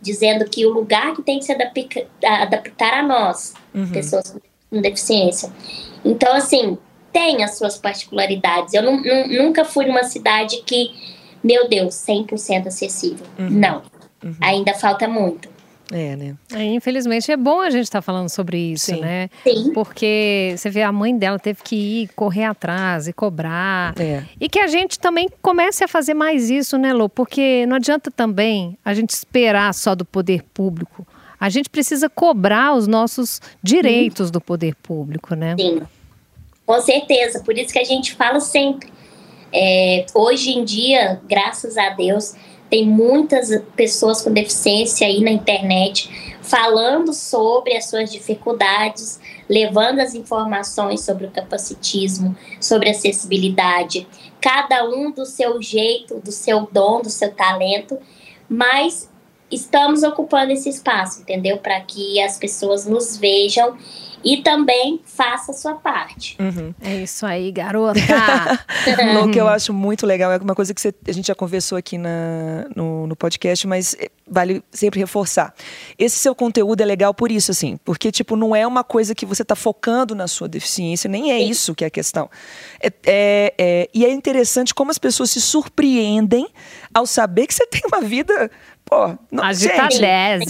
dizendo 0.00 0.44
que 0.44 0.64
o 0.66 0.70
lugar 0.72 1.14
que 1.14 1.22
tem 1.22 1.38
que 1.38 1.44
se 1.44 1.52
adapta- 1.52 2.06
adaptar 2.24 2.94
a 2.94 3.02
nós, 3.02 3.54
Uhum. 3.74 3.90
pessoas 3.90 4.36
com 4.70 4.80
deficiência. 4.80 5.50
Então, 6.04 6.32
assim, 6.34 6.78
tem 7.12 7.42
as 7.44 7.56
suas 7.58 7.76
particularidades. 7.78 8.74
Eu 8.74 8.82
nu- 8.82 9.02
nu- 9.02 9.28
nunca 9.44 9.64
fui 9.64 9.86
numa 9.86 10.04
cidade 10.04 10.62
que, 10.64 10.90
meu 11.42 11.68
Deus, 11.68 11.94
100% 11.94 12.66
acessível. 12.68 13.26
Uhum. 13.38 13.50
Não. 13.50 13.82
Uhum. 14.24 14.34
Ainda 14.40 14.74
falta 14.74 15.06
muito. 15.08 15.50
É, 15.94 16.16
né? 16.16 16.34
É, 16.54 16.64
infelizmente 16.64 17.30
é 17.30 17.36
bom 17.36 17.60
a 17.60 17.68
gente 17.68 17.82
estar 17.84 18.00
falando 18.00 18.30
sobre 18.30 18.56
isso, 18.56 18.86
Sim. 18.94 19.00
né? 19.00 19.28
Sim. 19.44 19.72
Porque 19.74 20.54
você 20.56 20.70
vê, 20.70 20.82
a 20.82 20.90
mãe 20.90 21.14
dela 21.14 21.38
teve 21.38 21.62
que 21.62 21.76
ir 21.76 22.08
correr 22.16 22.44
atrás 22.44 23.08
e 23.08 23.12
cobrar. 23.12 23.92
É. 24.00 24.22
E 24.40 24.48
que 24.48 24.58
a 24.58 24.68
gente 24.68 24.98
também 24.98 25.28
comece 25.42 25.84
a 25.84 25.88
fazer 25.88 26.14
mais 26.14 26.48
isso, 26.48 26.78
né, 26.78 26.94
Lô? 26.94 27.10
Porque 27.10 27.66
não 27.66 27.76
adianta 27.76 28.10
também 28.10 28.78
a 28.82 28.94
gente 28.94 29.10
esperar 29.10 29.74
só 29.74 29.94
do 29.94 30.04
poder 30.04 30.42
público. 30.54 31.06
A 31.38 31.50
gente 31.50 31.68
precisa 31.68 32.08
cobrar 32.08 32.72
os 32.74 32.86
nossos 32.86 33.42
direitos 33.62 34.30
do 34.30 34.40
poder 34.40 34.74
público, 34.76 35.34
né? 35.34 35.56
Sim, 35.58 35.82
com 36.66 36.80
certeza. 36.80 37.40
Por 37.40 37.56
isso 37.56 37.72
que 37.72 37.78
a 37.78 37.84
gente 37.84 38.14
fala 38.14 38.40
sempre. 38.40 38.92
É, 39.52 40.06
hoje 40.14 40.50
em 40.50 40.64
dia, 40.64 41.20
graças 41.28 41.76
a 41.76 41.90
Deus, 41.90 42.34
tem 42.70 42.86
muitas 42.86 43.50
pessoas 43.76 44.22
com 44.22 44.32
deficiência 44.32 45.06
aí 45.06 45.20
na 45.20 45.30
internet 45.30 46.08
falando 46.40 47.12
sobre 47.12 47.76
as 47.76 47.86
suas 47.86 48.10
dificuldades, 48.10 49.20
levando 49.48 50.00
as 50.00 50.14
informações 50.14 51.02
sobre 51.02 51.26
o 51.26 51.30
capacitismo, 51.30 52.36
sobre 52.58 52.88
acessibilidade, 52.88 54.06
cada 54.40 54.88
um 54.88 55.10
do 55.12 55.26
seu 55.26 55.60
jeito, 55.60 56.18
do 56.18 56.32
seu 56.32 56.68
dom, 56.72 57.02
do 57.02 57.10
seu 57.10 57.32
talento, 57.32 57.98
mas 58.48 59.11
estamos 59.52 60.02
ocupando 60.02 60.52
esse 60.52 60.68
espaço, 60.68 61.20
entendeu? 61.20 61.58
Para 61.58 61.80
que 61.80 62.20
as 62.20 62.38
pessoas 62.38 62.86
nos 62.86 63.16
vejam 63.16 63.76
e 64.24 64.38
também 64.38 65.00
faça 65.04 65.50
a 65.50 65.54
sua 65.54 65.74
parte. 65.74 66.36
Uhum. 66.40 66.72
É 66.80 67.02
isso 67.02 67.26
aí, 67.26 67.50
garota. 67.50 67.98
o 69.24 69.30
que 69.30 69.40
eu 69.40 69.48
acho 69.48 69.72
muito 69.72 70.06
legal 70.06 70.30
é 70.30 70.38
uma 70.38 70.54
coisa 70.54 70.72
que 70.72 70.80
você, 70.80 70.94
a 71.06 71.12
gente 71.12 71.26
já 71.26 71.34
conversou 71.34 71.76
aqui 71.76 71.98
na, 71.98 72.66
no, 72.74 73.06
no, 73.06 73.16
podcast, 73.16 73.66
mas 73.66 73.96
eh, 73.98 74.08
vale 74.26 74.62
sempre 74.70 75.00
reforçar. 75.00 75.52
Esse 75.98 76.18
seu 76.18 76.34
conteúdo 76.34 76.80
é 76.80 76.84
legal 76.84 77.12
por 77.12 77.32
isso, 77.32 77.50
assim, 77.50 77.76
porque 77.84 78.12
tipo 78.12 78.36
não 78.36 78.54
é 78.54 78.66
uma 78.66 78.84
coisa 78.84 79.14
que 79.14 79.26
você 79.26 79.42
está 79.42 79.56
focando 79.56 80.14
na 80.14 80.28
sua 80.28 80.48
deficiência, 80.48 81.08
nem 81.08 81.32
é 81.32 81.38
Sim. 81.38 81.50
isso 81.50 81.74
que 81.74 81.84
é 81.84 81.88
a 81.88 81.90
questão. 81.90 82.30
É, 82.80 82.92
é, 83.04 83.54
é, 83.58 83.88
e 83.92 84.04
é 84.04 84.12
interessante 84.12 84.72
como 84.72 84.90
as 84.90 84.98
pessoas 84.98 85.30
se 85.30 85.40
surpreendem 85.40 86.46
ao 86.94 87.06
saber 87.06 87.46
que 87.46 87.54
você 87.54 87.66
tem 87.66 87.82
uma 87.86 88.00
vida 88.00 88.50
Pô, 88.84 89.16
não, 89.30 89.50
gente, 89.54 89.72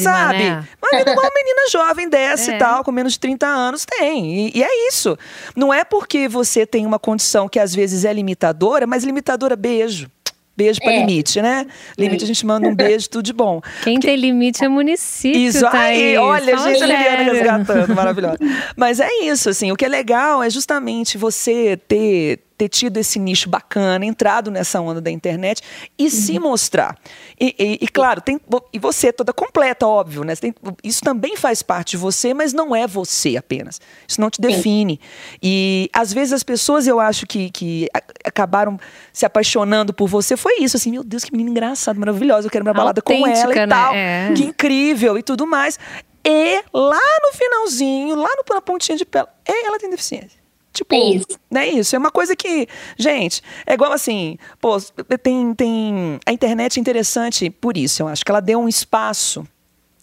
sabe? 0.01 0.39
Né? 0.39 0.67
Uma 0.83 0.99
vida 0.99 1.13
uma 1.13 1.31
menina 1.33 1.71
jovem 1.71 2.09
dessa 2.09 2.51
é. 2.51 2.57
e 2.57 2.59
tal, 2.59 2.83
com 2.83 2.91
menos 2.91 3.13
de 3.13 3.21
30 3.21 3.47
anos, 3.47 3.85
tem. 3.85 4.49
E, 4.49 4.59
e, 4.59 4.65
é 4.65 4.89
isso. 4.89 5.17
Não 5.55 5.73
é 5.73 5.85
porque 5.85 6.27
você 6.27 6.67
tem 6.67 6.85
uma 6.85 6.99
condição 6.99 7.49
que 7.49 7.61
às 7.61 7.73
vezes 7.73 8.05
é 8.05 8.13
limitadora, 8.13 8.85
mas 8.85 9.05
limitadora, 9.05 9.55
beijo. 9.55 10.11
Beijo 10.57 10.81
para 10.81 10.93
é. 10.93 10.99
limite, 10.99 11.41
né? 11.41 11.67
Limite 11.97 12.25
a 12.25 12.27
gente 12.27 12.45
manda 12.45 12.69
um 12.69 12.75
beijo, 12.75 13.09
tudo 13.09 13.25
de 13.25 13.33
bom. 13.33 13.61
Quem 13.83 13.95
Porque... 13.95 14.09
tem 14.09 14.17
limite 14.17 14.63
é 14.63 14.69
município. 14.69 15.41
Isso 15.41 15.61
tá 15.61 15.81
aí, 15.81 16.17
olha, 16.19 16.57
Fala 16.59 16.73
gente, 16.73 16.83
a 16.83 16.87
Liliana 16.87 17.33
resgatando, 17.33 17.95
maravilhosa. 17.95 18.39
Mas 18.77 19.01
é 19.01 19.09
isso, 19.23 19.49
assim, 19.49 19.73
o 19.73 19.77
que 19.77 19.85
é 19.85 19.89
legal 19.89 20.43
é 20.43 20.51
justamente 20.51 21.17
você 21.17 21.79
ter 21.89 22.41
ter 22.57 22.69
tido 22.69 22.97
esse 22.99 23.19
nicho 23.19 23.49
bacana, 23.49 24.05
entrado 24.05 24.51
nessa 24.51 24.81
onda 24.81 25.01
da 25.01 25.11
internet 25.11 25.63
e 25.99 26.05
uhum. 26.05 26.11
se 26.11 26.39
mostrar. 26.39 26.97
E, 27.41 27.55
e, 27.59 27.79
e, 27.85 27.89
claro, 27.89 28.21
tem, 28.21 28.41
e 28.73 28.79
você 28.79 29.13
toda 29.13 29.33
completa, 29.33 29.87
óbvio, 29.87 30.25
né? 30.25 30.37
Tem, 30.37 30.55
isso 30.83 31.03
também 31.03 31.37
faz 31.37 31.63
parte 31.63 31.93
de 31.93 31.97
você, 31.97 32.33
mas 32.35 32.53
não 32.53 32.75
é 32.75 32.87
você 32.87 33.37
apenas. 33.37 33.81
Isso 34.07 34.21
não 34.21 34.31
te 34.31 34.41
define. 34.41 35.01
Sim. 35.03 35.39
E 35.43 35.91
às 35.93 36.13
vezes 36.13 36.33
as 36.33 36.43
pessoas, 36.43 36.87
eu 36.87 37.01
acho 37.01 37.27
que, 37.27 37.51
que 37.51 37.89
acabaram 38.25 38.79
se 39.13 39.27
apaixonando 39.27 39.93
por 39.93 40.09
você, 40.09 40.37
foi 40.37 40.61
isso, 40.61 40.77
assim, 40.77 40.93
meu 40.93 41.05
Deus, 41.05 41.25
que 41.25 41.33
menina 41.33 41.51
engraçada, 41.51 41.99
maravilhosa, 41.99 42.47
eu 42.47 42.51
quero 42.51 42.65
uma 42.65 42.75
balada 42.75 43.03
com 43.03 43.13
ela 43.27 43.53
e 43.53 43.57
né? 43.57 43.67
tal. 43.67 43.95
É. 43.95 44.33
Que 44.35 44.45
incrível 44.45 45.19
e 45.19 45.23
tudo 45.23 45.47
mais. 45.47 45.79
E 46.25 46.63
lá 46.73 47.01
no 47.23 47.37
finalzinho, 47.37 48.15
lá 48.15 48.29
no, 48.29 48.55
na 48.55 48.61
pontinha 48.61 48.97
de 48.97 49.05
pé, 49.05 49.27
ela 49.45 49.79
tem 49.79 49.91
deficiência. 49.91 50.42
Tipo, 50.73 50.95
é 50.95 50.99
isso. 50.99 51.27
é 51.55 51.69
isso. 51.69 51.97
É 51.97 51.99
uma 51.99 52.11
coisa 52.11 52.35
que, 52.35 52.67
gente, 52.97 53.43
é 53.67 53.75
igual 53.75 53.93
assim, 53.93 54.39
pô, 54.61 54.81
tem, 55.23 55.55
tem. 55.55 56.19
A 56.25 56.33
internet 56.33 56.79
é 56.79 56.81
interessante 56.81 57.51
por 57.51 57.77
isso, 57.77 58.03
eu 58.03 58.09
acho 58.09 58.25
que 58.25 58.31
ela 58.31 58.41
deu 58.41 58.59
um 58.59 58.69
espaço, 58.69 59.47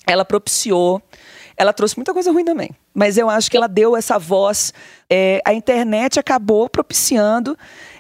ela 0.06 0.24
propiciou, 0.24 1.02
ela 1.58 1.74
trouxe 1.74 1.98
muita 1.98 2.14
coisa 2.14 2.32
ruim 2.32 2.46
também. 2.46 2.70
Mas 2.94 3.18
eu 3.18 3.30
acho 3.30 3.50
que 3.50 3.58
ela 3.58 3.68
deu 3.68 3.96
essa 3.96 4.18
voz. 4.18 4.74
É, 5.10 5.42
a 5.46 5.54
internet 5.54 6.20
acabou 6.20 6.70
propiciando 6.70 7.58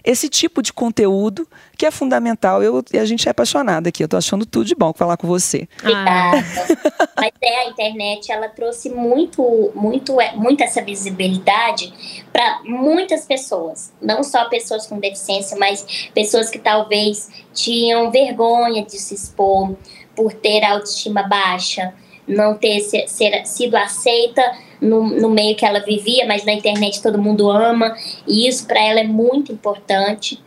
esse 0.09 0.27
tipo 0.27 0.63
de 0.63 0.73
conteúdo 0.73 1.47
que 1.77 1.85
é 1.85 1.91
fundamental. 1.91 2.63
Eu, 2.63 2.83
e 2.91 2.97
a 2.97 3.05
gente 3.05 3.27
é 3.27 3.31
apaixonada 3.31 3.89
aqui. 3.89 4.03
Eu 4.03 4.07
tô 4.07 4.17
achando 4.17 4.43
tudo 4.43 4.65
de 4.65 4.73
bom 4.73 4.91
falar 4.91 5.17
com 5.17 5.27
você. 5.27 5.67
Obrigada. 5.79 6.43
Mas 7.15 7.31
é, 7.39 7.59
a 7.59 7.69
internet, 7.69 8.31
ela 8.31 8.49
trouxe 8.49 8.89
muito, 8.89 9.71
muito, 9.75 10.19
é, 10.19 10.35
muito 10.35 10.63
essa 10.63 10.81
visibilidade 10.81 11.93
para 12.33 12.61
muitas 12.63 13.25
pessoas. 13.25 13.93
Não 14.01 14.23
só 14.23 14.49
pessoas 14.49 14.87
com 14.87 14.99
deficiência, 14.99 15.57
mas 15.57 16.09
pessoas 16.13 16.49
que 16.49 16.57
talvez 16.57 17.29
tinham 17.53 18.09
vergonha 18.09 18.83
de 18.83 18.97
se 18.97 19.13
expor 19.13 19.75
por 20.15 20.33
ter 20.33 20.63
autoestima 20.63 21.23
baixa, 21.23 21.93
não 22.29 22.55
ter 22.55 22.79
ser, 22.81 23.07
ser, 23.07 23.45
sido 23.45 23.75
aceita 23.75 24.41
no, 24.79 25.03
no 25.03 25.29
meio 25.29 25.55
que 25.55 25.65
ela 25.65 25.79
vivia, 25.79 26.25
mas 26.25 26.45
na 26.45 26.53
internet 26.53 27.01
todo 27.01 27.21
mundo 27.21 27.49
ama, 27.49 27.95
e 28.27 28.47
isso 28.47 28.65
para 28.67 28.81
ela 28.81 28.99
é 28.99 29.03
muito 29.03 29.51
importante. 29.51 30.41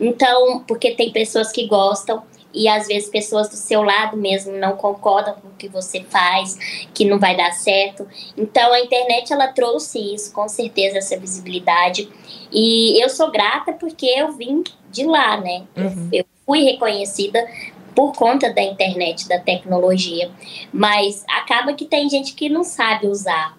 Então, 0.00 0.64
porque 0.66 0.92
tem 0.92 1.10
pessoas 1.10 1.50
que 1.50 1.66
gostam 1.66 2.22
e 2.52 2.66
às 2.66 2.86
vezes 2.86 3.08
pessoas 3.08 3.48
do 3.48 3.56
seu 3.56 3.82
lado 3.82 4.16
mesmo 4.16 4.52
não 4.52 4.76
concordam 4.76 5.34
com 5.34 5.48
o 5.48 5.54
que 5.56 5.68
você 5.68 6.02
faz, 6.02 6.86
que 6.94 7.04
não 7.04 7.18
vai 7.18 7.36
dar 7.36 7.52
certo. 7.52 8.06
Então 8.36 8.72
a 8.72 8.80
internet 8.80 9.32
ela 9.32 9.48
trouxe 9.48 10.14
isso, 10.14 10.32
com 10.32 10.48
certeza 10.48 10.98
essa 10.98 11.16
visibilidade. 11.18 12.08
E 12.50 13.02
eu 13.02 13.08
sou 13.08 13.30
grata 13.30 13.72
porque 13.72 14.06
eu 14.06 14.32
vim 14.32 14.62
de 14.90 15.04
lá, 15.04 15.36
né? 15.36 15.64
Uhum. 15.76 16.08
Eu, 16.12 16.20
eu 16.20 16.24
fui 16.46 16.62
reconhecida 16.62 17.46
por 17.94 18.12
conta 18.12 18.52
da 18.52 18.62
internet, 18.62 19.28
da 19.28 19.38
tecnologia. 19.38 20.30
Mas 20.72 21.24
acaba 21.28 21.72
que 21.72 21.84
tem 21.84 22.08
gente 22.08 22.34
que 22.34 22.48
não 22.48 22.64
sabe 22.64 23.06
usar 23.06 23.56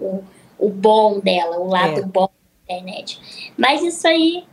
o, 0.00 0.22
o 0.58 0.68
bom 0.68 1.20
dela, 1.20 1.58
o 1.58 1.68
lado 1.68 2.00
é. 2.00 2.02
bom 2.02 2.28
da 2.68 2.74
internet. 2.74 3.52
Mas 3.56 3.82
isso 3.82 4.06
aí 4.06 4.44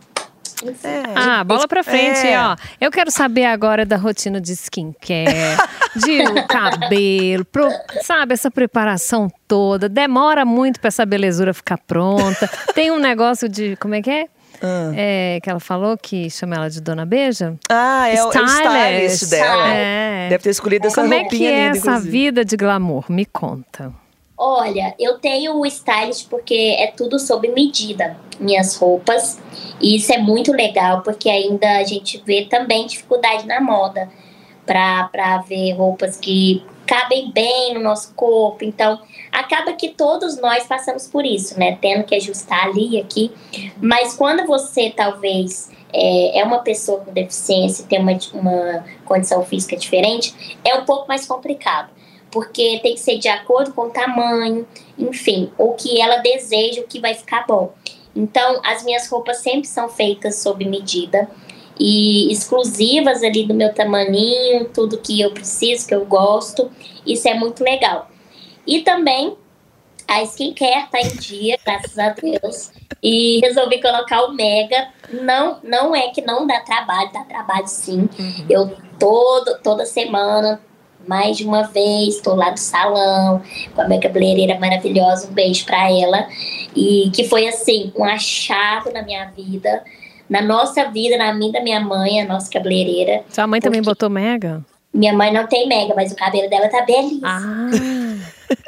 é, 0.84 1.04
ah, 1.16 1.44
bola 1.44 1.68
pra 1.68 1.84
frente, 1.84 2.26
é. 2.26 2.40
ó. 2.40 2.56
Eu 2.80 2.90
quero 2.90 3.12
saber 3.12 3.46
agora 3.46 3.86
da 3.86 3.98
rotina 3.98 4.40
de 4.40 4.54
skincare, 4.54 5.58
de 5.96 6.44
cabelo, 6.48 7.44
pro, 7.46 7.68
sabe, 8.02 8.34
essa 8.34 8.50
preparação 8.50 9.30
toda. 9.48 9.90
Demora 9.90 10.46
muito 10.46 10.80
pra 10.80 10.88
essa 10.88 11.06
belezura 11.06 11.54
ficar 11.54 11.78
pronta. 11.78 12.50
Tem 12.74 12.90
um 12.90 13.00
negócio 13.00 13.50
de, 13.50 13.76
como 13.78 13.96
é 13.96 14.02
que 14.02 14.10
é? 14.10 14.28
Ah. 14.62 14.92
É, 14.96 15.40
que 15.42 15.50
ela 15.50 15.60
falou 15.60 15.98
que 15.98 16.30
chama 16.30 16.56
ela 16.56 16.70
de 16.70 16.82
Dona 16.82 17.06
Beija. 17.06 17.56
Ah, 17.70 18.08
é, 18.10 18.16
stylist. 18.16 18.36
o 18.36 18.48
stylist 18.48 19.30
dela. 19.30 19.68
É. 19.74 20.30
Deve 20.30 20.44
ter 20.44 20.50
escolhido 20.50 20.88
essa 20.88 21.02
Como 21.02 21.14
roupinha 21.14 21.30
Como 21.30 21.36
é 21.36 21.38
que 21.40 21.46
é 21.46 21.66
linda, 21.66 21.78
essa 21.78 21.90
inclusive. 21.92 22.12
vida 22.12 22.46
de 22.46 22.58
glamour? 22.58 23.06
Me 23.10 23.26
conta. 23.26 23.94
Olha, 24.38 24.94
eu 25.00 25.18
tenho 25.18 25.56
o 25.60 25.66
stylist 25.66 26.28
porque 26.30 26.76
é 26.78 26.88
tudo 26.88 27.18
sob 27.18 27.48
medida, 27.50 28.18
minhas 28.40 28.76
roupas. 28.76 29.40
E 29.80 29.96
isso 29.96 30.12
é 30.12 30.18
muito 30.18 30.52
legal, 30.52 31.02
porque 31.04 31.30
ainda 31.30 31.78
a 31.78 31.84
gente 31.86 32.22
vê 32.26 32.46
também 32.46 32.86
dificuldade 32.86 33.48
na 33.48 33.62
moda 33.62 34.10
para 34.66 35.38
ver 35.48 35.72
roupas 35.74 36.18
que 36.18 36.66
cabem 36.86 37.32
bem 37.32 37.74
no 37.74 37.80
nosso 37.82 38.14
corpo. 38.14 38.64
Então, 38.64 39.02
acaba 39.32 39.74
que 39.74 39.90
todos 39.90 40.40
nós 40.40 40.66
passamos 40.66 41.08
por 41.08 41.26
isso, 41.26 41.60
né? 41.60 41.78
Tendo 41.82 42.04
que 42.04 42.16
ajustar 42.16 42.66
ali 42.66 42.96
e 42.96 43.00
aqui. 43.00 43.32
Mas 43.82 44.16
quando 44.16 44.46
você 44.46 44.90
talvez 44.90 45.70
é, 45.92 46.40
é 46.40 46.44
uma 46.44 46.60
pessoa 46.60 47.02
com 47.02 47.14
deficiência, 47.14 47.86
tem 47.86 48.00
uma, 48.00 48.18
uma 48.34 48.86
condição 49.06 49.44
física 49.44 49.76
diferente, 49.76 50.60
é 50.64 50.76
um 50.76 50.86
pouco 50.86 51.08
mais 51.08 51.26
complicado 51.26 51.96
porque 52.36 52.82
tem 52.84 52.96
que 52.96 53.00
ser 53.00 53.18
de 53.18 53.30
acordo 53.30 53.72
com 53.72 53.84
o 53.84 53.90
tamanho, 53.90 54.68
enfim, 55.00 55.50
o 55.58 55.72
que 55.72 56.02
ela 56.02 56.18
deseja, 56.18 56.82
o 56.82 56.84
que 56.84 57.00
vai 57.00 57.14
ficar 57.14 57.46
bom. 57.48 57.72
Então, 58.14 58.60
as 58.66 58.84
minhas 58.84 59.08
roupas 59.08 59.38
sempre 59.38 59.66
são 59.70 59.88
feitas 59.88 60.36
sob 60.36 60.66
medida 60.66 61.30
e 61.80 62.32
exclusivas 62.32 63.24
ali 63.24 63.46
do 63.46 63.54
meu 63.54 63.74
tamaninho, 63.74 64.66
tudo 64.74 64.98
que 64.98 65.20
eu 65.20 65.32
preciso, 65.32 65.88
que 65.88 65.96
eu 65.96 66.06
gosto. 66.06 66.72
Isso 67.06 67.28
é 67.28 67.34
muito 67.34 67.64
legal. 67.64 68.10
E 68.66 68.82
também 68.82 69.36
a 70.08 70.22
skincare 70.24 70.90
tá 70.90 71.02
em 71.02 71.16
dia, 71.18 71.58
graças 71.64 71.98
a 71.98 72.10
Deus. 72.10 72.72
E 73.02 73.40
resolvi 73.42 73.82
colocar 73.82 74.24
o 74.24 74.34
Mega. 74.34 74.88
Não, 75.12 75.60
não 75.64 75.96
é 75.96 76.10
que 76.10 76.22
não 76.22 76.48
dá 76.48 76.60
trabalho, 76.62 77.12
dá 77.12 77.24
trabalho 77.24 77.68
sim. 77.68 78.10
Uhum. 78.18 78.46
Eu 78.50 78.76
todo, 78.98 79.60
toda 79.62 79.86
semana 79.86 80.62
mais 81.08 81.38
de 81.38 81.46
uma 81.46 81.64
vez, 81.64 82.16
estou 82.16 82.36
lá 82.36 82.52
no 82.52 82.58
salão 82.58 83.42
com 83.74 83.82
a 83.82 83.88
minha 83.88 84.00
cabeleireira 84.00 84.60
maravilhosa, 84.60 85.28
um 85.28 85.34
beijo 85.34 85.66
para 85.66 85.92
ela. 85.92 86.28
E 86.76 87.12
que 87.14 87.24
foi 87.26 87.48
assim, 87.48 87.92
um 87.96 88.04
achado 88.04 88.92
na 88.92 89.02
minha 89.02 89.26
vida, 89.26 89.84
na 90.30 90.42
nossa 90.42 90.86
vida, 90.86 91.18
na 91.18 91.34
minha 91.34 91.52
da 91.52 91.62
minha 91.62 91.80
mãe, 91.80 92.22
a 92.22 92.26
nossa 92.26 92.50
cabeleireira. 92.50 93.24
Sua 93.30 93.48
mãe 93.48 93.60
também 93.60 93.82
botou 93.82 94.10
mega? 94.10 94.64
Minha 94.94 95.14
mãe 95.14 95.32
não 95.32 95.46
tem 95.46 95.68
mega, 95.68 95.94
mas 95.96 96.12
o 96.12 96.16
cabelo 96.16 96.50
dela 96.50 96.70
tá 96.70 96.82
belíssimo. 96.84 97.22
Ah. 97.24 97.70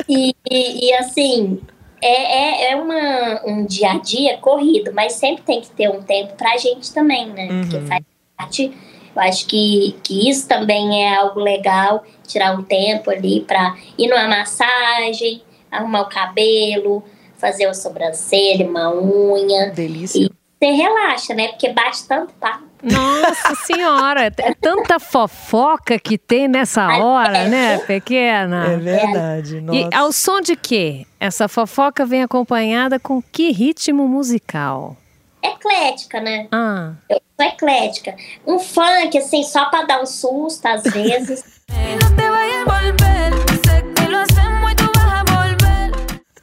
e, 0.09 0.35
e, 0.49 0.89
e, 0.89 0.93
assim, 0.95 1.59
é, 2.01 2.69
é, 2.69 2.71
é 2.71 2.75
uma, 2.75 3.41
um 3.45 3.65
dia 3.65 3.91
a 3.91 3.97
dia 3.97 4.37
corrido, 4.37 4.91
mas 4.93 5.13
sempre 5.13 5.43
tem 5.43 5.61
que 5.61 5.69
ter 5.69 5.89
um 5.89 6.01
tempo 6.01 6.33
pra 6.35 6.57
gente 6.57 6.93
também, 6.93 7.27
né? 7.27 7.47
Uhum. 7.49 7.61
Porque 7.61 7.79
faz 7.87 8.03
parte 8.37 8.71
eu 9.17 9.21
acho 9.23 9.47
que, 9.47 9.95
que 10.03 10.29
isso 10.29 10.47
também 10.47 11.03
é 11.03 11.15
algo 11.15 11.39
legal, 11.39 12.03
tirar 12.27 12.53
um 12.53 12.61
tempo 12.61 13.09
ali 13.09 13.41
para 13.41 13.75
ir 13.97 14.07
numa 14.07 14.27
massagem, 14.27 15.41
arrumar 15.71 16.01
o 16.01 16.09
cabelo, 16.09 17.03
fazer 17.35 17.65
uma 17.65 17.73
sobrancelha, 17.73 18.69
uma 18.69 18.93
unha. 18.93 19.71
Delícia. 19.71 20.26
Você 20.59 20.71
relaxa, 20.71 21.33
né? 21.35 21.49
Porque 21.49 21.71
bate 21.71 22.07
tanto 22.07 22.33
papo 22.33 22.63
Nossa 22.81 23.55
senhora, 23.65 24.25
é 24.25 24.53
tanta 24.59 24.99
fofoca 24.99 25.99
que 25.99 26.17
tem 26.17 26.47
nessa 26.47 26.97
hora, 26.97 27.47
né, 27.47 27.77
pequena? 27.79 28.73
É 28.73 28.77
verdade. 28.77 29.61
Nossa. 29.61 29.79
E 29.79 29.95
ao 29.95 30.11
som 30.11 30.41
de 30.41 30.55
quê? 30.55 31.05
Essa 31.19 31.47
fofoca 31.47 32.05
vem 32.07 32.23
acompanhada 32.23 32.99
com 32.99 33.21
que 33.21 33.51
ritmo 33.51 34.07
musical? 34.07 34.97
Eclética, 35.43 36.19
né? 36.19 36.47
Ah. 36.51 36.93
Eu 37.07 37.21
sou 37.39 37.47
eclética. 37.47 38.15
Um 38.45 38.57
funk, 38.57 39.15
assim, 39.15 39.43
só 39.43 39.65
pra 39.65 39.83
dar 39.83 40.01
um 40.01 40.05
susto, 40.07 40.65
às 40.65 40.83
vezes. 40.83 41.43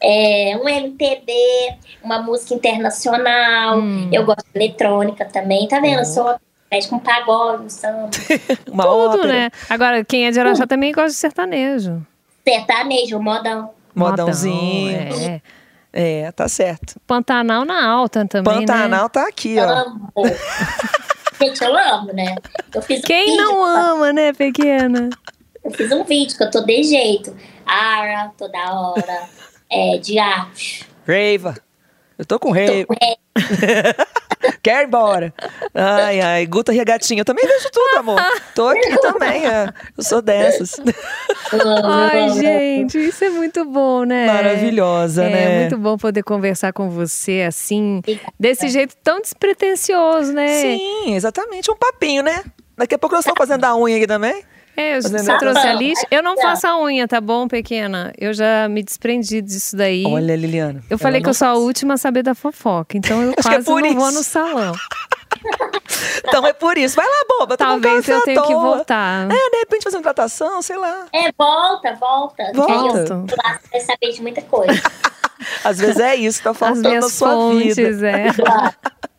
É, 0.06 0.54
um 0.62 0.68
MPB, 0.68 1.32
uma 2.02 2.20
música 2.20 2.54
internacional. 2.54 3.78
Hum. 3.78 4.10
Eu 4.12 4.24
gosto 4.26 4.44
de 4.52 4.58
eletrônica 4.58 5.24
também, 5.24 5.66
tá 5.66 5.80
vendo? 5.80 6.00
Eu 6.00 6.04
sou 6.04 6.38
mexe 6.70 6.88
com 6.88 6.98
pagode, 6.98 7.64
um 7.64 7.68
samba, 7.70 8.10
Uma 8.70 8.84
Tudo, 8.84 9.18
ópera. 9.18 9.26
né? 9.28 9.50
Agora, 9.70 10.04
quem 10.04 10.26
é 10.26 10.30
de 10.30 10.40
Araxá 10.40 10.66
também 10.66 10.92
gosta 10.92 11.10
de 11.10 11.14
sertanejo. 11.16 12.04
sertanejo, 12.46 13.18
modão. 13.20 13.70
Modãozinho. 13.94 15.04
Modão, 15.04 15.20
é. 15.30 15.40
É, 15.96 16.32
tá 16.32 16.48
certo. 16.48 17.00
Pantanal 17.06 17.64
na 17.64 17.88
alta 17.88 18.26
também, 18.26 18.52
né? 18.52 18.66
Pantanal 18.66 19.08
tá 19.08 19.28
aqui, 19.28 19.56
ó. 19.58 19.62
Amo. 19.62 20.10
Gente, 21.40 21.62
eu 21.62 21.76
amo, 21.76 22.12
né? 22.12 22.34
Eu 22.74 22.82
fiz 22.82 22.98
um 23.00 23.02
Quem 23.02 23.36
não 23.36 23.64
ama, 23.64 24.12
né, 24.12 24.32
pequena? 24.32 25.10
Eu 25.64 25.70
fiz 25.70 25.90
um 25.92 26.02
vídeo 26.04 26.36
que 26.36 26.42
eu 26.42 26.50
tô 26.50 26.60
de 26.62 26.82
jeito. 26.82 27.34
Ara, 27.64 28.32
toda 28.36 28.58
hora. 28.58 29.28
É, 29.74 29.98
de 29.98 30.18
arte. 30.18 30.86
Raiva. 31.06 31.56
Eu 32.16 32.24
tô 32.24 32.38
com 32.38 32.52
raiva. 32.52 32.94
Quer 34.62 34.82
ir 34.82 34.86
embora. 34.86 35.34
Ai, 35.74 36.20
ai, 36.20 36.46
Guta 36.46 36.70
Regatinha. 36.70 37.22
Eu 37.22 37.24
também 37.24 37.44
vejo 37.44 37.68
tudo, 37.72 37.98
amor. 37.98 38.20
Tô 38.54 38.68
aqui 38.68 38.96
também, 39.02 39.44
é. 39.44 39.68
Eu 39.96 40.04
sou 40.04 40.22
dessas. 40.22 40.80
Ai, 41.82 42.30
gente, 42.30 42.98
isso 42.98 43.24
é 43.24 43.30
muito 43.30 43.64
bom, 43.64 44.04
né? 44.04 44.26
Maravilhosa, 44.26 45.24
é, 45.24 45.30
né? 45.30 45.42
É 45.42 45.60
muito 45.60 45.78
bom 45.78 45.96
poder 45.96 46.22
conversar 46.22 46.72
com 46.72 46.88
você 46.88 47.44
assim, 47.46 48.00
desse 48.38 48.68
jeito 48.68 48.94
tão 49.02 49.20
despretensioso, 49.20 50.32
né? 50.32 50.60
Sim, 50.60 51.14
exatamente. 51.14 51.70
Um 51.70 51.76
papinho, 51.76 52.22
né? 52.22 52.44
Daqui 52.76 52.94
a 52.94 52.98
pouco 52.98 53.16
nós 53.16 53.24
estamos 53.24 53.38
fazendo 53.38 53.64
a 53.64 53.76
unha 53.76 53.96
aqui 53.96 54.06
também. 54.06 54.44
É, 54.76 55.00
você 55.00 55.38
trouxe 55.38 55.66
a 55.66 55.72
lixa. 55.72 56.06
Eu 56.10 56.22
não 56.22 56.36
faço 56.36 56.66
a 56.66 56.80
unha, 56.80 57.06
tá 57.06 57.20
bom, 57.20 57.46
pequena? 57.46 58.12
Eu 58.18 58.32
já 58.34 58.68
me 58.68 58.82
desprendi 58.82 59.40
disso 59.40 59.76
daí. 59.76 60.04
Olha, 60.06 60.34
Liliana. 60.36 60.82
eu 60.90 60.98
falei 60.98 61.22
que 61.22 61.28
eu 61.28 61.34
sou 61.34 61.48
a 61.48 61.54
última 61.54 61.94
a 61.94 61.96
saber 61.96 62.22
da 62.22 62.34
fofoca, 62.34 62.96
então 62.96 63.22
eu 63.22 63.32
que 63.34 63.40
é 63.40 63.42
quase 63.42 63.64
por 63.64 63.80
não 63.82 63.94
vou 63.94 64.08
isso. 64.08 64.18
no 64.18 64.24
salão. 64.24 64.72
Então 66.26 66.46
é 66.46 66.52
por 66.52 66.78
isso. 66.78 66.96
Vai 66.96 67.06
lá, 67.06 67.24
boba. 67.28 67.56
Talvez 67.56 68.08
eu 68.08 68.20
tenha 68.22 68.40
que 68.42 68.54
voltar. 68.54 69.26
É, 69.30 69.50
de 69.50 69.56
repente 69.58 69.84
fazer 69.84 69.96
uma 69.96 70.00
hidratação, 70.00 70.62
sei 70.62 70.76
lá. 70.76 71.06
É, 71.12 71.30
volta, 71.36 71.92
volta. 71.94 72.50
Volta. 72.54 72.72
Aí 72.72 73.06
vou 73.06 73.26
lá, 73.44 73.58
você 73.60 73.70
vai 73.70 73.80
saber 73.80 74.12
de 74.12 74.22
muita 74.22 74.42
coisa. 74.42 74.72
Às 75.62 75.78
vezes 75.78 75.98
é 75.98 76.16
isso, 76.16 76.42
tá 76.42 76.50
As 76.50 76.56
faltando 76.58 76.94
na 76.94 77.08
sua 77.08 77.30
fontes, 77.30 77.76
vida. 77.76 78.10
é. 78.10 78.26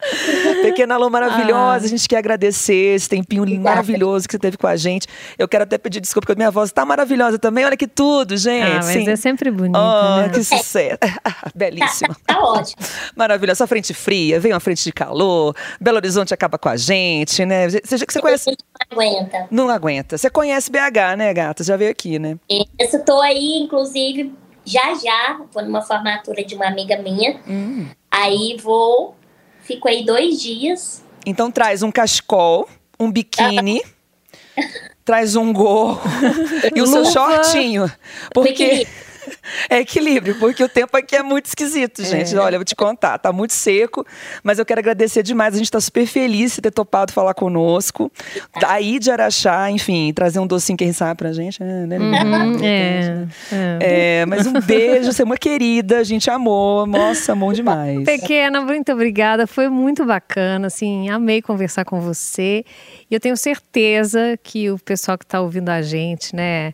Pequena 0.64 0.96
Alô 0.96 1.10
maravilhosa, 1.10 1.86
Ah. 1.86 1.86
a 1.86 1.88
gente 1.88 2.08
quer 2.08 2.18
agradecer 2.18 2.96
esse 2.96 3.10
tempinho 3.10 3.46
maravilhoso 3.62 4.28
que 4.28 4.34
você 4.34 4.40
teve 4.40 4.58
com 4.58 4.68
a 4.68 4.76
gente. 4.76 5.08
Eu 5.38 5.48
quero 5.48 5.64
até 5.64 5.78
pedir 5.78 6.00
desculpa 6.00 6.28
porque 6.28 6.38
minha 6.38 6.52
voz 6.52 6.72
tá 6.72 6.86
maravilhosa 6.86 7.38
também. 7.40 7.66
Olha 7.66 7.78
que 7.78 7.88
tudo, 7.88 8.36
gente. 8.38 8.64
Ah, 8.72 8.76
mas 8.76 8.86
Sim. 8.86 9.10
é 9.10 9.16
sempre 9.16 9.52
bonito, 9.52 9.78
Oh, 9.78 10.22
né? 10.22 10.30
que 10.30 10.44
sucesso. 10.44 10.98
Belíssima. 11.56 12.16
Tá 12.26 12.40
ótimo. 12.40 12.82
Maravilhosa. 13.16 13.56
Só 13.60 13.68
frente 13.68 13.94
fria, 13.94 14.40
vem 14.40 14.52
uma 14.54 14.60
frente 14.60 14.84
de 14.84 14.92
calor. 14.92 15.56
Belo 15.80 15.98
Horizonte 15.98 16.34
acaba 16.34 16.58
com 16.58 16.70
a 16.70 16.76
gente, 16.78 17.46
né? 17.46 17.70
Você, 17.70 17.82
você 17.98 18.20
conhece. 18.22 18.50
não 18.50 19.00
aguenta. 19.00 19.48
Não 19.52 19.70
aguenta. 19.70 20.18
Você 20.18 20.30
conhece 20.30 20.72
BH, 20.72 21.16
né, 21.18 21.34
gata? 21.34 21.64
Já 21.64 21.78
veio 21.78 21.92
aqui, 21.92 22.18
né? 22.20 22.38
Eu 22.50 23.06
tô 23.06 23.22
aí, 23.22 23.60
inclusive, 23.60 24.34
já 24.66 24.94
já, 24.96 25.40
vou 25.54 25.64
numa 25.64 25.82
formatura 25.82 26.44
de 26.44 26.56
uma 26.56 26.68
amiga 26.68 26.98
minha. 26.98 27.40
Hum. 27.48 27.86
Aí 28.12 28.58
vou, 28.62 29.16
fico 29.66 29.88
aí 29.90 30.06
dois 30.06 30.40
dias. 30.40 31.04
Então 31.26 31.52
traz 31.52 31.84
um 31.84 31.92
cachecol, 31.92 32.70
um 33.00 33.12
biquíni, 33.12 33.82
traz 35.04 35.36
um 35.36 35.52
gorro 35.52 36.02
e 36.74 36.82
o 36.82 36.88
seu 36.88 37.06
shortinho. 37.06 37.92
Porque 38.34 38.64
Equilíbrio. 38.64 38.88
é 39.70 39.80
equilíbrio, 39.80 40.36
porque 40.40 40.64
o 40.64 40.70
tempo 40.70 40.96
aqui 40.98 41.16
é 41.16 41.24
muito 41.24 41.46
esquisito, 41.46 42.04
gente. 42.04 42.36
Olha, 42.36 42.56
eu 42.56 42.60
vou 42.60 42.66
te 42.66 42.76
contar, 42.76 43.18
tá 43.18 43.32
muito 43.32 43.54
seco, 43.54 44.06
mas 44.44 44.60
eu 44.60 44.66
quero 44.66 44.80
agradecer 44.80 45.24
demais. 45.24 45.56
A 45.56 45.58
gente 45.58 45.72
tá 45.72 45.80
super 45.80 46.06
feliz 46.06 46.56
de 46.56 46.62
ter 46.62 46.72
topado 46.72 47.14
falar 47.14 47.34
conosco. 47.34 48.12
Daí 48.60 49.00
de 49.00 49.12
Araxá, 49.12 49.70
enfim, 49.72 50.12
trazer 50.14 50.40
um 50.40 50.48
docinho, 50.48 50.78
quem 50.78 50.92
sabe, 50.92 51.18
pra 51.18 51.32
gente. 51.32 51.62
É, 51.62 51.66
né? 51.86 51.98
Uhum, 51.98 52.64
é, 52.64 53.28
é. 53.52 54.22
É, 54.22 54.26
mas 54.26 54.48
um 54.48 54.54
beijo, 54.60 55.12
você 55.12 55.22
é 55.22 55.26
uma 55.26 55.38
querida, 55.38 56.00
a 56.00 56.04
gente 56.04 56.30
amou. 56.30 56.86
Nossa, 56.86 57.34
amou 57.34 57.54
demais. 57.54 58.04
Pequena, 58.04 58.62
muito 58.62 58.92
obrigada. 58.92 59.48
Foi 59.48 59.70
muito 59.70 60.06
bacana, 60.06 60.68
assim, 60.68 61.10
amei 61.10 61.42
conversar 61.42 61.86
com 61.86 62.00
você. 62.00 62.64
E 63.10 63.14
eu 63.14 63.20
tenho 63.20 63.38
certeza 63.38 64.38
que 64.42 64.70
o 64.70 64.80
pessoal 64.80 65.18
que 65.18 65.26
está 65.26 65.42
ouvindo 65.42 65.70
a 65.70 65.82
gente, 65.82 66.36
né, 66.36 66.74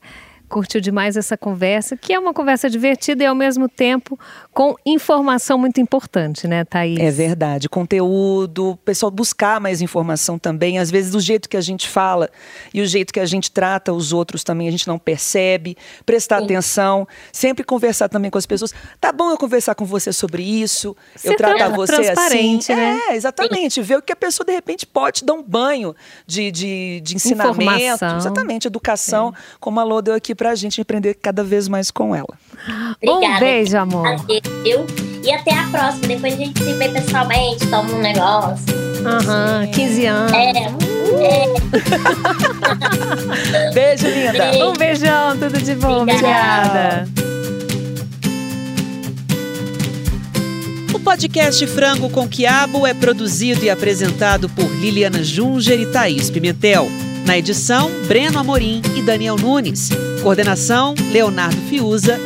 curtiu 0.52 0.82
demais 0.82 1.16
essa 1.16 1.38
conversa, 1.38 1.96
que 1.96 2.14
é 2.14 2.20
uma 2.20 2.34
conversa 2.34 2.70
divertida 2.70 3.24
e 3.24 3.26
ao 3.26 3.34
mesmo 3.34 3.70
tempo 3.70 4.20
com 4.54 4.76
informação 4.86 5.58
muito 5.58 5.80
importante, 5.80 6.48
né, 6.48 6.66
Thaís? 6.66 7.00
É 7.00 7.10
verdade. 7.10 7.70
Conteúdo, 7.70 8.72
o 8.72 8.78
pessoal 8.78 9.10
buscar 9.10 9.62
mais 9.62 9.82
informação 9.82 10.38
também. 10.38 10.78
Às 10.78 10.92
vezes, 10.92 11.12
do 11.12 11.20
jeito 11.20 11.48
que 11.48 11.56
a 11.56 11.62
gente 11.62 11.88
fala 11.88 12.30
e 12.74 12.82
o 12.82 12.86
jeito 12.86 13.14
que 13.14 13.20
a 13.20 13.26
gente 13.26 13.50
trata 13.50 13.94
os 13.94 14.12
outros 14.12 14.44
também, 14.44 14.68
a 14.68 14.72
gente 14.72 14.88
não 14.88 15.00
percebe. 15.00 15.78
Prestar 16.06 16.40
Sim. 16.40 16.46
atenção. 16.46 17.08
Sempre 17.32 17.64
conversar 17.64 18.10
também 18.10 18.30
com 18.30 18.38
as 18.38 18.46
pessoas. 18.46 18.74
Tá 19.00 19.12
bom 19.12 19.32
eu 19.32 19.38
conversar 19.38 19.74
com 19.76 19.86
você 19.86 20.12
sobre 20.12 20.44
isso? 20.44 20.96
eu 21.24 21.32
Ser 21.32 21.38
tratar 21.38 21.68
tran- 21.68 21.76
você 21.76 22.10
assim? 22.10 22.60
né? 22.70 23.00
É, 23.10 23.16
exatamente. 23.16 23.82
Ver 23.82 23.98
o 23.98 24.02
que 24.02 24.12
a 24.12 24.16
pessoa, 24.18 24.46
de 24.46 24.52
repente, 24.52 24.86
pode 24.86 25.24
dar 25.24 25.34
um 25.34 25.44
banho 25.44 25.96
de, 26.28 26.52
de, 26.52 27.00
de 27.02 27.16
ensinamento. 27.16 27.62
Informação. 27.62 28.18
Exatamente. 28.18 28.68
Educação, 28.68 29.34
como 29.60 29.80
a 29.80 29.84
Lô 29.84 30.02
deu 30.02 30.14
aqui 30.14 30.36
pra 30.42 30.56
gente 30.56 30.82
aprender 30.82 31.14
cada 31.22 31.44
vez 31.44 31.68
mais 31.68 31.92
com 31.92 32.16
ela. 32.16 32.34
Obrigada. 33.00 33.36
Um 33.36 33.40
beijo, 33.40 33.78
amor. 33.78 34.08
Viu? 34.64 34.88
E 35.24 35.32
até 35.32 35.54
a 35.54 35.68
próxima. 35.68 36.08
Depois 36.08 36.34
a 36.34 36.38
gente 36.38 36.64
se 36.64 36.74
vê 36.74 36.90
pessoalmente, 36.90 37.68
toma 37.68 37.94
um 37.94 38.02
negócio. 38.02 38.66
Aham, 39.06 39.68
15 39.68 40.06
anos. 40.08 40.34
É, 40.34 40.52
Beijo, 43.72 44.08
linda. 44.08 44.32
Beijo. 44.32 44.68
Um 44.68 44.74
beijão, 44.74 45.38
tudo 45.38 45.62
de 45.62 45.76
bom. 45.76 46.02
Obrigada. 46.02 47.06
Obrigada. 47.06 47.08
O 50.92 51.00
podcast 51.02 51.68
Frango 51.68 52.10
com 52.10 52.28
Quiabo 52.28 52.88
é 52.88 52.96
produzido 52.96 53.64
e 53.64 53.70
apresentado 53.70 54.50
por 54.50 54.66
Liliana 54.80 55.24
Junger 55.24 55.80
e 55.80 55.86
Thaís 55.86 56.32
Pimentel. 56.32 56.90
Na 57.26 57.38
edição, 57.38 57.90
Breno 58.08 58.40
Amorim 58.40 58.82
e 58.96 59.02
Daniel 59.02 59.36
Nunes. 59.36 59.90
Coordenação, 60.22 60.96
Leonardo 61.12 61.58
Fiuza. 61.70 62.20